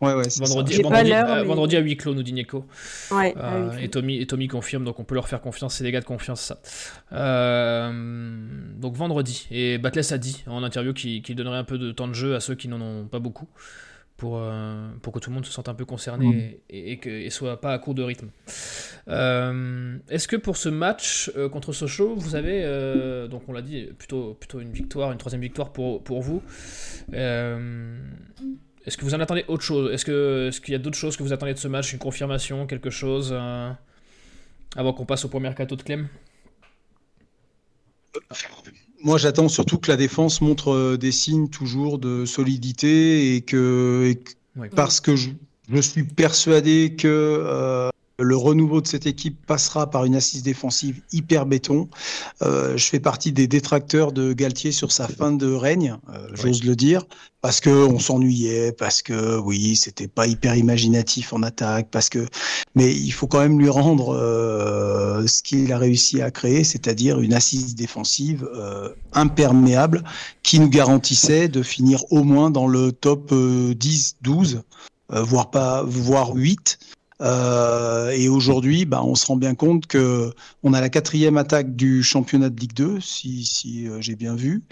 Ouais, 0.00 0.14
ouais. 0.14 0.22
Vendredi, 0.38 0.80
vendredi, 0.80 1.12
à, 1.12 1.42
vendredi 1.42 1.76
à 1.76 1.80
huis 1.80 1.96
clos, 1.96 2.14
nous 2.14 2.22
dit 2.22 2.32
Nico. 2.32 2.64
Ouais. 3.10 3.34
Euh, 3.36 3.76
et 3.78 3.88
Tommy 3.88 4.20
et 4.20 4.26
Tommy 4.26 4.46
confirme, 4.46 4.84
donc 4.84 5.00
on 5.00 5.04
peut 5.04 5.16
leur 5.16 5.28
faire 5.28 5.40
confiance. 5.40 5.76
C'est 5.76 5.84
des 5.84 5.90
gars 5.90 6.00
de 6.00 6.04
confiance, 6.04 6.40
ça. 6.40 7.90
donc 8.80 8.94
vendredi. 8.94 9.48
Et 9.50 9.78
Batless 9.78 10.12
a 10.12 10.18
dit 10.18 10.44
en 10.46 10.62
interview 10.62 10.92
qu'il 10.92 11.34
donnerait 11.34 11.58
un 11.58 11.64
peu 11.64 11.78
de 11.78 11.90
temps 11.90 12.06
de 12.06 12.14
jeu 12.14 12.36
à 12.36 12.40
ceux 12.40 12.54
qui 12.54 12.68
n'en 12.68 12.80
ont 12.80 13.06
pas 13.06 13.18
beaucoup 13.18 13.48
pour, 14.20 14.36
euh, 14.36 14.90
pour 15.00 15.14
que 15.14 15.18
tout 15.18 15.30
le 15.30 15.34
monde 15.34 15.46
se 15.46 15.50
sente 15.50 15.70
un 15.70 15.74
peu 15.74 15.86
concerné 15.86 16.26
mm. 16.26 16.54
et, 16.68 16.92
et, 16.92 16.98
que, 16.98 17.08
et 17.08 17.30
soit 17.30 17.58
pas 17.58 17.72
à 17.72 17.78
court 17.78 17.94
de 17.94 18.02
rythme. 18.02 18.28
Euh, 19.08 19.96
est-ce 20.10 20.28
que 20.28 20.36
pour 20.36 20.58
ce 20.58 20.68
match 20.68 21.32
euh, 21.36 21.48
contre 21.48 21.72
Sochaux, 21.72 22.14
vous 22.16 22.34
avez, 22.34 22.60
donc 23.30 23.48
on 23.48 23.52
l'a 23.52 23.62
dit, 23.62 23.88
plutôt, 23.98 24.34
plutôt 24.34 24.60
une 24.60 24.72
victoire, 24.72 25.10
une 25.10 25.16
troisième 25.16 25.40
victoire 25.40 25.72
pour, 25.72 26.04
pour 26.04 26.20
vous 26.20 26.42
Est-ce 27.10 28.96
que 28.98 29.04
vous 29.06 29.14
en 29.14 29.20
attendez 29.20 29.46
autre 29.48 29.64
chose? 29.64 29.90
Est-ce 29.90 30.04
qu'il 30.04 30.14
est 30.14 30.64
qu'il 30.64 30.72
y 30.72 30.76
a 30.76 30.78
d'autres 30.78 30.98
choses 30.98 31.16
que 31.16 31.22
vous 31.22 31.32
attendez 31.32 31.54
de 31.54 31.58
ce 31.58 31.68
match? 31.68 31.94
Une 31.94 31.98
confirmation, 31.98 32.66
quelque 32.66 32.90
chose 32.90 33.34
Avant 34.76 34.92
qu'on 34.92 35.06
passe 35.06 35.24
au 35.24 35.28
premier 35.28 35.44
mercato 35.44 35.76
de 35.76 35.82
Clem? 35.82 36.08
Moi, 39.02 39.18
j'attends 39.18 39.48
surtout 39.48 39.78
que 39.78 39.90
la 39.90 39.96
défense 39.96 40.40
montre 40.40 40.72
euh, 40.72 40.96
des 40.96 41.12
signes 41.12 41.48
toujours 41.48 41.98
de 41.98 42.24
solidité 42.24 43.34
et 43.34 43.40
que, 43.40 44.14
parce 44.74 45.00
que 45.00 45.16
je, 45.16 45.30
suis 45.80 46.04
persuadé 46.04 46.96
que 46.98 47.08
euh, 47.08 47.90
le 48.20 48.36
renouveau 48.36 48.80
de 48.80 48.86
cette 48.86 49.06
équipe 49.06 49.44
passera 49.46 49.90
par 49.90 50.04
une 50.04 50.14
assise 50.14 50.42
défensive 50.42 51.00
hyper 51.12 51.46
béton. 51.46 51.88
Euh, 52.42 52.76
je 52.76 52.86
fais 52.86 53.00
partie 53.00 53.32
des 53.32 53.46
détracteurs 53.46 54.12
de 54.12 54.32
Galtier 54.32 54.72
sur 54.72 54.92
sa 54.92 55.08
fin 55.08 55.32
de 55.32 55.52
règne, 55.52 55.96
euh, 56.12 56.28
j'ose 56.34 56.64
le 56.64 56.76
dire, 56.76 57.04
parce 57.40 57.60
que 57.60 57.70
on 57.70 57.98
s'ennuyait, 57.98 58.72
parce 58.72 59.02
que 59.02 59.38
oui, 59.38 59.76
c'était 59.76 60.08
pas 60.08 60.26
hyper 60.26 60.56
imaginatif 60.56 61.32
en 61.32 61.42
attaque, 61.42 61.88
parce 61.90 62.08
que, 62.08 62.26
mais 62.74 62.94
il 62.94 63.10
faut 63.10 63.26
quand 63.26 63.40
même 63.40 63.58
lui 63.58 63.68
rendre 63.68 64.14
euh, 64.14 65.26
ce 65.26 65.42
qu'il 65.42 65.72
a 65.72 65.78
réussi 65.78 66.20
à 66.20 66.30
créer, 66.30 66.64
c'est-à-dire 66.64 67.20
une 67.20 67.34
assise 67.34 67.74
défensive 67.74 68.48
imperméable 69.12 70.04
qui 70.42 70.60
nous 70.60 70.68
garantissait 70.68 71.48
de 71.48 71.62
finir 71.62 72.04
au 72.10 72.24
moins 72.24 72.50
dans 72.50 72.66
le 72.66 72.92
top 72.92 73.32
10, 73.34 74.16
12 74.22 74.62
voire 75.08 75.50
pas, 75.50 75.82
voire 75.82 76.34
8, 76.34 76.78
euh, 77.20 78.10
et 78.10 78.28
aujourd'hui, 78.28 78.84
bah, 78.84 79.02
on 79.04 79.14
se 79.14 79.26
rend 79.26 79.36
bien 79.36 79.54
compte 79.54 79.86
que 79.86 80.32
on 80.62 80.72
a 80.72 80.80
la 80.80 80.88
quatrième 80.88 81.36
attaque 81.36 81.76
du 81.76 82.02
championnat 82.02 82.50
de 82.50 82.58
Ligue 82.58 82.74
2, 82.74 83.00
si, 83.00 83.44
si 83.44 83.88
euh, 83.88 84.00
j'ai 84.00 84.16
bien 84.16 84.34
vu. 84.34 84.62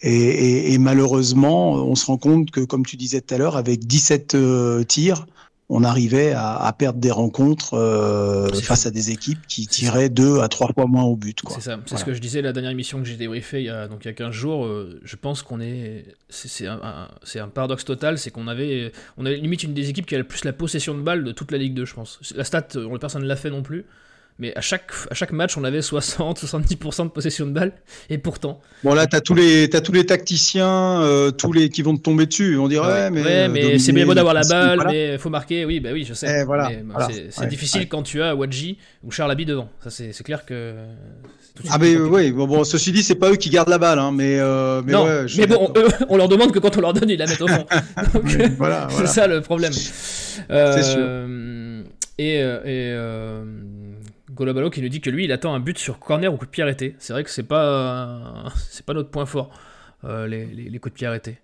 Et, 0.00 0.10
et, 0.10 0.72
et, 0.72 0.78
malheureusement, 0.78 1.72
on 1.72 1.94
se 1.94 2.06
rend 2.06 2.18
compte 2.18 2.50
que, 2.50 2.60
comme 2.60 2.84
tu 2.84 2.96
disais 2.96 3.20
tout 3.20 3.34
à 3.34 3.38
l'heure, 3.38 3.56
avec 3.56 3.86
17 3.86 4.34
euh, 4.34 4.84
tirs, 4.84 5.26
on 5.70 5.82
arrivait 5.82 6.32
à, 6.32 6.56
à, 6.56 6.72
perdre 6.72 6.98
des 6.98 7.10
rencontres 7.10 7.74
euh, 7.74 8.48
face 8.52 8.86
à 8.86 8.90
des 8.90 9.10
équipes 9.10 9.46
qui 9.48 9.66
tiraient 9.66 10.10
deux 10.10 10.40
à 10.40 10.48
trois 10.48 10.70
fois 10.72 10.86
moins 10.86 11.04
au 11.04 11.16
but. 11.16 11.40
C'est 11.48 11.62
ça, 11.62 11.80
c'est 11.86 11.96
ce 11.96 12.04
que 12.04 12.12
je 12.12 12.20
disais 12.20 12.42
la 12.42 12.52
dernière 12.52 12.70
émission 12.70 12.98
que 12.98 13.06
j'ai 13.06 13.16
débriefée 13.16 13.60
il 13.60 13.66
y 13.66 13.70
a, 13.70 13.88
donc 13.88 14.04
il 14.04 14.08
y 14.08 14.10
a 14.10 14.14
15 14.14 14.30
jours. 14.30 14.66
Euh, 14.66 15.00
je 15.04 15.16
pense 15.16 15.42
qu'on 15.42 15.60
est. 15.60 16.04
C'est 16.28 16.66
un, 16.66 16.80
un, 16.82 17.08
un, 17.40 17.48
paradoxe 17.48 17.84
total, 17.84 18.18
c'est 18.18 18.30
qu'on 18.30 18.46
avait, 18.46 18.92
on 19.16 19.24
avait 19.24 19.36
limite 19.36 19.62
une 19.62 19.74
des 19.74 19.88
équipes 19.88 20.06
qui 20.06 20.14
a 20.14 20.18
le 20.18 20.24
plus 20.24 20.44
la 20.44 20.52
possession 20.52 20.94
de 20.94 21.00
balle 21.00 21.24
de 21.24 21.32
toute 21.32 21.50
la 21.50 21.58
Ligue 21.58 21.74
2, 21.74 21.84
je 21.86 21.94
pense. 21.94 22.20
La 22.36 22.44
stat, 22.44 22.68
personne 23.00 23.22
ne 23.22 23.26
l'a 23.26 23.36
fait 23.36 23.50
non 23.50 23.62
plus 23.62 23.86
mais 24.38 24.52
à 24.56 24.60
chaque, 24.60 24.90
à 25.10 25.14
chaque 25.14 25.30
match, 25.30 25.56
on 25.56 25.62
avait 25.62 25.78
60-70% 25.78 27.04
de 27.04 27.08
possession 27.10 27.46
de 27.46 27.52
balle, 27.52 27.72
et 28.10 28.18
pourtant. 28.18 28.60
Bon, 28.82 28.92
là, 28.92 29.06
tu 29.06 29.14
as, 29.14 29.20
tous 29.20 29.34
les, 29.34 29.70
as 29.72 29.80
tous 29.80 29.92
les 29.92 30.04
tacticiens, 30.04 31.00
euh, 31.02 31.30
tous 31.30 31.52
les 31.52 31.68
qui 31.68 31.82
vont 31.82 31.96
te 31.96 32.02
tomber 32.02 32.26
dessus. 32.26 32.58
On 32.58 32.66
dirait, 32.66 33.12
mais. 33.12 33.22
Ouais, 33.22 33.48
mais 33.48 33.78
c'est 33.78 33.92
bien 33.92 34.04
beau 34.04 34.14
d'avoir 34.14 34.34
la 34.34 34.42
balle, 34.42 34.82
mais 34.88 35.12
il 35.12 35.18
faut 35.18 35.30
marquer, 35.30 35.64
oui, 35.64 35.78
bah 35.78 35.90
oui, 35.92 36.04
je 36.04 36.14
sais. 36.14 36.40
Eh, 36.40 36.44
voilà, 36.44 36.68
C'est 37.30 37.48
difficile 37.48 37.88
quand 37.88 38.02
tu 38.02 38.22
as 38.22 38.34
Wadji 38.34 38.78
ou 39.04 39.12
Charles 39.12 39.30
Abi 39.30 39.44
devant. 39.44 39.68
Ça, 39.80 39.90
c'est 39.90 40.24
clair 40.24 40.44
que. 40.44 40.74
Ah, 41.70 41.78
mais 41.78 41.94
oui, 41.96 42.32
bon, 42.32 42.48
bon, 42.48 42.64
ceci 42.64 42.90
dit, 42.90 43.04
c'est 43.04 43.14
pas 43.14 43.30
eux 43.30 43.36
qui 43.36 43.48
gardent 43.48 43.68
la 43.68 43.78
balle, 43.78 44.00
hein, 44.00 44.10
mais. 44.12 44.40
Euh, 44.40 44.82
mais, 44.84 44.92
non, 44.92 45.06
mais 45.36 45.46
bon, 45.46 45.72
on 46.08 46.16
leur 46.16 46.28
demande 46.28 46.50
que 46.50 46.58
quand 46.58 46.76
on 46.76 46.80
leur 46.80 46.92
donne, 46.92 47.08
ils 47.08 47.18
la 47.18 47.26
mettent 47.26 47.42
au 47.42 47.46
fond. 47.46 47.66
voilà, 48.58 48.88
c'est 48.90 49.06
ça 49.06 49.28
le 49.28 49.40
problème. 49.42 49.72
c'est 49.72 50.82
sûr. 50.82 50.98
Euh, 50.98 51.82
et. 52.18 52.38
et 52.40 52.94
Golobalo 54.34 54.70
qui 54.70 54.82
nous 54.82 54.88
dit 54.88 55.00
que 55.00 55.10
lui, 55.10 55.24
il 55.24 55.32
attend 55.32 55.54
un 55.54 55.60
but 55.60 55.78
sur 55.78 55.98
corner 55.98 56.32
ou 56.32 56.36
coup 56.36 56.46
de 56.46 56.50
pied 56.50 56.62
arrêté. 56.62 56.96
C'est 56.98 57.12
vrai 57.12 57.24
que 57.24 57.30
c'est 57.30 57.44
pas, 57.44 58.52
c'est 58.68 58.84
pas 58.84 58.94
notre 58.94 59.10
point 59.10 59.26
fort. 59.26 59.50
Euh, 60.04 60.26
les, 60.26 60.44
les, 60.44 60.78
coups 60.78 60.92
de 60.92 60.98
pied 60.98 61.06
arrêtés. 61.06 61.38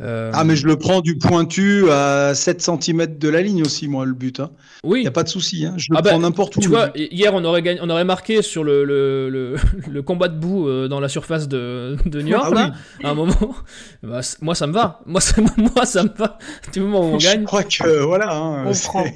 Euh, 0.00 0.30
ah, 0.34 0.44
mais 0.44 0.56
je 0.56 0.66
le 0.66 0.76
prends 0.76 1.00
du 1.00 1.18
pointu 1.18 1.90
à 1.90 2.34
7 2.34 2.60
cm 2.60 3.18
de 3.18 3.28
la 3.28 3.42
ligne 3.42 3.62
aussi, 3.62 3.88
moi, 3.88 4.04
le 4.04 4.12
but. 4.12 4.40
Hein. 4.40 4.50
Oui. 4.82 5.00
Il 5.00 5.02
n'y 5.02 5.08
a 5.08 5.12
pas 5.12 5.22
de 5.22 5.28
souci. 5.28 5.64
Hein. 5.64 5.74
Je 5.76 5.88
le 5.90 5.98
ah 5.98 6.02
bah, 6.02 6.10
prends 6.10 6.18
n'importe 6.18 6.56
où. 6.56 6.60
Tu 6.60 6.68
vois, 6.68 6.90
hier, 6.94 7.32
on 7.34 7.44
aurait, 7.44 7.62
gagné, 7.62 7.80
on 7.82 7.90
aurait 7.90 8.04
marqué 8.04 8.42
sur 8.42 8.64
le, 8.64 8.84
le, 8.84 9.56
le, 9.88 10.02
combat 10.02 10.28
de 10.28 10.36
boue 10.36 10.68
euh, 10.68 10.88
dans 10.88 11.00
la 11.00 11.08
surface 11.08 11.48
de, 11.48 11.96
de 12.06 12.22
New 12.22 12.28
York, 12.28 12.52
ah 12.56 12.72
à 13.02 13.10
un 13.10 13.14
moment. 13.14 13.54
Bah, 14.02 14.20
moi, 14.42 14.54
ça 14.54 14.66
me 14.66 14.72
va. 14.72 15.00
Moi, 15.06 15.20
ça, 15.20 15.40
moi, 15.56 15.86
ça 15.86 16.02
me 16.02 16.10
va. 16.16 16.38
Du 16.72 16.80
moment 16.80 17.00
où 17.00 17.14
on 17.14 17.16
gagne. 17.16 17.40
Je 17.40 17.46
crois 17.46 17.62
que, 17.62 18.02
voilà. 18.02 18.34
Hein, 18.34 18.64
on 18.66 18.72
prend. 18.72 19.04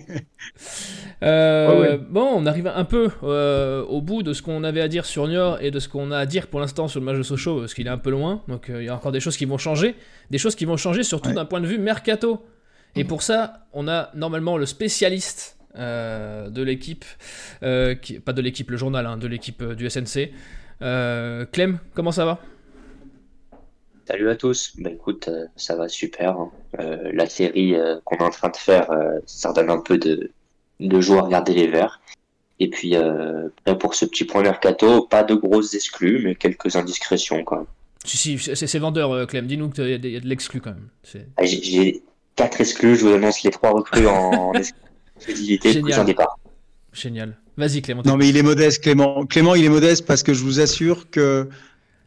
Euh, 1.25 1.99
bon, 1.99 2.31
on 2.33 2.47
arrive 2.47 2.69
un 2.69 2.85
peu 2.85 3.11
euh, 3.25 3.83
au 3.85 4.01
bout 4.01 4.23
de 4.23 4.33
ce 4.33 4.41
qu'on 4.41 4.63
avait 4.63 4.81
à 4.81 4.89
dire 4.89 5.05
sur 5.05 5.27
Niort 5.27 5.59
et 5.61 5.71
de 5.73 5.81
ce 5.81 5.89
qu'on 5.89 6.13
a 6.13 6.19
à 6.19 6.27
dire 6.27 6.47
pour 6.47 6.61
l'instant 6.61 6.87
sur 6.87 7.01
le 7.01 7.07
match 7.07 7.17
de 7.17 7.23
Sochaux, 7.23 7.61
parce 7.61 7.75
qu'il 7.75 7.87
est 7.87 7.91
un 7.91 7.99
peu 7.99 8.11
loin. 8.11 8.43
Donc 8.47 8.71
euh, 8.71 8.83
il 8.83 8.87
y 8.87 8.89
a 8.89 8.95
encore 8.95 9.13
des 9.13 9.21
choses 9.21 9.37
qui 9.37 9.45
vont 9.45 9.59
changer. 9.59 9.97
Des 10.31 10.39
choses 10.39 10.55
qui 10.55 10.65
vont 10.65 10.77
changer 10.77 11.03
surtout 11.03 11.33
d'un 11.33 11.45
point 11.45 11.61
de 11.61 11.67
vue 11.67 11.79
mercato. 11.79 12.45
Et 12.97 13.05
pour 13.05 13.23
ça, 13.23 13.67
on 13.73 13.89
a 13.89 14.11
normalement 14.15 14.57
le 14.57 14.67
spécialiste 14.67 15.57
de 15.75 16.63
l'équipe, 16.63 17.05
qui, 18.03 18.21
pas 18.21 18.33
de 18.33 18.43
l'équipe, 18.43 18.71
le 18.71 18.77
journal, 18.77 19.07
hein, 19.07 19.17
de 19.17 19.27
l'équipe 19.27 19.63
du 19.63 19.89
SNC. 19.89 20.33
Clem, 20.81 21.79
comment 21.95 22.13
ça 22.13 22.25
va? 22.25 22.39
Salut 24.07 24.31
à 24.31 24.37
tous. 24.37 24.73
Ben 24.79 24.95
écoute, 24.95 25.29
ça 25.57 25.77
va 25.77 25.89
super. 25.89 26.37
Hein. 26.39 26.51
la 27.13 27.27
série 27.27 27.75
qu'on 28.05 28.17
est 28.17 28.23
en 28.23 28.31
train 28.31 28.49
de 28.49 28.57
faire, 28.57 28.89
ça 29.27 29.51
redonne 29.51 29.71
un 29.71 29.81
peu 29.81 29.99
de, 29.99 30.31
de 30.81 31.01
jouer 31.01 31.19
à 31.19 31.23
regarder 31.23 31.55
les 31.55 31.69
verts. 31.69 32.01
Et 32.61 32.69
puis, 32.69 32.97
euh, 32.97 33.49
pour 33.79 33.95
ce 33.95 34.05
petit 34.05 34.25
point 34.25 34.43
mercato, 34.43 35.03
pas 35.03 35.23
de 35.23 35.35
grosses 35.35 35.75
exclus, 35.75 36.21
mais 36.25 36.35
quelques 36.35 36.75
indiscrétions 36.77 37.45
quand 37.45 37.57
même. 37.57 37.67
Si, 38.09 38.39
si, 38.39 38.55
c'est 38.55 38.79
vendeur, 38.79 39.13
euh, 39.13 39.27
Clem. 39.27 39.47
Dis-nous 39.47 39.71
qu'il 39.71 39.89
y, 39.89 39.95
a 39.95 39.99
de 39.99 40.27
l'exclu 40.27 40.61
quand 40.61 40.71
même. 40.71 40.89
Ah, 41.37 41.45
j'ai 41.45 42.03
quatre 42.37 42.61
exclus, 42.61 42.97
je 42.97 43.07
vous 43.07 43.13
annonce 43.13 43.43
les 43.43 43.51
trois 43.51 43.71
recrues 43.71 44.07
en 44.07 44.53
exclusivité, 45.17 45.81
plus 45.81 45.93
un 45.93 46.05
départ. 46.05 46.39
Génial. 46.93 47.37
Vas-y, 47.57 47.83
Clément. 47.83 48.03
Non, 48.05 48.17
mais 48.17 48.29
il 48.29 48.37
est 48.37 48.43
modeste, 48.43 48.83
Clément. 48.83 49.27
Clément, 49.27 49.55
il 49.55 49.65
est 49.65 49.69
modeste 49.69 50.07
parce 50.07 50.23
que 50.23 50.33
je 50.33 50.43
vous 50.43 50.61
assure 50.61 51.11
que 51.11 51.49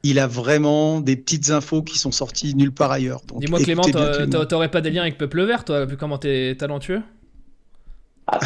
il 0.03 0.17
a 0.17 0.25
vraiment 0.25 0.99
des 0.99 1.15
petites 1.15 1.51
infos 1.51 1.83
qui 1.83 1.99
sont 1.99 2.11
sorties 2.11 2.55
nulle 2.55 2.71
part 2.71 2.91
ailleurs. 2.91 3.21
Dis-moi, 3.35 3.59
Clément, 3.59 3.83
t'aurais 3.83 4.71
pas 4.71 4.81
des 4.81 4.89
liens 4.89 5.03
avec 5.03 5.17
Peuple 5.17 5.43
Vert, 5.45 5.63
toi, 5.65 5.85
vu 5.85 5.97
comment 5.97 6.17
t'es 6.17 6.55
talentueux 6.57 7.01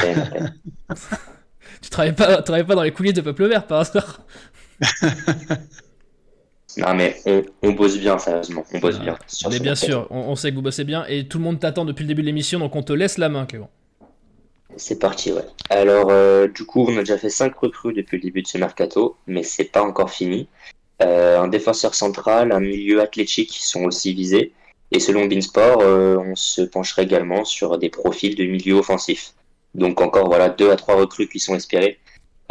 tu 1.81 1.89
travailles 1.91 2.15
pas, 2.15 2.41
travailles 2.41 2.63
pas 2.63 2.73
dans 2.73 2.81
les 2.81 2.91
coulisses 2.91 3.13
de 3.13 3.21
Peuple 3.21 3.45
Vert 3.45 3.67
par 3.67 3.81
hasard 3.81 4.21
Non 6.77 6.93
mais 6.93 7.15
on, 7.61 7.71
bosse 7.71 7.97
bien, 7.97 8.17
sérieusement, 8.17 8.63
on 8.73 8.79
bosse 8.79 8.99
bien. 8.99 9.17
mais 9.49 9.59
bien 9.59 9.75
sûr, 9.75 10.07
on, 10.09 10.35
sait 10.35 10.51
que 10.51 10.55
vous 10.55 10.61
bossez 10.61 10.83
bien 10.83 11.05
et 11.07 11.27
tout 11.27 11.37
le 11.37 11.43
monde 11.43 11.59
t'attend 11.59 11.85
depuis 11.85 12.03
le 12.03 12.09
début 12.09 12.21
de 12.21 12.27
l'émission, 12.27 12.59
donc 12.59 12.75
on 12.75 12.83
te 12.83 12.93
laisse 12.93 13.17
la 13.17 13.29
main, 13.29 13.45
Clément. 13.45 13.69
C'est 14.77 14.99
parti, 14.99 15.31
ouais. 15.31 15.45
Alors, 15.69 16.09
euh, 16.09 16.47
du 16.47 16.65
coup, 16.65 16.85
on 16.89 16.97
a 16.97 16.99
déjà 16.99 17.17
fait 17.17 17.29
5 17.29 17.55
recrues 17.55 17.93
depuis 17.93 18.17
le 18.17 18.23
début 18.23 18.41
de 18.41 18.47
ce 18.47 18.57
mercato, 18.57 19.15
mais 19.25 19.43
c'est 19.43 19.71
pas 19.71 19.81
encore 19.81 20.09
fini. 20.09 20.49
Euh, 21.01 21.39
un 21.39 21.47
défenseur 21.47 21.95
central, 21.95 22.51
un 22.51 22.59
milieu 22.59 23.01
athlétique 23.01 23.53
sont 23.53 23.83
aussi 23.83 24.13
visés. 24.13 24.53
Et 24.91 24.99
selon 24.99 25.25
Beansport, 25.25 25.81
euh, 25.81 26.17
on 26.17 26.35
se 26.35 26.61
pencherait 26.61 27.03
également 27.03 27.45
sur 27.45 27.77
des 27.77 27.89
profils 27.89 28.35
de 28.35 28.43
milieu 28.45 28.75
offensif. 28.75 29.33
Donc 29.73 29.99
encore 30.01 30.27
voilà 30.27 30.49
deux 30.49 30.71
à 30.71 30.75
trois 30.75 30.95
recrues 30.95 31.27
qui 31.27 31.39
sont 31.39 31.55
espérées, 31.55 31.99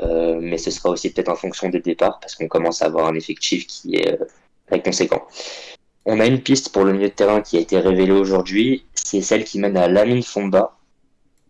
euh, 0.03 0.39
mais 0.41 0.59
ce 0.59 0.71
sera 0.71 0.91
aussi 0.91 1.13
peut-être 1.13 1.29
en 1.29 1.37
fonction 1.37 1.69
des 1.69 1.81
départs 1.81 2.19
parce 2.21 2.35
qu'on 2.35 2.49
commence 2.49 2.83
à 2.83 2.87
avoir 2.87 3.07
un 3.07 3.15
effectif 3.15 3.67
qui 3.67 3.97
est 3.97 4.21
euh, 4.21 4.25
très 4.67 4.83
conséquent. 4.83 5.27
On 6.05 6.21
a 6.21 6.27
une 6.27 6.41
piste 6.41 6.73
pour 6.73 6.85
le 6.85 6.93
milieu 6.93 7.09
de 7.09 7.15
terrain 7.15 7.41
qui 7.41 7.57
a 7.57 7.61
été 7.61 7.79
révélée 7.79 8.13
aujourd'hui, 8.13 8.85
c'est 8.95 9.23
celle 9.23 9.45
qui 9.45 9.59
mène 9.59 9.77
à 9.77 9.89
Lamine 9.89 10.23
Fomba, 10.23 10.77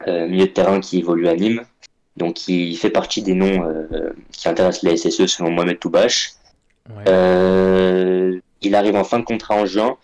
euh, 0.07 0.29
milieu 0.29 0.47
de 0.47 0.51
terrain 0.51 0.81
qui 0.81 0.99
évolue 0.99 1.29
à 1.29 1.35
Nîmes, 1.35 1.65
donc 2.17 2.35
qui 2.35 2.77
fait 2.77 2.91
partie 2.91 3.23
des 3.23 3.35
noms 3.35 3.87
qui 4.31 4.49
intéressent 4.49 4.83
les 4.85 4.97
SSE 4.97 5.27
selon 5.27 5.51
Mohamed 5.51 5.81
Toubache. 5.81 6.35
il 7.07 8.75
arrive 8.75 8.95
en 8.95 9.05
fin 9.05 9.19
de 9.19 9.25
contrat 9.25 9.57
en 9.57 9.67
juin. 9.67 9.97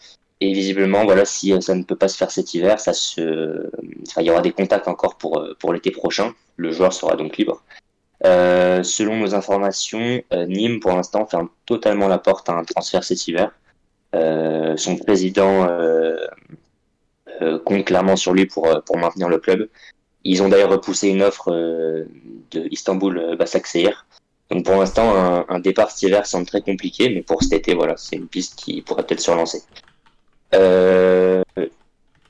Et 0.43 0.55
visiblement, 0.55 1.05
voilà, 1.05 1.27
si 1.27 1.53
ça 1.61 1.75
ne 1.75 1.83
peut 1.83 1.97
pas 1.97 2.09
se 2.09 2.17
faire 2.17 2.31
cet 2.31 2.55
hiver, 2.55 2.81
ça 2.81 2.95
se, 2.95 3.71
il 4.17 4.23
y 4.23 4.31
aura 4.31 4.41
des 4.41 4.53
contacts 4.53 4.89
encore 4.89 5.17
pour 5.17 5.47
pour 5.61 5.73
l'été 5.73 5.91
prochain. 5.91 6.35
Le 6.57 6.73
joueur 6.73 6.93
sera 6.95 7.15
donc 7.15 7.37
libre. 7.37 7.63
Selon 8.23 9.17
nos 9.17 9.35
informations, 9.35 10.23
Nîmes 10.33 10.81
pour 10.81 10.93
l'instant 10.93 11.27
ferme 11.27 11.49
totalement 11.67 12.09
la 12.09 12.19
porte 12.19 12.49
à 12.49 12.55
un 12.55 12.65
transfert 12.65 13.05
cet 13.05 13.27
hiver. 13.29 13.51
son 14.13 14.97
président 14.97 15.67
compte 17.65 17.85
clairement 17.85 18.17
sur 18.17 18.33
lui 18.35 18.47
pour 18.47 18.83
pour 18.85 18.99
maintenir 18.99 19.29
le 19.29 19.39
club. 19.39 19.69
Ils 20.25 20.43
ont 20.43 20.49
d'ailleurs 20.49 20.71
repoussé 20.71 21.09
une 21.09 21.23
offre 21.23 21.51
de 21.51 22.69
Istanbul 22.71 23.37
Basaksehir 23.39 24.07
donc 24.51 24.65
pour 24.65 24.75
l'instant, 24.75 25.45
un, 25.49 25.61
départ 25.61 25.91
cet 25.91 26.03
hiver 26.03 26.27
semble 26.27 26.47
très 26.47 26.61
compliqué, 26.61 27.09
mais 27.09 27.23
pour 27.23 27.43
cet 27.43 27.53
été, 27.53 27.75
voilà, 27.75 27.97
c'est 27.97 28.17
une 28.17 28.27
piste 28.27 28.57
qui 28.57 28.83
pourrait 28.83 29.07
peut-être 29.07 29.21
se 29.21 29.31
relancer. 29.31 29.63
Euh, 30.55 31.43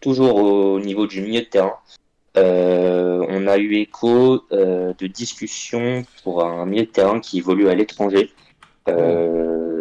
toujours 0.03 0.37
au 0.37 0.81
niveau 0.81 1.07
du 1.07 1.23
milieu 1.23 1.41
de 1.41 1.47
terrain, 1.47 1.73
euh, 1.73 2.10
on 2.37 3.47
a 3.47 3.59
eu 3.59 3.75
écho 3.77 4.45
euh, 4.53 4.93
de 4.99 5.07
discussions 5.07 6.05
pour 6.23 6.45
un 6.45 6.67
milieu 6.67 6.85
de 6.85 6.91
terrain 6.91 7.21
qui 7.21 7.39
évolue 7.39 7.69
à 7.69 7.75
l'étranger. 7.75 8.31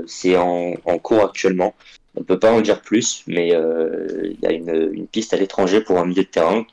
c'est 0.08 0.38
en, 0.38 0.76
cours 1.02 1.26
actuellement. 1.26 1.74
On 2.16 2.22
ne 2.22 2.26
peut 2.26 2.40
pas 2.40 2.52
en 2.52 2.62
dire 2.62 2.82
plus, 2.82 3.24
mais 3.28 3.50
il 3.50 4.38
y 4.42 4.46
a 4.46 4.52
une, 4.52 4.92
une 4.94 5.08
piste 5.08 5.34
à 5.34 5.38
l'étranger 5.38 5.82
pour 5.82 6.00
un 6.00 6.06
milieu 6.06 6.24
de 6.24 6.30
terrain. 6.30 6.66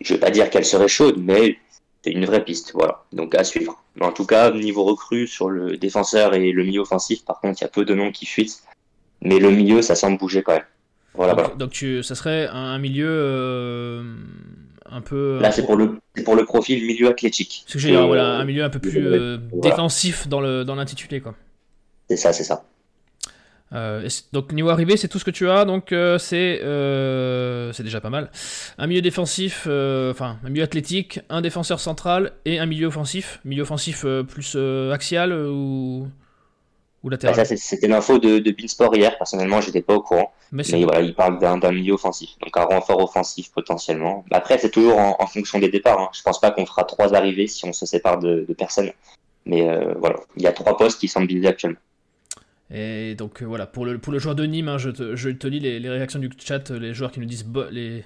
Je 0.00 0.12
ne 0.12 0.18
vais 0.18 0.24
pas 0.24 0.30
dire 0.30 0.50
qu'elle 0.50 0.64
serait 0.64 0.88
chaude, 0.88 1.16
mais 1.18 1.58
c'est 2.06 2.12
une 2.12 2.24
vraie 2.24 2.44
piste. 2.44 2.72
Voilà, 2.72 3.02
donc 3.12 3.34
à 3.34 3.42
suivre. 3.42 3.82
Mais 3.96 4.06
en 4.06 4.12
tout 4.12 4.26
cas, 4.26 4.52
niveau 4.52 4.84
recrue 4.84 5.26
sur 5.26 5.50
le 5.50 5.76
défenseur 5.76 6.34
et 6.34 6.52
le 6.52 6.64
milieu 6.64 6.82
offensif, 6.82 7.24
par 7.24 7.40
contre, 7.40 7.60
il 7.60 7.64
y 7.64 7.66
a 7.66 7.70
peu 7.70 7.84
de 7.84 7.94
noms 7.94 8.12
qui 8.12 8.26
fuitent. 8.26 8.62
Mais 9.22 9.40
le 9.40 9.50
milieu, 9.50 9.82
ça 9.82 9.96
semble 9.96 10.18
bouger 10.18 10.42
quand 10.42 10.52
même. 10.52 10.64
Voilà, 11.14 11.32
donc, 11.32 11.40
voilà. 11.40 11.56
donc 11.56 11.70
tu, 11.70 12.02
ça 12.02 12.14
serait 12.14 12.46
un, 12.46 12.78
milieu 12.78 13.08
euh, 13.08 14.04
un 14.90 15.00
peu. 15.00 15.38
Là, 15.40 15.52
c'est 15.52 15.64
pour 15.64 15.76
le, 15.76 15.98
pour 16.24 16.34
le 16.34 16.44
profil 16.44 16.84
milieu 16.86 17.08
athlétique. 17.08 17.64
C'est 17.66 17.78
que 17.78 18.06
voilà, 18.06 18.36
un 18.36 18.44
milieu 18.44 18.64
un 18.64 18.70
peu 18.70 18.78
plus 18.78 18.96
euh, 18.96 19.38
défensif 19.62 20.28
dans 20.28 20.40
l'intitulé, 20.40 21.20
dans 21.20 21.24
quoi. 21.24 21.34
C'est 22.08 22.16
ça, 22.16 22.32
c'est 22.32 22.44
ça. 22.44 22.64
Euh, 23.72 24.08
donc 24.32 24.52
niveau 24.52 24.68
arrivé, 24.68 24.96
c'est 24.96 25.08
tout 25.08 25.18
ce 25.18 25.24
que 25.24 25.30
tu 25.30 25.48
as, 25.50 25.64
donc 25.64 25.92
euh, 25.92 26.18
c'est 26.18 26.62
euh, 26.62 27.72
c'est 27.72 27.82
déjà 27.82 28.00
pas 28.00 28.10
mal. 28.10 28.30
Un 28.78 28.86
milieu 28.86 29.02
défensif, 29.02 29.62
enfin 29.66 30.38
un 30.44 30.48
milieu 30.48 30.62
athlétique, 30.62 31.20
un 31.28 31.40
défenseur 31.40 31.80
central 31.80 32.32
et 32.44 32.58
un 32.58 32.66
milieu 32.66 32.86
offensif. 32.86 33.40
Milieu 33.44 33.62
offensif 33.62 34.06
plus 34.28 34.56
axial 34.92 35.32
ou, 35.32 36.08
ou 37.06 37.08
latéral. 37.08 37.46
c'était 37.46 37.88
l'info 37.88 38.18
de, 38.18 38.38
de 38.38 38.50
Beansport 38.50 38.94
hier. 38.94 39.16
Personnellement, 39.16 39.62
j'étais 39.62 39.80
pas 39.80 39.94
au 39.94 40.02
courant. 40.02 40.32
Mais, 40.52 40.62
voilà, 40.82 41.00
il 41.00 41.14
parle 41.14 41.38
d'un 41.38 41.72
milieu 41.72 41.94
offensif, 41.94 42.30
donc 42.40 42.54
un 42.56 42.64
renfort 42.64 43.02
offensif 43.02 43.50
potentiellement. 43.52 44.24
Après, 44.30 44.58
c'est 44.58 44.70
toujours 44.70 44.98
en, 44.98 45.26
fonction 45.26 45.58
des 45.58 45.68
départs. 45.68 45.98
Hein. 45.98 46.08
Je 46.12 46.22
pense 46.22 46.40
pas 46.40 46.50
qu'on 46.50 46.66
fera 46.66 46.84
trois 46.84 47.14
arrivées 47.14 47.46
si 47.46 47.64
on 47.64 47.72
se 47.72 47.86
sépare 47.86 48.18
de, 48.18 48.44
de 48.46 48.54
personnes. 48.54 48.90
Mais 49.46 49.66
voilà, 49.98 50.16
il 50.36 50.42
y 50.42 50.46
a 50.46 50.52
trois 50.52 50.76
postes 50.76 51.00
qui 51.00 51.08
sont 51.08 51.24
visés 51.24 51.46
actuellement. 51.46 51.78
Et 52.72 53.14
donc 53.14 53.42
euh, 53.42 53.46
voilà, 53.46 53.66
pour 53.66 53.86
le, 53.86 53.98
pour 53.98 54.12
le 54.12 54.18
joueur 54.18 54.34
de 54.34 54.44
Nîmes, 54.44 54.68
hein, 54.68 54.78
je, 54.78 54.90
te, 54.90 55.14
je, 55.14 55.30
te, 55.30 55.46
lis 55.46 55.60
les, 55.60 55.78
les, 55.78 55.88
réactions 55.88 56.18
du 56.18 56.28
chat, 56.36 56.70
les 56.70 56.94
joueurs 56.94 57.12
qui 57.12 57.20
nous 57.20 57.26
disent 57.26 57.46
les, 57.70 58.04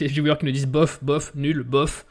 les, 0.00 0.06
viewers 0.06 0.36
qui 0.38 0.46
nous 0.46 0.52
disent 0.52 0.68
bof, 0.68 1.02
bof, 1.02 1.32
nul, 1.34 1.64
bof. 1.64 2.06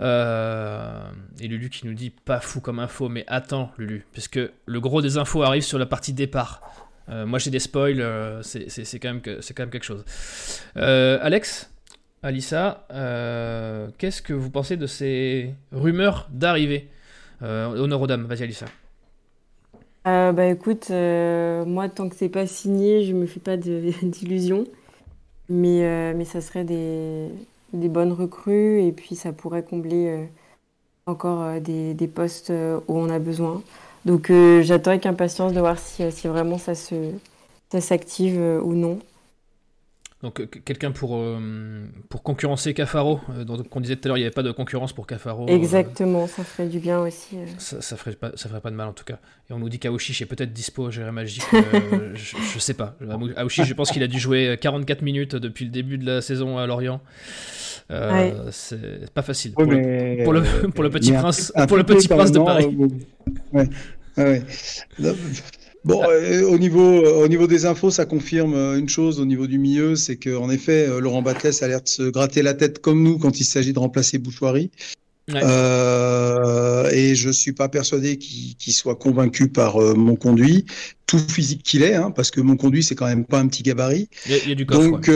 Euh, 0.00 1.02
et 1.40 1.48
Lulu 1.48 1.68
qui 1.68 1.86
nous 1.86 1.94
dit 1.94 2.10
pas 2.10 2.40
fou 2.40 2.60
comme 2.60 2.78
info, 2.78 3.08
mais 3.08 3.24
attends 3.26 3.70
Lulu, 3.78 4.06
puisque 4.12 4.40
le 4.66 4.80
gros 4.80 5.02
des 5.02 5.18
infos 5.18 5.42
arrive 5.42 5.62
sur 5.62 5.78
la 5.78 5.86
partie 5.86 6.12
départ. 6.12 6.62
Euh, 7.08 7.26
moi 7.26 7.38
j'ai 7.38 7.50
des 7.50 7.58
spoils, 7.58 8.02
c'est 8.42 8.98
quand, 8.98 9.08
même 9.08 9.20
que, 9.20 9.40
quand 9.52 9.62
même 9.62 9.70
quelque 9.70 9.84
chose. 9.84 10.04
Alex, 10.76 11.70
Alissa, 12.22 12.86
qu'est-ce 13.98 14.22
que 14.22 14.32
vous 14.32 14.50
pensez 14.50 14.76
de 14.76 14.86
ces 14.86 15.54
rumeurs 15.72 16.28
d'arrivée? 16.30 16.88
Honneur 17.42 18.00
aux 18.00 18.06
dames, 18.06 18.26
vas-y 18.26 18.44
Alissa. 18.44 18.66
Euh, 20.06 20.32
bah 20.32 20.46
écoute, 20.46 20.88
euh, 20.90 21.64
moi 21.66 21.90
tant 21.90 22.08
que 22.08 22.16
c'est 22.16 22.30
pas 22.30 22.46
signé, 22.46 23.04
je 23.04 23.12
me 23.12 23.26
fais 23.26 23.40
pas 23.40 23.56
d'illusions. 24.02 24.64
Mais, 25.48 25.84
euh, 25.84 26.14
mais 26.16 26.24
ça 26.24 26.40
serait 26.40 26.64
des, 26.64 27.28
des 27.72 27.88
bonnes 27.88 28.12
recrues 28.12 28.82
et 28.82 28.92
puis 28.92 29.16
ça 29.16 29.32
pourrait 29.32 29.62
combler 29.64 30.28
encore 31.06 31.60
des, 31.60 31.94
des 31.94 32.08
postes 32.08 32.50
où 32.88 32.98
on 32.98 33.08
a 33.10 33.18
besoin. 33.18 33.62
Donc 34.04 34.32
j'attends 34.62 34.90
avec 34.92 35.06
impatience 35.06 35.52
de 35.52 35.60
voir 35.60 35.78
si, 35.78 36.10
si 36.12 36.28
vraiment 36.28 36.58
ça 36.58 36.74
se 36.74 36.94
ça 37.72 37.80
s'active 37.80 38.40
ou 38.64 38.74
non. 38.74 38.98
Donc 40.22 40.46
quelqu'un 40.66 40.90
pour, 40.90 41.16
euh, 41.16 41.82
pour 42.10 42.22
concurrencer 42.22 42.74
Cafaro, 42.74 43.20
euh, 43.30 43.44
donc 43.44 43.74
on 43.74 43.80
disait 43.80 43.96
tout 43.96 44.02
à 44.04 44.08
l'heure 44.08 44.18
il 44.18 44.20
n'y 44.20 44.26
avait 44.26 44.34
pas 44.34 44.42
de 44.42 44.52
concurrence 44.52 44.92
pour 44.92 45.06
Cafaro. 45.06 45.48
Euh, 45.48 45.54
Exactement, 45.54 46.26
ça 46.26 46.44
ferait 46.44 46.68
du 46.68 46.78
bien 46.78 47.00
aussi. 47.00 47.38
Ça, 47.56 47.80
ça, 47.80 47.96
ferait 47.96 48.12
pas, 48.12 48.30
ça 48.34 48.50
ferait 48.50 48.60
pas 48.60 48.70
de 48.70 48.76
mal 48.76 48.88
en 48.88 48.92
tout 48.92 49.04
cas. 49.04 49.18
Et 49.48 49.54
on 49.54 49.58
nous 49.58 49.70
dit 49.70 49.78
qu'Aouchiche 49.78 50.20
est 50.20 50.26
peut-être 50.26 50.52
dispo, 50.52 50.90
Jérém 50.90 51.14
Magique, 51.14 51.42
je, 52.14 52.36
je, 52.36 52.58
sais 52.58 52.74
pas. 52.74 52.98
Aouchiche, 53.38 53.66
je 53.66 53.72
pense 53.72 53.90
qu'il 53.90 54.02
a 54.02 54.08
dû 54.08 54.18
jouer 54.18 54.58
44 54.60 55.00
minutes 55.00 55.36
depuis 55.36 55.64
le 55.64 55.70
début 55.70 55.96
de 55.96 56.04
la 56.04 56.20
saison 56.20 56.58
à 56.58 56.66
Lorient. 56.66 57.00
C'est 57.88 59.10
pas 59.14 59.22
facile. 59.22 59.52
pour, 59.52 59.64
le, 59.64 60.22
pour, 60.22 60.34
le, 60.34 60.42
pour, 60.68 60.84
le, 60.84 60.90
petit 60.90 61.12
prince, 61.12 61.50
pour 61.66 61.78
le 61.78 61.84
petit 61.84 62.08
prince 62.08 62.30
de 62.30 62.40
Paris. 62.40 62.76
Ouais. 63.54 63.68
ouais. 64.18 64.42
Bon, 65.84 66.02
euh, 66.04 66.42
au, 66.42 66.58
niveau, 66.58 67.04
au 67.04 67.28
niveau 67.28 67.46
des 67.46 67.64
infos, 67.64 67.90
ça 67.90 68.04
confirme 68.04 68.54
euh, 68.54 68.78
une 68.78 68.88
chose 68.88 69.18
au 69.18 69.24
niveau 69.24 69.46
du 69.46 69.58
milieu, 69.58 69.96
c'est 69.96 70.16
qu'en 70.16 70.50
effet, 70.50 70.86
euh, 70.86 71.00
Laurent 71.00 71.22
Batles 71.22 71.52
a 71.62 71.68
l'air 71.68 71.82
de 71.82 71.88
se 71.88 72.02
gratter 72.02 72.42
la 72.42 72.52
tête 72.52 72.80
comme 72.80 73.02
nous 73.02 73.18
quand 73.18 73.40
il 73.40 73.44
s'agit 73.44 73.72
de 73.72 73.78
remplacer 73.78 74.18
Bouchoirie. 74.18 74.70
Euh, 75.32 76.90
et 76.90 77.14
je 77.14 77.30
suis 77.30 77.52
pas 77.52 77.68
persuadé 77.68 78.18
qu'il 78.18 78.72
soit 78.72 78.96
convaincu 78.96 79.46
par 79.48 79.78
mon 79.78 80.16
conduit, 80.16 80.66
tout 81.06 81.20
physique 81.20 81.62
qu'il 81.62 81.84
est, 81.84 81.94
hein, 81.94 82.10
parce 82.10 82.32
que 82.32 82.40
mon 82.40 82.56
conduit 82.56 82.82
c'est 82.82 82.96
quand 82.96 83.06
même 83.06 83.24
pas 83.24 83.38
un 83.38 83.46
petit 83.46 83.62
gabarit. 83.62 84.08
Il 84.26 84.48
y, 84.48 84.50
a, 84.50 84.54
du 84.56 84.66
coffre, 84.66 84.90
Donc 84.90 85.08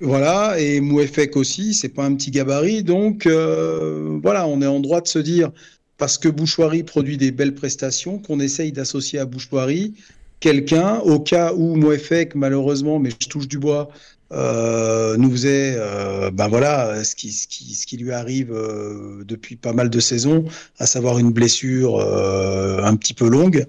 voilà, 0.00 0.60
et 0.60 0.80
Mouefek 0.80 1.36
aussi, 1.36 1.74
c'est 1.74 1.88
pas 1.88 2.04
un 2.04 2.14
petit 2.14 2.30
gabarit. 2.30 2.84
Donc 2.84 3.26
voilà, 3.26 4.46
on 4.46 4.62
est 4.62 4.66
en 4.66 4.78
droit 4.78 5.00
de 5.00 5.08
se 5.08 5.18
dire 5.18 5.50
parce 5.98 6.18
que 6.18 6.28
Bouchoirie 6.28 6.82
produit 6.82 7.16
des 7.16 7.30
belles 7.30 7.54
prestations, 7.54 8.18
qu'on 8.18 8.40
essaye 8.40 8.72
d'associer 8.72 9.18
à 9.18 9.24
Bouchoirie 9.24 9.94
quelqu'un, 10.40 10.98
au 10.98 11.18
cas 11.18 11.52
où 11.54 11.76
Moefek, 11.76 12.34
malheureusement, 12.34 12.98
mais 12.98 13.10
je 13.10 13.28
touche 13.28 13.48
du 13.48 13.58
bois, 13.58 13.88
euh, 14.32 15.16
nous 15.16 15.30
faisait, 15.30 15.74
euh, 15.76 16.30
ben 16.30 16.48
voilà, 16.48 17.04
ce 17.04 17.14
qui, 17.14 17.30
ce 17.30 17.46
qui, 17.46 17.74
ce 17.74 17.86
qui 17.86 17.96
lui 17.96 18.12
arrive 18.12 18.52
euh, 18.52 19.22
depuis 19.24 19.56
pas 19.56 19.72
mal 19.72 19.88
de 19.88 20.00
saisons, 20.00 20.44
à 20.78 20.86
savoir 20.86 21.18
une 21.18 21.30
blessure 21.30 22.00
un 22.00 22.96
petit 22.96 23.14
peu 23.14 23.28
longue. 23.28 23.64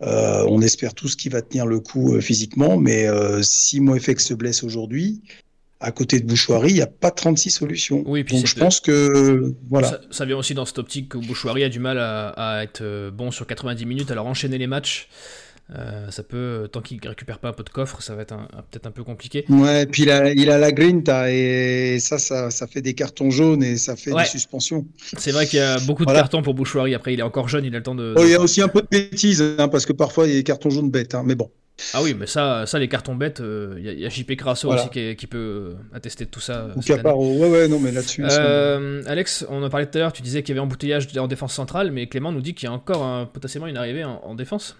on 0.00 0.60
espère 0.60 0.94
tous 0.94 1.16
qu'il 1.16 1.32
va 1.32 1.42
tenir 1.42 1.66
le 1.66 1.80
coup 1.80 2.20
physiquement, 2.20 2.76
mais 2.76 3.06
si 3.42 3.80
Moefek 3.80 4.20
se 4.20 4.34
blesse 4.34 4.62
aujourd'hui, 4.62 5.22
à 5.82 5.90
côté 5.92 6.20
de 6.20 6.26
Bouchoirie, 6.26 6.70
il 6.70 6.74
n'y 6.74 6.82
a 6.82 6.86
pas 6.86 7.10
36 7.10 7.50
solutions. 7.50 8.02
Oui, 8.06 8.24
Donc 8.24 8.46
je 8.46 8.54
pense 8.54 8.80
que 8.80 9.54
voilà. 9.68 10.00
Ça, 10.10 10.24
vient 10.24 10.36
aussi 10.36 10.54
dans 10.54 10.64
cette 10.64 10.78
optique 10.78 11.10
que 11.10 11.18
Bouchoirie 11.18 11.64
a 11.64 11.68
du 11.68 11.80
mal 11.80 11.98
à, 11.98 12.62
être 12.62 12.82
euh, 12.82 13.10
bon 13.10 13.30
sur 13.30 13.46
90 13.46 13.84
minutes, 13.84 14.10
alors 14.10 14.26
enchaîner 14.26 14.58
les 14.58 14.66
matchs. 14.66 15.08
Euh, 15.74 16.10
ça 16.10 16.22
peut, 16.22 16.68
tant 16.70 16.82
qu'il 16.82 16.98
récupère 17.06 17.38
pas 17.38 17.48
un 17.48 17.52
peu 17.52 17.62
de 17.62 17.70
coffre, 17.70 18.02
ça 18.02 18.14
va 18.14 18.22
être 18.22 18.36
peut-être 18.70 18.86
un 18.86 18.90
peu 18.90 19.04
compliqué. 19.04 19.44
Ouais, 19.48 19.86
puis 19.86 20.02
il 20.02 20.10
a, 20.10 20.30
il 20.32 20.50
a 20.50 20.58
la 20.58 20.70
grinta 20.70 21.32
et 21.32 21.98
ça, 21.98 22.18
ça, 22.18 22.50
ça, 22.50 22.66
fait 22.66 22.82
des 22.82 22.92
cartons 22.92 23.30
jaunes 23.30 23.62
et 23.62 23.78
ça 23.78 23.96
fait 23.96 24.12
des 24.12 24.24
suspensions. 24.24 24.86
C'est 25.16 25.30
vrai 25.30 25.46
qu'il 25.46 25.60
y 25.60 25.62
a 25.62 25.78
beaucoup 25.80 26.04
de 26.04 26.12
cartons 26.12 26.42
pour 26.42 26.54
Bouchoirie. 26.54 26.94
Après, 26.94 27.14
il 27.14 27.20
est 27.20 27.24
encore 27.24 27.48
jeune, 27.48 27.64
il 27.64 27.74
a 27.74 27.78
le 27.78 27.84
temps 27.84 27.94
de. 27.94 28.14
Oh, 28.16 28.22
il 28.24 28.30
y 28.30 28.34
a 28.34 28.40
aussi 28.40 28.60
un 28.60 28.68
peu 28.68 28.82
de 28.82 28.88
bêtises, 28.90 29.42
hein, 29.58 29.68
parce 29.68 29.86
que 29.86 29.92
parfois 29.92 30.26
il 30.26 30.30
y 30.30 30.34
a 30.34 30.36
des 30.36 30.44
cartons 30.44 30.70
jaunes 30.70 30.90
bêtes, 30.90 31.14
hein, 31.14 31.22
mais 31.24 31.36
bon. 31.36 31.50
Ah 31.94 32.02
oui, 32.02 32.14
mais 32.18 32.26
ça, 32.26 32.64
ça 32.66 32.78
les 32.78 32.88
cartons 32.88 33.14
bêtes, 33.14 33.38
il 33.40 33.44
euh, 33.44 33.80
y, 33.80 34.06
a 34.06 34.08
JP 34.08 34.36
Crasso 34.36 34.72
aussi 34.72 34.88
qui, 34.88 35.26
peut 35.26 35.38
euh, 35.38 35.74
attester 35.92 36.24
de 36.24 36.30
tout 36.30 36.40
ça. 36.40 36.68
Ou 36.76 36.80
Caparo, 36.80 37.38
ouais, 37.38 37.50
ouais, 37.50 37.68
non, 37.68 37.80
mais 37.80 37.90
là-dessus. 37.90 38.24
Euh, 38.28 39.02
Alex, 39.06 39.44
on 39.48 39.62
en 39.62 39.68
parlait 39.68 39.86
tout 39.86 39.98
à 39.98 40.02
l'heure, 40.02 40.12
tu 40.12 40.22
disais 40.22 40.42
qu'il 40.42 40.54
y 40.54 40.58
avait 40.58 40.64
embouteillage 40.64 41.08
en 41.18 41.26
défense 41.26 41.54
centrale, 41.54 41.90
mais 41.90 42.06
Clément 42.06 42.30
nous 42.30 42.40
dit 42.40 42.54
qu'il 42.54 42.68
y 42.68 42.70
a 42.70 42.72
encore 42.72 43.28
potentiellement 43.32 43.66
une 43.66 43.76
arrivée 43.76 44.04
en 44.04 44.34
défense. 44.34 44.76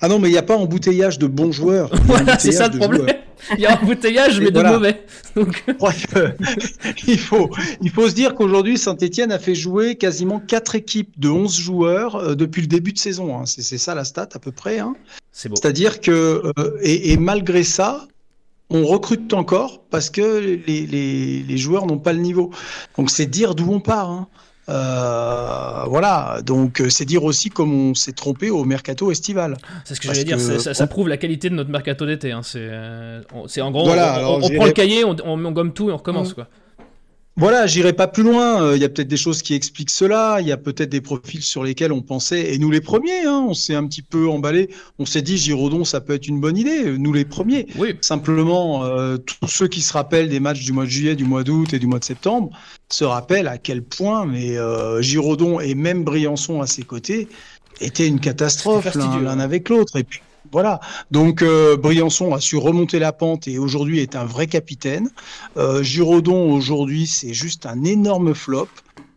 Ah 0.00 0.08
non, 0.08 0.18
mais 0.18 0.28
il 0.28 0.32
n'y 0.32 0.38
a 0.38 0.42
pas 0.42 0.56
embouteillage 0.56 1.18
de 1.18 1.26
bons 1.26 1.52
joueurs. 1.52 1.90
voilà, 2.04 2.38
c'est 2.38 2.52
ça 2.52 2.68
le 2.68 2.78
problème. 2.78 3.06
Il 3.54 3.60
y 3.60 3.66
a 3.66 3.80
embouteillage, 3.80 4.40
mais 4.40 4.50
de 4.50 4.62
mauvais. 4.62 5.04
il, 7.06 7.18
faut, 7.18 7.50
il 7.80 7.90
faut 7.90 8.08
se 8.08 8.14
dire 8.14 8.34
qu'aujourd'hui, 8.34 8.78
Saint-Etienne 8.78 9.32
a 9.32 9.38
fait 9.38 9.54
jouer 9.54 9.96
quasiment 9.96 10.40
4 10.40 10.74
équipes 10.74 11.18
de 11.18 11.28
11 11.28 11.58
joueurs 11.58 12.16
euh, 12.16 12.34
depuis 12.34 12.60
le 12.62 12.68
début 12.68 12.92
de 12.92 12.98
saison. 12.98 13.38
Hein. 13.38 13.44
C'est 13.46 13.78
ça 13.78 13.94
la 13.94 14.04
stat 14.04 14.28
à 14.32 14.38
peu 14.38 14.52
près. 14.52 14.78
Hein. 14.78 14.96
C'est 15.32 15.48
C'est-à-dire 15.48 16.00
que, 16.00 16.42
euh, 16.58 16.78
et, 16.82 17.16
malgré 17.16 17.62
ça, 17.62 18.06
on 18.70 18.84
recrute 18.84 19.32
encore 19.32 19.82
parce 19.90 20.10
que 20.10 20.38
les, 20.66 20.86
les, 20.86 21.42
les 21.42 21.58
joueurs 21.58 21.86
n'ont 21.86 21.98
pas 21.98 22.12
le 22.12 22.20
niveau. 22.20 22.50
Donc 22.96 23.10
c'est 23.10 23.26
dire 23.26 23.54
d'où 23.54 23.72
on 23.72 23.80
part. 23.80 24.10
Hein. 24.10 24.28
Euh, 24.68 25.84
voilà, 25.86 26.40
donc 26.44 26.82
c'est 26.90 27.04
dire 27.04 27.24
aussi 27.24 27.48
comme 27.48 27.72
on 27.72 27.94
s'est 27.94 28.12
trompé 28.12 28.50
au 28.50 28.64
mercato 28.64 29.10
estival. 29.10 29.56
C'est 29.84 29.94
ce 29.94 30.00
que 30.00 30.08
j'allais 30.08 30.24
dire, 30.24 30.38
ça, 30.40 30.86
prouve 30.86 31.08
la 31.08 31.16
qualité 31.16 31.48
de 31.48 31.54
notre 31.54 31.70
mercato 31.70 32.04
d'été. 32.06 32.32
Hein. 32.32 32.42
C'est 32.42 33.60
en 33.60 33.70
gros, 33.70 33.88
on, 33.88 34.40
prend 34.40 34.66
le 34.66 34.72
cahier, 34.72 35.04
on, 35.04 35.16
on, 35.24 35.52
gomme 35.52 35.72
tout 35.72 35.88
et 35.88 35.92
on 35.92 35.96
recommence. 35.96 36.32
Mmh. 36.32 36.34
Quoi. 36.34 36.48
Voilà, 37.38 37.68
j'irai 37.68 37.92
pas 37.92 38.08
plus 38.08 38.24
loin. 38.24 38.60
Euh, 38.64 38.76
il 38.76 38.82
y 38.82 38.84
a 38.84 38.88
peut-être 38.88 39.06
des 39.06 39.16
choses 39.16 39.42
qui 39.42 39.54
expliquent 39.54 39.90
cela. 39.90 40.38
Il 40.40 40.48
y 40.48 40.50
a 40.50 40.56
peut-être 40.56 40.90
des 40.90 41.00
profils 41.00 41.40
sur 41.40 41.62
lesquels 41.62 41.92
on 41.92 42.02
pensait, 42.02 42.52
et 42.52 42.58
nous 42.58 42.68
les 42.68 42.80
premiers, 42.80 43.26
hein, 43.26 43.46
on 43.48 43.54
s'est 43.54 43.76
un 43.76 43.86
petit 43.86 44.02
peu 44.02 44.28
emballé. 44.28 44.70
On 44.98 45.06
s'est 45.06 45.22
dit, 45.22 45.38
Giraudon, 45.38 45.84
ça 45.84 46.00
peut 46.00 46.14
être 46.14 46.26
une 46.26 46.40
bonne 46.40 46.56
idée. 46.56 46.98
Nous 46.98 47.12
les 47.12 47.24
premiers. 47.24 47.68
Oui. 47.76 47.94
Simplement, 48.00 48.84
euh, 48.84 49.18
tous 49.18 49.46
ceux 49.46 49.68
qui 49.68 49.82
se 49.82 49.92
rappellent 49.92 50.28
des 50.28 50.40
matchs 50.40 50.64
du 50.64 50.72
mois 50.72 50.84
de 50.84 50.90
juillet, 50.90 51.14
du 51.14 51.24
mois 51.24 51.44
d'août 51.44 51.72
et 51.72 51.78
du 51.78 51.86
mois 51.86 52.00
de 52.00 52.04
septembre 52.04 52.50
se 52.90 53.04
rappellent 53.04 53.46
à 53.46 53.58
quel 53.58 53.82
point, 53.82 54.26
mais 54.26 54.58
euh, 54.58 55.00
Giraudon 55.00 55.60
et 55.60 55.76
même 55.76 56.02
Briançon 56.02 56.60
à 56.60 56.66
ses 56.66 56.82
côtés 56.82 57.28
étaient 57.80 58.08
une 58.08 58.18
catastrophe 58.18 58.96
l'un 58.96 59.38
avec 59.38 59.68
l'autre. 59.68 59.96
Et 59.96 60.02
puis 60.02 60.22
voilà. 60.52 60.80
Donc 61.10 61.42
euh, 61.42 61.76
Briançon 61.76 62.34
a 62.34 62.40
su 62.40 62.56
remonter 62.56 62.98
la 62.98 63.12
pente 63.12 63.48
et 63.48 63.58
aujourd'hui 63.58 64.00
est 64.00 64.16
un 64.16 64.24
vrai 64.24 64.46
capitaine. 64.46 65.10
Euh, 65.56 65.82
Giraudon 65.82 66.52
aujourd'hui 66.52 67.06
c'est 67.06 67.32
juste 67.32 67.66
un 67.66 67.84
énorme 67.84 68.34
flop. 68.34 68.68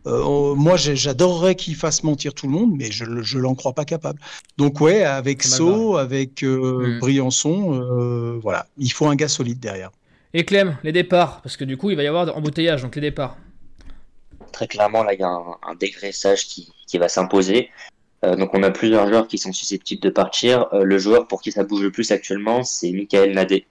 Euh, 0.04 0.56
moi, 0.56 0.76
j'adorerais 0.76 1.54
qu'il 1.54 1.76
fasse 1.76 2.02
mentir 2.02 2.34
tout 2.34 2.46
le 2.46 2.52
monde, 2.52 2.72
mais 2.76 2.90
je, 2.90 3.04
je 3.22 3.38
l'en 3.38 3.54
crois 3.54 3.72
pas 3.72 3.84
capable. 3.84 4.18
Donc 4.58 4.80
ouais, 4.80 5.04
avec 5.04 5.44
Sceaux, 5.44 5.96
avec 5.96 6.42
mm. 6.42 6.98
Briançon, 6.98 8.40
voilà, 8.42 8.66
il 8.78 8.92
faut 8.92 9.06
un 9.06 9.14
gars 9.14 9.28
solide 9.28 9.60
derrière. 9.60 9.92
Et 10.34 10.44
Clem, 10.44 10.76
les 10.82 10.92
départs, 10.92 11.40
parce 11.42 11.56
que 11.56 11.64
du 11.64 11.76
coup, 11.76 11.90
il 11.90 11.96
va 11.96 12.02
y 12.02 12.06
avoir 12.06 12.36
embouteillage, 12.36 12.82
donc 12.82 12.96
les 12.96 13.02
départs. 13.02 13.36
Très 14.50 14.66
clairement, 14.66 15.04
là, 15.04 15.14
il 15.14 15.20
y 15.20 15.22
a 15.22 15.28
un, 15.28 15.74
dégraissage 15.78 16.46
qui, 16.46 16.72
qui 16.86 16.98
va 16.98 17.08
s'imposer. 17.08 17.70
Euh, 18.24 18.36
donc 18.36 18.50
on 18.54 18.62
a 18.62 18.70
plusieurs 18.70 19.08
joueurs 19.08 19.26
qui 19.26 19.38
sont 19.38 19.52
susceptibles 19.52 20.00
de 20.00 20.10
partir. 20.10 20.72
Euh, 20.72 20.84
le 20.84 20.98
joueur 20.98 21.26
pour 21.26 21.42
qui 21.42 21.52
ça 21.52 21.64
bouge 21.64 21.82
le 21.82 21.90
plus 21.90 22.10
actuellement, 22.12 22.62
c'est 22.62 22.90
Michael 22.92 23.32
Nadé. 23.32 23.66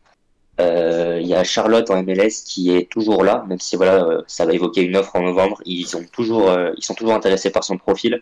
Euh, 0.60 1.20
il 1.22 1.28
y 1.28 1.34
a 1.34 1.44
Charlotte 1.44 1.90
en 1.90 2.04
MLS 2.04 2.44
qui 2.46 2.76
est 2.76 2.90
toujours 2.92 3.24
là, 3.24 3.46
même 3.48 3.60
si 3.60 3.76
voilà, 3.78 4.24
ça 4.28 4.46
va 4.46 4.54
évoquer 4.54 4.82
une 4.82 4.98
offre 4.98 5.16
en 5.16 5.22
novembre. 5.22 5.62
Ils 5.66 5.88
sont 5.88 6.04
toujours, 6.12 6.54
ils 6.78 6.84
sont 6.84 6.94
toujours 6.94 7.14
intéressés 7.14 7.50
par 7.50 7.64
son 7.64 7.78
profil, 7.78 8.22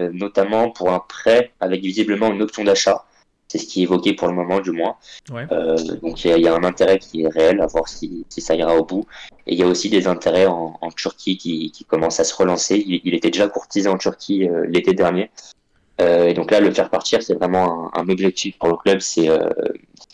notamment 0.00 0.70
pour 0.70 0.90
un 0.92 1.00
prêt 1.00 1.52
avec 1.60 1.82
visiblement 1.82 2.32
une 2.32 2.42
option 2.42 2.64
d'achat. 2.64 3.04
C'est 3.48 3.58
ce 3.58 3.66
qui 3.66 3.80
est 3.80 3.82
évoqué 3.84 4.12
pour 4.12 4.28
le 4.28 4.34
moment, 4.34 4.60
du 4.60 4.72
moins. 4.72 4.96
Euh, 5.32 5.76
donc 6.02 6.24
il 6.24 6.38
y, 6.38 6.48
a 6.48 6.54
un 6.54 6.64
intérêt 6.64 6.98
qui 6.98 7.22
est 7.22 7.28
réel, 7.28 7.60
à 7.60 7.66
voir 7.66 7.88
si, 7.88 8.26
ça 8.28 8.54
ira 8.54 8.76
au 8.76 8.84
bout. 8.84 9.06
Et 9.46 9.54
il 9.54 9.58
y 9.58 9.62
a 9.62 9.66
aussi 9.66 9.88
des 9.88 10.06
intérêts 10.06 10.46
en, 10.46 10.76
Turquie 10.94 11.38
qui, 11.38 11.70
qui, 11.70 11.84
commencent 11.84 12.20
à 12.20 12.24
se 12.24 12.34
relancer. 12.34 12.76
Il, 12.86 13.14
était 13.14 13.30
déjà 13.30 13.48
courtisé 13.48 13.88
en 13.88 13.96
Turquie 13.96 14.48
euh, 14.48 14.66
l'été 14.68 14.92
dernier. 14.92 15.30
Euh, 16.00 16.28
et 16.28 16.34
donc 16.34 16.50
là, 16.50 16.60
le 16.60 16.70
faire 16.70 16.90
partir, 16.90 17.22
c'est 17.22 17.34
vraiment 17.34 17.90
un, 17.96 18.08
objectif 18.08 18.58
pour 18.58 18.68
le 18.68 18.76
club. 18.76 19.00
C'est 19.00 19.28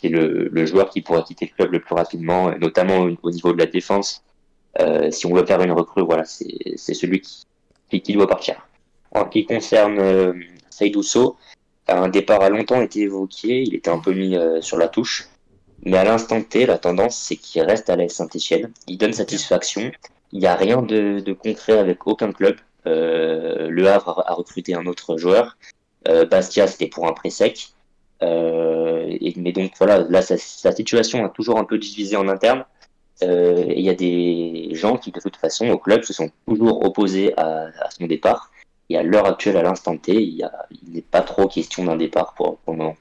le, 0.05 0.49
le, 0.49 0.67
joueur 0.67 0.91
qui 0.91 1.01
pourra 1.01 1.23
quitter 1.23 1.51
le 1.51 1.57
club 1.57 1.73
le 1.73 1.81
plus 1.81 1.95
rapidement, 1.95 2.57
notamment 2.59 3.09
au, 3.23 3.31
niveau 3.31 3.53
de 3.53 3.59
la 3.59 3.67
défense. 3.67 4.23
si 5.11 5.27
on 5.27 5.35
veut 5.35 5.45
faire 5.45 5.61
une 5.61 5.73
recrue, 5.73 6.03
voilà, 6.03 6.25
c'est 6.25 6.95
celui 6.95 7.21
qui, 7.21 7.45
qui, 8.01 8.13
doit 8.13 8.27
partir. 8.27 8.67
En 9.13 9.25
ce 9.25 9.31
qui 9.31 9.47
concerne 9.47 9.99
euh, 9.99 10.33
Seydousso, 10.71 11.37
un 11.89 12.09
départ 12.09 12.43
a 12.43 12.49
longtemps 12.49 12.81
été 12.81 13.01
évoqué, 13.01 13.63
il 13.63 13.75
était 13.75 13.91
un 13.91 13.99
peu 13.99 14.13
mis 14.13 14.37
euh, 14.37 14.61
sur 14.61 14.77
la 14.77 14.89
touche. 14.89 15.29
Mais 15.85 15.99
à 15.99 16.05
l'instant 16.05 16.41
T, 16.41 16.65
la 16.65 16.79
tendance, 16.79 17.17
c'est 17.17 17.37
qu'il 17.37 17.63
reste 17.63 17.91
à 17.91 17.97
la 17.97 18.09
Saint-Etienne. 18.09 18.73
Il 18.87 18.97
donne 18.97 19.13
satisfaction. 19.13 19.93
Il 20.33 20.41
n'y 20.41 20.47
a 20.47 20.55
rien 20.55 20.81
de, 20.81 21.33
concret 21.35 21.79
avec 21.79 22.07
aucun 22.07 22.33
club. 22.33 22.57
Euh, 22.87 23.69
le 23.69 23.89
Havre 23.89 24.25
a, 24.27 24.33
recruté 24.33 24.75
un 24.75 24.87
autre 24.87 25.19
joueur. 25.19 25.59
Euh, 26.09 26.25
Bastia, 26.25 26.67
c'était 26.67 26.87
pour 26.87 27.07
un 27.07 27.13
pré 27.13 27.29
sec. 27.31 27.69
mais 28.23 29.53
donc 29.53 29.73
voilà, 29.79 29.99
là, 30.09 30.23
sa, 30.23 30.39
situation 30.39 31.25
a 31.25 31.29
toujours 31.29 31.59
un 31.59 31.65
peu 31.65 31.77
divisé 31.77 32.17
en 32.17 32.29
interne. 32.29 32.65
Il 33.21 33.81
y 33.81 33.91
a 33.91 33.95
des 33.95 34.71
gens 34.73 34.97
qui, 34.97 35.11
de 35.11 35.21
toute 35.21 35.37
façon, 35.37 35.69
au 35.69 35.79
club, 35.79 36.03
se 36.03 36.15
sont 36.15 36.31
toujours 36.47 36.83
opposés 36.85 37.35
à 37.37 37.91
son 37.91 38.07
départ. 38.07 38.51
Et 38.91 38.97
à 38.99 39.03
l'heure 39.03 39.27
actuelle, 39.27 39.57
à 39.57 39.63
l'instant 39.63 39.97
T, 39.97 40.23
il 40.23 40.49
n'est 40.89 41.03
pas 41.03 41.23
trop 41.23 41.49
question 41.49 41.85
d'un 41.85 41.97
départ 41.97 42.35
pour, 42.35 42.59
le 42.67 42.73
moment. 42.73 42.97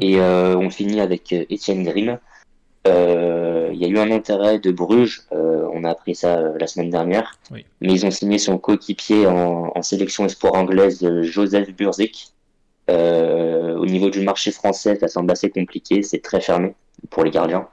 Et 0.00 0.20
euh, 0.20 0.56
on 0.56 0.68
finit 0.68 1.00
avec 1.00 1.32
euh, 1.32 1.44
Étienne 1.48 1.84
Grimm. 1.84 2.18
Euh, 2.86 3.70
il 3.72 3.80
y 3.80 3.84
a 3.84 3.88
eu 3.88 3.98
un 3.98 4.10
intérêt 4.10 4.58
de 4.58 4.70
Bruges, 4.70 5.22
on 5.32 5.82
a 5.82 5.90
appris 5.90 6.14
ça 6.14 6.40
la 6.40 6.66
semaine 6.68 6.88
dernière, 6.88 7.36
mais 7.50 7.92
ils 7.92 8.06
ont 8.06 8.12
signé 8.12 8.38
son 8.38 8.58
coéquipier 8.58 9.26
en, 9.26 9.82
sélection 9.82 10.24
espoir 10.24 10.54
anglaise, 10.54 11.04
Joseph 11.22 11.74
Burzik. 11.74 12.28
au 12.88 13.86
niveau 13.86 14.08
du 14.08 14.20
marché 14.20 14.52
français, 14.52 14.96
ça 15.00 15.08
semble 15.08 15.32
assez 15.32 15.50
compliqué, 15.50 16.04
c'est 16.04 16.20
très 16.20 16.40
fermé 16.40 16.74
pour 17.10 17.24
les 17.24 17.32
gardiens. 17.32 17.66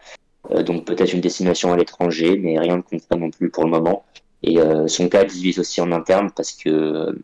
donc 0.66 0.86
peut-être 0.86 1.14
une 1.14 1.22
destination 1.22 1.72
à 1.72 1.78
l'étranger, 1.78 2.36
mais 2.39 2.58
rien 2.58 2.78
de 2.78 2.82
concret 2.82 3.16
non 3.16 3.30
plus 3.30 3.52
pour 3.52 3.66
le 3.66 3.70
moment. 3.70 4.04
Et 4.44 4.60
euh, 4.60 4.88
son 4.88 5.08
cas 5.08 5.24
divise 5.24 5.60
aussi 5.60 5.82
en 5.82 5.91
interne 5.91 6.30
parce 6.36 6.52
que 6.52 7.18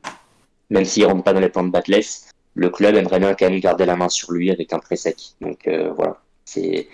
même 0.70 0.86
s'il 0.86 1.06
rentre 1.06 1.24
pas 1.24 1.34
dans 1.34 1.40
les 1.40 1.50
plans 1.50 1.64
de 1.64 1.72
Batless, 1.72 2.30
le 2.56 2.70
club 2.70 2.96
aimerait 2.96 3.20
bien 3.20 3.34
quand 3.34 3.50
même 3.50 3.60
garder 3.60 3.86
la 3.86 3.96
main 3.96 4.10
sur 4.10 4.32
lui 4.32 4.52
avec 4.52 4.74
un 4.74 4.80
pré 4.80 4.96
sec. 4.96 5.18
Donc 5.42 5.68
euh, 5.68 5.92
voilà, 5.96 6.18
c'est 6.46 6.88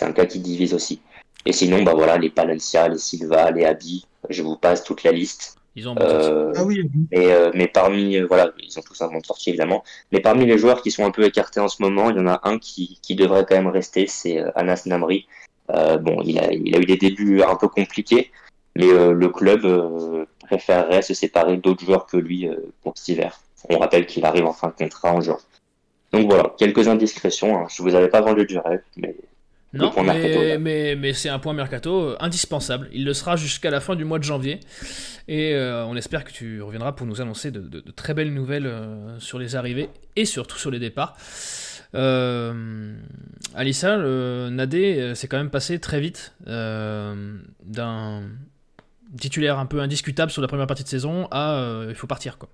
un 0.00 0.12
cas 0.12 0.26
qui 0.26 0.40
divise 0.40 0.74
aussi. 0.74 1.00
Et 1.46 1.52
sinon, 1.52 1.82
bah 1.82 1.94
voilà, 1.94 2.18
les 2.18 2.30
Palencia, 2.30 2.88
les 2.88 2.98
Silva, 2.98 3.50
les 3.50 3.64
Abi, 3.64 4.06
je 4.28 4.42
vous 4.42 4.56
passe 4.56 4.84
toute 4.84 5.02
la 5.04 5.12
liste. 5.12 5.56
Ils 5.76 5.88
ont 5.88 5.94
euh, 6.00 6.52
ah 6.56 6.64
oui. 6.64 6.90
mais, 7.12 7.32
euh, 7.32 7.50
mais 7.54 7.68
parmi, 7.68 8.18
voilà, 8.20 8.50
ils 8.58 8.76
ont 8.78 8.82
tous 8.82 9.00
un 9.02 9.08
monde 9.08 9.24
sorti 9.24 9.50
évidemment. 9.50 9.84
Mais 10.10 10.20
parmi 10.20 10.44
les 10.44 10.58
joueurs 10.58 10.82
qui 10.82 10.90
sont 10.90 11.04
un 11.04 11.10
peu 11.10 11.24
écartés 11.24 11.60
en 11.60 11.68
ce 11.68 11.82
moment, 11.82 12.10
il 12.10 12.16
y 12.16 12.20
en 12.20 12.26
a 12.26 12.40
un 12.44 12.58
qui, 12.58 12.98
qui 13.02 13.14
devrait 13.14 13.46
quand 13.48 13.56
même 13.56 13.68
rester, 13.68 14.06
c'est 14.06 14.42
Anas 14.54 14.82
Namri. 14.86 15.26
bon, 15.68 16.22
il 16.24 16.38
a, 16.38 16.52
il 16.52 16.74
a 16.74 16.78
eu 16.80 16.86
des 16.86 16.96
débuts 16.96 17.42
un 17.42 17.56
peu 17.56 17.68
compliqués, 17.68 18.32
mais 18.76 18.88
euh, 18.88 19.12
le 19.12 19.28
club 19.28 19.64
euh, 19.64 20.24
préférerait 20.40 21.02
se 21.02 21.14
séparer 21.14 21.56
d'autres 21.56 21.84
joueurs 21.84 22.06
que 22.06 22.16
lui 22.16 22.48
euh, 22.48 22.56
pour 22.82 22.96
cet 22.96 23.08
hiver. 23.08 23.40
On 23.68 23.78
rappelle 23.78 24.06
qu'il 24.06 24.24
arrive 24.24 24.46
en 24.46 24.52
fin 24.52 24.68
de 24.68 24.72
contrat 24.72 25.12
en 25.12 25.20
juin. 25.20 25.38
Donc 26.12 26.26
voilà, 26.26 26.54
quelques 26.58 26.88
indiscrétions. 26.88 27.58
Hein. 27.58 27.66
Je 27.74 27.82
vous 27.82 27.94
avais 27.94 28.08
pas 28.08 28.20
vendu 28.20 28.46
du 28.46 28.58
rêve, 28.58 28.82
mais 28.96 29.14
non, 29.72 29.92
mais, 30.02 30.58
mais, 30.58 30.96
mais 30.96 31.12
c'est 31.12 31.28
un 31.28 31.38
point 31.38 31.52
mercato 31.52 32.16
indispensable. 32.18 32.88
Il 32.92 33.04
le 33.04 33.14
sera 33.14 33.36
jusqu'à 33.36 33.70
la 33.70 33.78
fin 33.78 33.94
du 33.94 34.04
mois 34.04 34.18
de 34.18 34.24
janvier. 34.24 34.58
Et 35.28 35.54
on 35.56 35.94
espère 35.94 36.24
que 36.24 36.32
tu 36.32 36.60
reviendras 36.60 36.90
pour 36.90 37.06
nous 37.06 37.20
annoncer 37.20 37.52
de, 37.52 37.60
de, 37.60 37.80
très 37.92 38.12
belles 38.12 38.34
nouvelles 38.34 38.68
sur 39.20 39.38
les 39.38 39.54
arrivées 39.54 39.88
et 40.16 40.24
surtout 40.24 40.58
sur 40.58 40.72
les 40.72 40.80
départs. 40.80 41.16
Euh, 41.94 42.94
Alissa, 43.54 43.96
Nadé 44.50 45.12
s'est 45.14 45.28
quand 45.28 45.38
même 45.38 45.50
passé 45.50 45.78
très 45.78 46.00
vite 46.00 46.34
d'un 46.46 48.22
titulaire 49.18 49.58
un 49.58 49.66
peu 49.66 49.80
indiscutable 49.80 50.30
sur 50.30 50.42
la 50.42 50.48
première 50.48 50.66
partie 50.66 50.84
de 50.84 50.88
saison 50.88 51.26
à 51.30 51.54
euh, 51.54 51.86
il 51.88 51.94
faut 51.94 52.06
partir 52.06 52.38
quoi. 52.38 52.48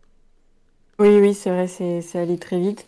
Oui, 0.98 1.18
oui, 1.20 1.34
c'est 1.34 1.50
vrai, 1.50 1.66
c'est 1.66 2.18
allé 2.18 2.38
très 2.38 2.59
vite. 2.59 2.86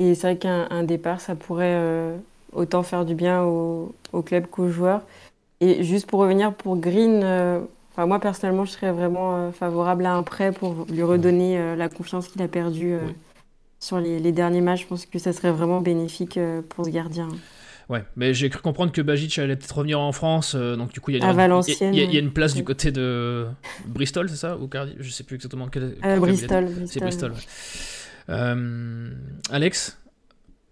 Et 0.00 0.16
c'est 0.16 0.26
vrai 0.26 0.36
qu'un 0.36 0.82
départ, 0.82 1.20
ça 1.20 1.36
pourrait 1.36 1.76
euh, 1.76 2.16
autant 2.52 2.82
faire 2.82 3.04
du 3.04 3.14
bien 3.14 3.44
au, 3.44 3.94
club 4.24 4.46
qu'aux 4.48 4.68
joueurs. 4.68 5.02
Et 5.60 5.84
juste 5.84 6.08
pour 6.08 6.18
revenir 6.18 6.52
pour 6.52 6.76
Green, 6.76 7.20
euh, 7.22 7.60
moi 7.96 8.18
personnellement, 8.18 8.64
je 8.64 8.72
serais 8.72 8.90
vraiment 8.90 9.52
favorable 9.52 10.06
à 10.06 10.14
un 10.14 10.24
prêt 10.24 10.50
pour 10.50 10.86
lui 10.90 11.04
redonner 11.04 11.76
la 11.76 11.88
confiance 11.88 12.26
qu'il 12.26 12.42
a 12.42 12.48
perdue 12.48 12.98
sur 13.78 14.00
les, 14.00 14.18
les, 14.18 14.32
derniers 14.32 14.60
matchs. 14.60 14.82
Je 14.82 14.86
pense 14.88 15.06
que 15.06 15.20
ça 15.20 15.32
serait 15.32 15.52
vraiment 15.52 15.80
bénéfique 15.80 16.40
pour 16.68 16.84
ce 16.84 16.90
gardien. 16.90 17.28
Ouais, 17.88 18.04
mais 18.16 18.34
j'ai 18.34 18.50
cru 18.50 18.60
comprendre 18.60 18.90
que 18.90 19.00
Bajic 19.00 19.38
allait 19.38 19.54
peut-être 19.54 19.76
revenir 19.76 20.00
en 20.00 20.10
France, 20.10 20.54
euh, 20.56 20.74
donc 20.74 20.92
du 20.92 21.00
coup 21.00 21.12
il 21.12 21.18
y, 21.18 21.22
a 21.22 22.18
une 22.18 22.32
place 22.32 22.54
du 22.54 22.64
côté 22.64 22.90
de 22.90 23.46
Bristol, 23.86 24.28
c'est 24.28 24.36
ça 24.36 24.56
Ou 24.56 24.66
Cardiff 24.66 24.96
Je 24.98 25.10
sais 25.10 25.22
plus 25.22 25.36
exactement 25.36 25.68
quel. 25.68 25.96
Euh, 26.04 26.16
Bristol. 26.16 26.68
C'est 26.86 26.98
Bristol. 26.98 27.32
Euh, 28.28 29.10
Alex, 29.52 29.98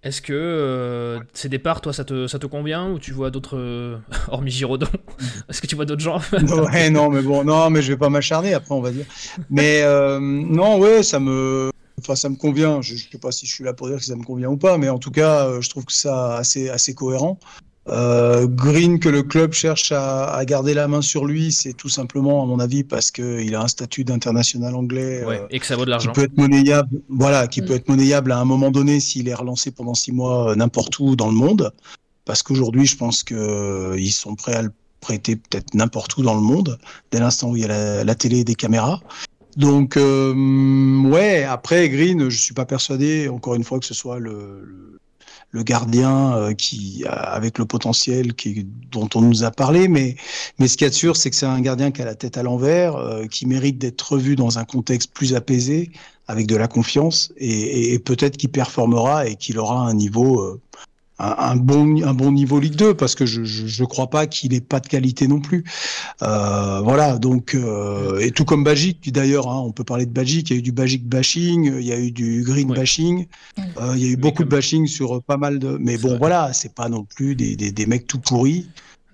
est-ce 0.02 0.22
que 0.22 1.20
ces 1.34 1.48
départs, 1.48 1.82
toi, 1.82 1.92
ça 1.92 2.04
te, 2.04 2.26
ça 2.26 2.40
te 2.40 2.46
convient 2.46 2.90
ou 2.90 2.98
tu 2.98 3.12
vois 3.12 3.30
d'autres, 3.30 4.00
hormis 4.28 4.50
Giraudon 4.50 4.88
Est-ce 5.48 5.60
que 5.60 5.68
tu 5.68 5.76
vois 5.76 5.84
d'autres 5.84 6.02
gens? 6.02 6.20
Ouais, 6.32 6.90
non, 6.90 7.10
mais 7.10 7.22
bon, 7.22 7.44
non, 7.44 7.70
mais 7.70 7.80
je 7.80 7.92
vais 7.92 7.98
pas 7.98 8.08
m'acharner 8.08 8.54
après, 8.54 8.74
on 8.74 8.80
va 8.80 8.90
dire. 8.90 9.06
Mais 9.50 9.84
non, 10.18 10.80
ouais, 10.80 11.04
ça 11.04 11.20
me, 11.20 11.70
Enfin, 11.98 12.16
ça 12.16 12.28
me 12.28 12.36
convient. 12.36 12.82
Je 12.82 12.94
ne 12.94 12.98
sais 12.98 13.18
pas 13.18 13.32
si 13.32 13.46
je 13.46 13.54
suis 13.54 13.64
là 13.64 13.72
pour 13.72 13.88
dire 13.88 13.98
que 13.98 14.04
ça 14.04 14.16
me 14.16 14.24
convient 14.24 14.48
ou 14.48 14.56
pas, 14.56 14.78
mais 14.78 14.88
en 14.88 14.98
tout 14.98 15.10
cas, 15.10 15.46
euh, 15.46 15.60
je 15.60 15.70
trouve 15.70 15.84
que 15.84 15.92
ça 15.92 16.36
assez, 16.36 16.68
assez 16.68 16.94
cohérent. 16.94 17.38
Euh, 17.86 18.46
Green, 18.46 18.98
que 18.98 19.10
le 19.10 19.22
club 19.22 19.52
cherche 19.52 19.92
à, 19.92 20.42
garder 20.46 20.72
la 20.72 20.88
main 20.88 21.02
sur 21.02 21.26
lui, 21.26 21.52
c'est 21.52 21.74
tout 21.74 21.90
simplement, 21.90 22.42
à 22.42 22.46
mon 22.46 22.58
avis, 22.58 22.82
parce 22.82 23.10
qu'il 23.10 23.54
a 23.54 23.60
un 23.60 23.68
statut 23.68 24.04
d'international 24.04 24.74
anglais 24.74 25.22
euh, 25.22 25.46
et 25.50 25.60
que 25.60 25.66
ça 25.66 25.76
vaut 25.76 25.84
de 25.84 25.90
l'argent. 25.90 26.12
Qui 26.12 26.20
peut 26.20 26.24
être 26.24 26.38
monnayable, 26.38 27.02
voilà, 27.10 27.46
qui 27.46 27.60
mm. 27.60 27.66
peut 27.66 27.74
être 27.74 27.88
monnayable 27.88 28.32
à 28.32 28.38
un 28.38 28.46
moment 28.46 28.70
donné 28.70 29.00
s'il 29.00 29.28
est 29.28 29.34
relancé 29.34 29.70
pendant 29.70 29.94
six 29.94 30.12
mois 30.12 30.56
n'importe 30.56 30.98
où 30.98 31.14
dans 31.14 31.28
le 31.28 31.34
monde. 31.34 31.72
Parce 32.24 32.42
qu'aujourd'hui, 32.42 32.86
je 32.86 32.96
pense 32.96 33.22
qu'ils 33.22 34.12
sont 34.12 34.34
prêts 34.34 34.54
à 34.54 34.62
le 34.62 34.70
prêter 35.04 35.36
peut-être 35.36 35.74
n'importe 35.74 36.16
où 36.16 36.22
dans 36.22 36.34
le 36.34 36.40
monde, 36.40 36.78
dès 37.10 37.20
l'instant 37.20 37.50
où 37.50 37.56
il 37.56 37.62
y 37.62 37.66
a 37.66 38.04
la, 38.04 38.14
télé 38.14 38.38
et 38.38 38.44
des 38.44 38.54
caméras. 38.54 39.00
Donc, 39.56 39.96
ouais, 39.96 41.44
après, 41.44 41.88
Green, 41.88 42.28
je 42.28 42.36
suis 42.36 42.54
pas 42.54 42.66
persuadé, 42.66 43.28
encore 43.28 43.54
une 43.54 43.64
fois, 43.64 43.78
que 43.78 43.86
ce 43.86 43.94
soit 43.94 44.18
le 44.18 44.94
le 45.54 45.62
gardien 45.62 46.36
euh, 46.36 46.52
qui 46.52 47.04
avec 47.06 47.58
le 47.58 47.64
potentiel 47.64 48.34
qui, 48.34 48.66
dont 48.90 49.08
on 49.14 49.20
nous 49.20 49.44
a 49.44 49.52
parlé, 49.52 49.86
mais 49.86 50.16
mais 50.58 50.66
ce 50.66 50.76
qu'il 50.76 50.84
y 50.84 50.88
a 50.88 50.90
de 50.90 50.94
sûr, 50.94 51.16
c'est 51.16 51.30
que 51.30 51.36
c'est 51.36 51.46
un 51.46 51.60
gardien 51.60 51.92
qui 51.92 52.02
a 52.02 52.04
la 52.04 52.16
tête 52.16 52.36
à 52.36 52.42
l'envers, 52.42 52.96
euh, 52.96 53.26
qui 53.26 53.46
mérite 53.46 53.78
d'être 53.78 54.02
revu 54.14 54.34
dans 54.34 54.58
un 54.58 54.64
contexte 54.64 55.12
plus 55.14 55.34
apaisé, 55.34 55.92
avec 56.26 56.48
de 56.48 56.56
la 56.56 56.66
confiance, 56.66 57.32
et, 57.36 57.94
et, 57.94 57.98
peut-être 58.00 58.36
qu'il 58.36 58.50
performera 58.50 59.28
et 59.28 59.36
qu'il 59.36 59.58
aura 59.60 59.78
un 59.78 59.94
niveau 59.94 60.60
un, 61.18 61.56
bon, 61.56 62.02
un 62.02 62.14
bon 62.14 62.32
niveau 62.32 62.58
Ligue 62.58 62.74
2 62.74 62.94
parce 62.94 63.14
que 63.14 63.24
je 63.24 63.44
je, 63.44 63.66
je 63.66 63.84
crois 63.84 64.08
pas 64.08 64.26
qu'il 64.26 64.52
ait 64.52 64.60
pas 64.60 64.80
de 64.80 64.88
qualité 64.88 65.28
non 65.28 65.40
plus. 65.40 65.64
Euh, 66.22 66.80
voilà 66.80 67.18
donc 67.18 67.54
euh, 67.54 68.18
et 68.18 68.32
tout 68.32 68.44
comme 68.44 68.64
Bagic 68.64 69.12
d'ailleurs, 69.12 69.48
hein, 69.48 69.62
on 69.64 69.72
peut 69.72 69.84
parler 69.84 70.06
de 70.06 70.12
Bagic. 70.12 70.50
Il 70.50 70.52
y 70.54 70.56
a 70.56 70.58
eu 70.58 70.62
du 70.62 70.72
Bagic 70.72 71.06
bashing, 71.06 71.72
il 71.78 71.86
y 71.86 71.92
a 71.92 71.98
eu 71.98 72.10
du 72.10 72.42
Green 72.42 72.68
bashing, 72.68 73.26
euh, 73.58 73.92
il 73.96 74.02
y 74.02 74.06
a 74.06 74.08
eu 74.08 74.16
beaucoup 74.16 74.44
de 74.44 74.48
bashing 74.48 74.86
sur 74.86 75.22
pas 75.22 75.36
mal 75.36 75.58
de. 75.58 75.78
Mais 75.80 75.98
bon 75.98 76.18
voilà, 76.18 76.52
c'est 76.52 76.74
pas 76.74 76.88
non 76.88 77.04
plus 77.04 77.36
des, 77.36 77.54
des, 77.56 77.70
des 77.70 77.86
mecs 77.86 78.06
tout 78.06 78.18
pourris. 78.18 78.68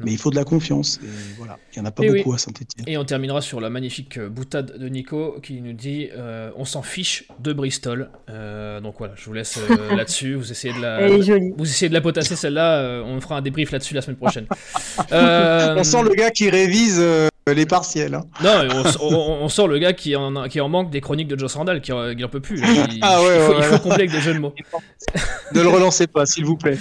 Mais 0.04 0.12
il 0.12 0.18
faut 0.18 0.30
de 0.30 0.36
la 0.36 0.44
confiance. 0.44 1.00
Et 1.02 1.06
voilà, 1.36 1.58
il 1.72 1.78
n'y 1.78 1.86
en 1.86 1.88
a 1.88 1.90
pas 1.90 2.02
beaucoup 2.06 2.32
à 2.32 2.38
Saint-Etienne. 2.38 2.84
Et 2.86 2.96
on 2.96 3.04
terminera 3.04 3.40
sur 3.40 3.60
la 3.60 3.70
magnifique 3.70 4.18
euh, 4.18 4.28
boutade 4.28 4.78
de 4.78 4.88
Nico 4.88 5.36
qui 5.42 5.60
nous 5.60 5.72
dit 5.72 6.08
euh, 6.16 6.50
On 6.56 6.64
s'en 6.64 6.82
fiche 6.82 7.24
de 7.38 7.52
Bristol. 7.52 8.10
Euh, 8.28 8.80
donc 8.80 8.96
voilà, 8.98 9.14
je 9.16 9.24
vous 9.24 9.32
laisse 9.32 9.58
là-dessus. 9.96 10.34
Vous 10.34 10.50
essayez 10.50 10.74
de 10.74 10.80
la, 10.80 11.08
Vous 11.08 11.68
essayez 11.68 11.88
de 11.88 11.94
la 11.94 12.00
potasser 12.00 12.36
celle-là. 12.36 13.02
on 13.04 13.20
fera 13.20 13.36
un 13.36 13.42
débrief 13.42 13.72
là-dessus 13.72 13.94
la 13.94 14.02
semaine 14.02 14.16
prochaine. 14.16 14.46
on 14.98 15.84
sent 15.84 16.02
le 16.02 16.14
gars 16.14 16.30
qui 16.30 16.50
révise 16.50 17.02
les 17.54 17.66
partiels. 17.66 18.14
Hein. 18.14 18.24
Non, 18.42 18.84
on, 19.00 19.48
sent 19.48 19.66
le 19.66 19.78
gars 19.78 19.92
qui 19.92 20.14
en, 20.16 20.48
qui 20.48 20.60
en 20.60 20.68
manque 20.68 20.90
des 20.90 21.00
chroniques 21.00 21.28
de 21.28 21.38
Joe 21.38 21.52
Randall, 21.54 21.80
qui, 21.80 21.92
qui 22.16 22.24
en 22.24 22.28
peut 22.28 22.40
plus. 22.40 22.60
Il, 22.90 22.98
ah 23.02 23.20
ouais, 23.22 23.38
il, 23.58 23.62
faut, 23.64 23.78
combler 23.78 24.00
avec 24.00 24.12
des 24.12 24.20
jeux 24.20 24.34
de 24.34 24.38
mots. 24.38 24.54
ne 25.54 25.62
le 25.62 25.68
relancez 25.68 26.06
pas, 26.06 26.26
s'il 26.26 26.44
vous 26.44 26.56
plaît. 26.56 26.78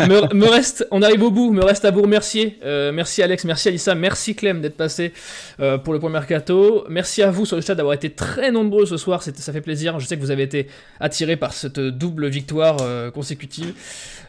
me, 0.00 0.48
reste, 0.48 0.86
on 0.90 1.02
arrive 1.02 1.22
au 1.22 1.30
bout. 1.30 1.50
Me 1.50 1.64
reste 1.64 1.84
à 1.84 1.90
vous 1.90 2.02
remercier. 2.02 2.19
Euh, 2.62 2.92
merci 2.92 3.22
Alex, 3.22 3.44
merci 3.44 3.68
Alissa, 3.68 3.94
merci 3.94 4.34
Clem 4.34 4.60
d'être 4.60 4.76
passé 4.76 5.12
euh, 5.60 5.78
pour 5.78 5.92
le 5.92 5.98
premier 5.98 6.14
mercato. 6.14 6.84
Merci 6.88 7.22
à 7.22 7.30
vous 7.30 7.46
sur 7.46 7.56
le 7.56 7.62
chat 7.62 7.74
d'avoir 7.74 7.94
été 7.94 8.10
très 8.10 8.50
nombreux 8.50 8.86
ce 8.86 8.96
soir. 8.96 9.22
Ça 9.22 9.52
fait 9.52 9.60
plaisir. 9.60 9.98
Je 10.00 10.06
sais 10.06 10.16
que 10.16 10.20
vous 10.20 10.30
avez 10.30 10.42
été 10.42 10.68
attirés 10.98 11.36
par 11.36 11.52
cette 11.52 11.80
double 11.80 12.28
victoire 12.28 12.78
euh, 12.80 13.10
consécutive. 13.10 13.74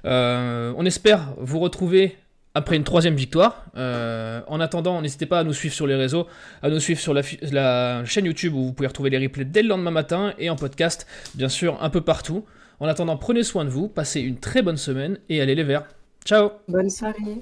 on 0.04 0.86
espère 0.86 1.34
vous 1.38 1.60
retrouver 1.60 2.16
après 2.54 2.76
une 2.76 2.84
troisième 2.84 3.16
victoire. 3.16 3.66
En 3.76 4.60
attendant, 4.60 5.02
n'hésitez 5.02 5.26
pas 5.26 5.40
à 5.40 5.44
nous 5.44 5.54
suivre 5.54 5.74
sur 5.74 5.88
les 5.88 5.96
réseaux, 5.96 6.28
à 6.62 6.70
nous 6.70 6.80
suivre 6.80 7.00
sur 7.00 7.14
la, 7.14 8.04
chaîne 8.06 8.26
YouTube 8.26 8.54
où 8.54 8.66
vous 8.66 8.74
pouvez 8.74 8.88
retrouver 8.88 9.10
les 9.10 9.20
replays 9.20 9.46
dès 9.46 9.64
le 9.64 9.70
lendemain 9.70 9.92
matin 9.92 10.34
et 10.38 10.50
en 10.50 10.56
podcast, 10.56 11.08
bien 11.36 11.50
sûr, 11.50 11.78
un 11.82 11.90
peu 11.90 12.02
partout. 12.02 12.46
En 12.80 12.88
attendant, 12.88 13.16
prenez 13.16 13.44
soin 13.44 13.64
de 13.64 13.70
vous, 13.70 13.88
passez 13.88 14.22
une 14.22 14.38
très 14.38 14.62
bonne 14.64 14.78
semaine 14.78 15.20
et 15.30 15.40
allez 15.40 15.56
les 15.56 15.64
verts. 15.64 15.86
Ciao 16.26 16.52
Bonne 16.68 16.90
soirée 16.90 17.42